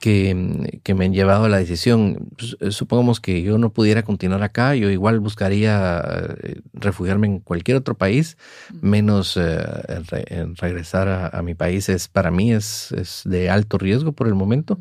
que, 0.00 0.80
que, 0.82 0.94
me 0.94 1.04
han 1.04 1.12
llevado 1.12 1.44
a 1.44 1.48
la 1.50 1.58
decisión. 1.58 2.30
Pues, 2.38 2.56
eh, 2.60 2.70
supongamos 2.70 3.20
que 3.20 3.42
yo 3.42 3.58
no 3.58 3.68
pudiera 3.68 4.02
continuar 4.02 4.42
acá, 4.42 4.74
yo 4.74 4.88
igual 4.88 5.20
buscaría 5.20 6.34
refugiarme 6.72 7.26
en 7.26 7.40
cualquier 7.40 7.76
otro 7.76 7.94
país, 7.94 8.38
menos 8.80 9.36
eh, 9.36 9.62
re, 10.08 10.24
regresar 10.56 11.08
a, 11.08 11.26
a, 11.28 11.42
mi 11.42 11.54
país. 11.54 11.90
Es, 11.90 12.08
para 12.08 12.30
mí 12.30 12.54
es, 12.54 12.90
es, 12.92 13.20
de 13.26 13.50
alto 13.50 13.76
riesgo 13.76 14.12
por 14.12 14.28
el 14.28 14.34
momento. 14.34 14.80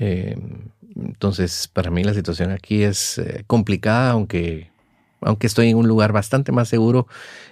Eh, 0.00 0.34
entonces, 0.96 1.68
para 1.68 1.90
mí 1.90 2.02
la 2.02 2.14
situación 2.14 2.50
aquí 2.50 2.82
es 2.82 3.18
eh, 3.18 3.44
complicada, 3.46 4.10
aunque, 4.10 4.70
aunque 5.20 5.46
estoy 5.46 5.68
en 5.68 5.76
un 5.76 5.86
lugar 5.86 6.12
bastante 6.12 6.50
más 6.50 6.68
seguro 6.68 7.06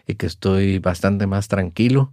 y 0.06 0.14
que 0.14 0.26
estoy 0.26 0.78
bastante 0.78 1.26
más 1.26 1.46
tranquilo, 1.46 2.12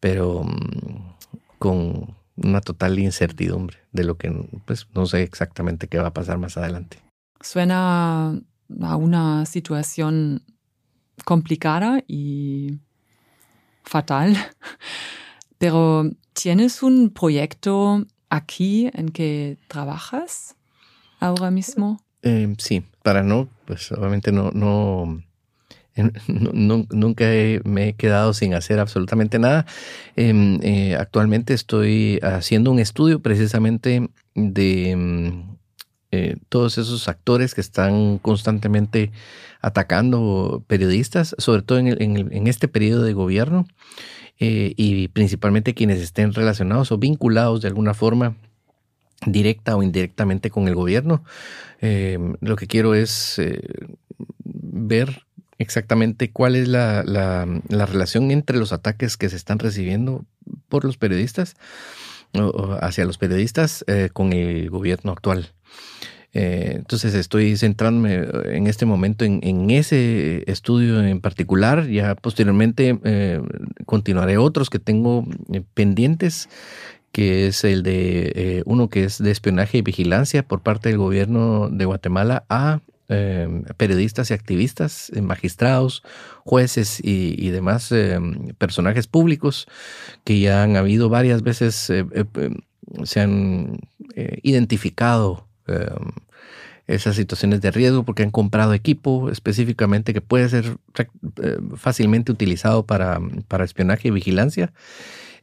pero 0.00 0.40
um, 0.40 1.14
con 1.58 2.16
una 2.36 2.60
total 2.62 2.98
incertidumbre 2.98 3.76
de 3.92 4.04
lo 4.04 4.16
que 4.16 4.32
pues 4.64 4.88
no 4.94 5.06
sé 5.06 5.22
exactamente 5.22 5.86
qué 5.86 5.98
va 5.98 6.08
a 6.08 6.14
pasar 6.14 6.38
más 6.38 6.56
adelante. 6.56 6.98
Suena 7.40 8.40
a 8.80 8.96
una 8.96 9.44
situación 9.44 10.42
complicada 11.24 12.02
y 12.08 12.78
fatal, 13.82 14.36
pero 15.58 16.10
¿tienes 16.32 16.82
un 16.82 17.10
proyecto 17.10 18.04
aquí 18.34 18.90
en 18.94 19.10
que 19.10 19.58
trabajas 19.68 20.56
ahora 21.20 21.50
mismo? 21.50 22.00
Eh, 22.22 22.54
sí, 22.58 22.84
para 23.02 23.22
no, 23.22 23.48
pues 23.66 23.92
obviamente 23.92 24.32
no, 24.32 24.50
no 24.52 25.22
nunca 25.96 27.24
me 27.64 27.88
he 27.88 27.92
quedado 27.94 28.34
sin 28.34 28.54
hacer 28.54 28.80
absolutamente 28.80 29.38
nada. 29.38 29.66
Eh, 30.16 30.58
eh, 30.62 30.96
actualmente 30.96 31.54
estoy 31.54 32.18
haciendo 32.22 32.70
un 32.70 32.80
estudio 32.80 33.20
precisamente 33.20 34.08
de 34.34 35.44
eh, 36.10 36.36
todos 36.48 36.78
esos 36.78 37.08
actores 37.08 37.54
que 37.54 37.60
están 37.60 38.18
constantemente 38.18 39.12
atacando 39.60 40.64
periodistas, 40.66 41.34
sobre 41.38 41.62
todo 41.62 41.78
en, 41.78 41.88
en 42.00 42.46
este 42.46 42.68
periodo 42.68 43.02
de 43.02 43.12
gobierno, 43.12 43.66
eh, 44.38 44.74
y 44.76 45.08
principalmente 45.08 45.74
quienes 45.74 46.00
estén 46.00 46.32
relacionados 46.32 46.92
o 46.92 46.98
vinculados 46.98 47.60
de 47.62 47.68
alguna 47.68 47.94
forma 47.94 48.36
directa 49.26 49.76
o 49.76 49.82
indirectamente 49.82 50.50
con 50.50 50.68
el 50.68 50.74
gobierno. 50.74 51.24
Eh, 51.80 52.18
lo 52.40 52.56
que 52.56 52.66
quiero 52.66 52.94
es 52.94 53.40
ver 54.44 55.24
exactamente 55.58 56.30
cuál 56.30 56.56
es 56.56 56.68
la, 56.68 57.02
la, 57.04 57.46
la, 57.68 57.86
relación 57.86 58.30
entre 58.30 58.58
los 58.58 58.72
ataques 58.72 59.16
que 59.16 59.28
se 59.28 59.36
están 59.36 59.58
recibiendo 59.58 60.24
por 60.68 60.84
los 60.84 60.96
periodistas, 60.96 61.54
o 62.32 62.76
hacia 62.80 63.04
los 63.04 63.18
periodistas, 63.18 63.84
eh, 63.86 64.10
con 64.12 64.32
el 64.32 64.70
gobierno 64.70 65.12
actual. 65.12 65.52
Eh, 66.34 66.74
entonces 66.76 67.14
estoy 67.14 67.56
centrándome 67.56 68.26
en 68.46 68.66
este 68.66 68.86
momento 68.86 69.24
en, 69.24 69.70
ese 69.70 70.44
estudio 70.50 71.02
en 71.02 71.20
particular. 71.20 71.88
Ya 71.88 72.14
posteriormente 72.14 72.98
eh, 73.04 73.40
continuaré 73.86 74.36
otros 74.36 74.68
que 74.68 74.78
tengo 74.78 75.24
eh, 75.52 75.62
pendientes, 75.74 76.48
que 77.12 77.46
es 77.46 77.64
el 77.64 77.82
de 77.82 78.32
eh, 78.34 78.62
uno 78.66 78.88
que 78.88 79.04
es 79.04 79.18
de 79.18 79.30
espionaje 79.30 79.78
y 79.78 79.82
vigilancia 79.82 80.42
por 80.42 80.62
parte 80.62 80.88
del 80.88 80.98
gobierno 80.98 81.68
de 81.70 81.84
Guatemala 81.84 82.44
a 82.48 82.80
eh, 83.08 83.62
periodistas 83.76 84.30
y 84.30 84.34
activistas, 84.34 85.10
eh, 85.14 85.20
magistrados, 85.20 86.02
jueces 86.44 87.00
y, 87.02 87.50
demás 87.50 87.92
eh, 87.92 88.18
personajes 88.58 89.06
públicos 89.06 89.66
que 90.24 90.40
ya 90.40 90.62
han 90.62 90.76
habido 90.76 91.08
varias 91.08 91.42
veces, 91.42 91.90
eh, 91.90 92.06
eh, 92.12 92.50
se 93.04 93.20
han 93.20 93.78
identificado 94.42 95.48
esas 96.86 97.16
situaciones 97.16 97.60
de 97.60 97.70
riesgo 97.70 98.04
porque 98.04 98.22
han 98.22 98.30
comprado 98.30 98.74
equipo 98.74 99.30
específicamente 99.30 100.12
que 100.12 100.20
puede 100.20 100.48
ser 100.48 100.76
fácilmente 101.76 102.30
utilizado 102.30 102.84
para, 102.84 103.20
para 103.48 103.64
espionaje 103.64 104.08
y 104.08 104.10
vigilancia. 104.10 104.72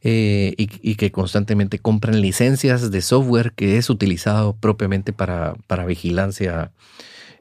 Eh, 0.04 0.56
y, 0.58 0.68
y, 0.82 0.96
que 0.96 1.12
constantemente 1.12 1.78
compran 1.78 2.22
licencias 2.22 2.90
de 2.90 3.02
software 3.04 3.54
que 3.54 3.78
es 3.78 3.88
utilizado 3.88 4.56
propiamente 4.56 5.14
para, 5.14 5.54
para 5.68 5.86
vigilancia 5.86 6.72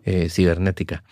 eh, 0.04 0.28
cibernética. 0.28 1.02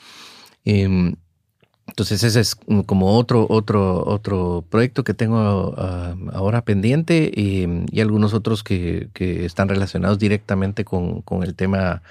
Entonces 1.88 2.22
ese 2.22 2.40
es 2.40 2.56
como 2.86 3.16
otro, 3.16 3.46
otro, 3.48 4.04
otro 4.06 4.64
proyecto 4.70 5.02
que 5.04 5.14
tengo 5.14 5.70
uh, 5.70 6.30
ahora 6.32 6.62
pendiente 6.62 7.30
y, 7.34 7.66
algunos 8.00 8.34
otros 8.34 8.62
que, 8.62 9.08
están 9.16 9.68
relacionados 9.68 10.18
directamente 10.18 10.84
con, 10.84 11.22
con, 11.22 11.42
el 11.42 11.54
tema 11.54 12.02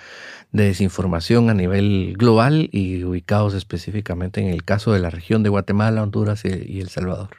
de 0.51 0.65
desinformación 0.65 1.49
a 1.49 1.53
nivel 1.53 2.15
global 2.17 2.69
y 2.71 3.03
ubicados 3.03 3.53
específicamente 3.53 4.41
en 4.41 4.47
el 4.47 4.63
caso 4.65 4.91
de 4.91 4.99
la 4.99 5.09
región 5.09 5.43
de 5.43 5.49
Guatemala, 5.49 6.03
Honduras 6.03 6.43
y, 6.43 6.49
y 6.49 6.81
El 6.81 6.89
Salvador. 6.89 7.29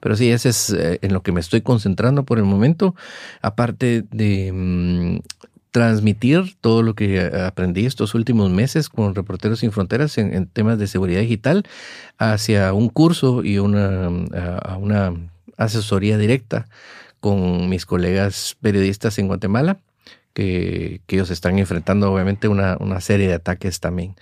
Pero 0.00 0.16
sí, 0.16 0.30
ese 0.30 0.48
es 0.48 0.70
eh, 0.70 0.98
en 1.02 1.12
lo 1.12 1.22
que 1.22 1.32
me 1.32 1.40
estoy 1.40 1.60
concentrando 1.60 2.24
por 2.24 2.38
el 2.38 2.44
momento, 2.44 2.94
aparte 3.42 4.04
de 4.10 4.50
mm, 4.52 5.18
transmitir 5.70 6.56
todo 6.60 6.82
lo 6.82 6.94
que 6.94 7.20
aprendí 7.20 7.86
estos 7.86 8.14
últimos 8.14 8.50
meses 8.50 8.88
con 8.88 9.14
Reporteros 9.14 9.60
Sin 9.60 9.72
Fronteras 9.72 10.18
en, 10.18 10.46
temas 10.46 10.78
de 10.78 10.86
seguridad 10.86 11.20
digital 11.20 11.64
hacia 12.18 12.72
un 12.72 12.88
curso 12.88 13.44
y 13.44 13.58
una, 13.58 14.08
una 14.78 15.14
asesoría 15.56 16.18
directa 16.18 16.66
con 17.20 17.68
mis 17.68 17.86
colegas 17.86 18.56
periodistas 18.60 19.18
en 19.18 19.28
Guatemala, 19.28 19.78
que, 20.32 21.00
ellos 21.06 21.30
están 21.30 21.58
enfrentando 21.58 22.12
obviamente 22.12 22.48
una, 22.48 23.00
serie 23.00 23.28
de 23.28 23.34
ataques 23.34 23.78
también. 23.80 24.16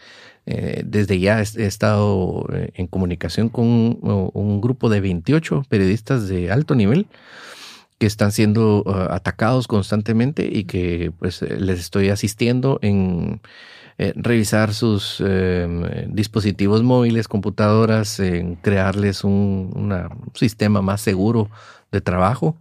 Eh, 0.46 0.82
desde 0.84 1.20
ya 1.20 1.40
he, 1.40 1.42
estado 1.42 2.46
eh, 2.52 2.70
en 2.74 2.86
comunicación 2.86 3.50
con 3.50 3.66
un, 3.66 4.30
un 4.32 4.60
grupo 4.60 4.88
de 4.88 5.00
28 5.00 5.66
periodistas 5.68 6.26
de 6.26 6.50
alto 6.50 6.74
nivel, 6.74 7.06
que 7.98 8.06
están 8.06 8.32
siendo 8.32 8.82
uh, 8.84 9.12
atacados 9.12 9.66
constantemente 9.66 10.48
y 10.50 10.64
que 10.64 11.12
pues 11.18 11.42
les 11.42 11.80
estoy 11.80 12.10
asistiendo 12.10 12.78
en 12.82 13.40
eh, 14.00 14.12
revisar 14.14 14.74
sus 14.74 15.20
eh, 15.26 16.06
dispositivos 16.08 16.84
móviles, 16.84 17.26
computadoras, 17.26 18.20
en 18.20 18.54
crearles 18.54 19.24
un, 19.24 19.72
una, 19.74 20.06
un, 20.06 20.30
sistema 20.34 20.82
más 20.82 21.00
seguro 21.00 21.50
de 21.90 22.00
trabajo. 22.00 22.56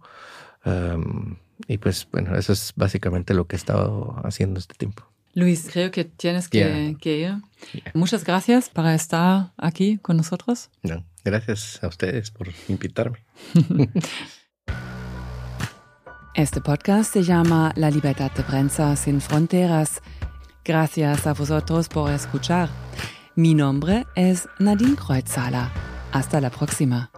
Um, 0.64 1.36
y 1.68 1.78
pues 1.78 2.08
bueno, 2.10 2.36
eso 2.36 2.52
es 2.52 2.72
básicamente 2.74 3.34
lo 3.34 3.46
que 3.46 3.54
he 3.54 3.58
estado 3.58 4.20
haciendo 4.24 4.58
este 4.58 4.74
tiempo. 4.74 5.04
Luis, 5.34 5.68
creo 5.72 5.92
que 5.92 6.04
tienes 6.04 6.48
que, 6.48 6.58
yeah. 6.58 6.98
que 6.98 7.18
ir. 7.18 7.36
Yeah. 7.72 7.92
Muchas 7.94 8.24
gracias 8.24 8.68
por 8.68 8.86
estar 8.86 9.52
aquí 9.56 9.98
con 9.98 10.16
nosotros. 10.16 10.70
No, 10.82 11.04
gracias 11.24 11.78
a 11.84 11.86
ustedes 11.86 12.32
por 12.32 12.48
invitarme. 12.68 13.18
Este 16.38 16.60
podcast 16.60 17.12
se 17.12 17.24
llama 17.24 17.72
La 17.74 17.90
libertad 17.90 18.30
de 18.30 18.44
prensa 18.44 18.94
sin 18.94 19.20
fronteras. 19.20 20.00
Gracias 20.64 21.26
a 21.26 21.34
vosotros 21.34 21.88
por 21.88 22.12
escuchar. 22.12 22.68
Mi 23.34 23.54
nombre 23.54 24.06
es 24.14 24.48
Nadine 24.60 24.94
Kreuzhaler. 24.94 25.66
Hasta 26.12 26.40
la 26.40 26.50
próxima. 26.50 27.10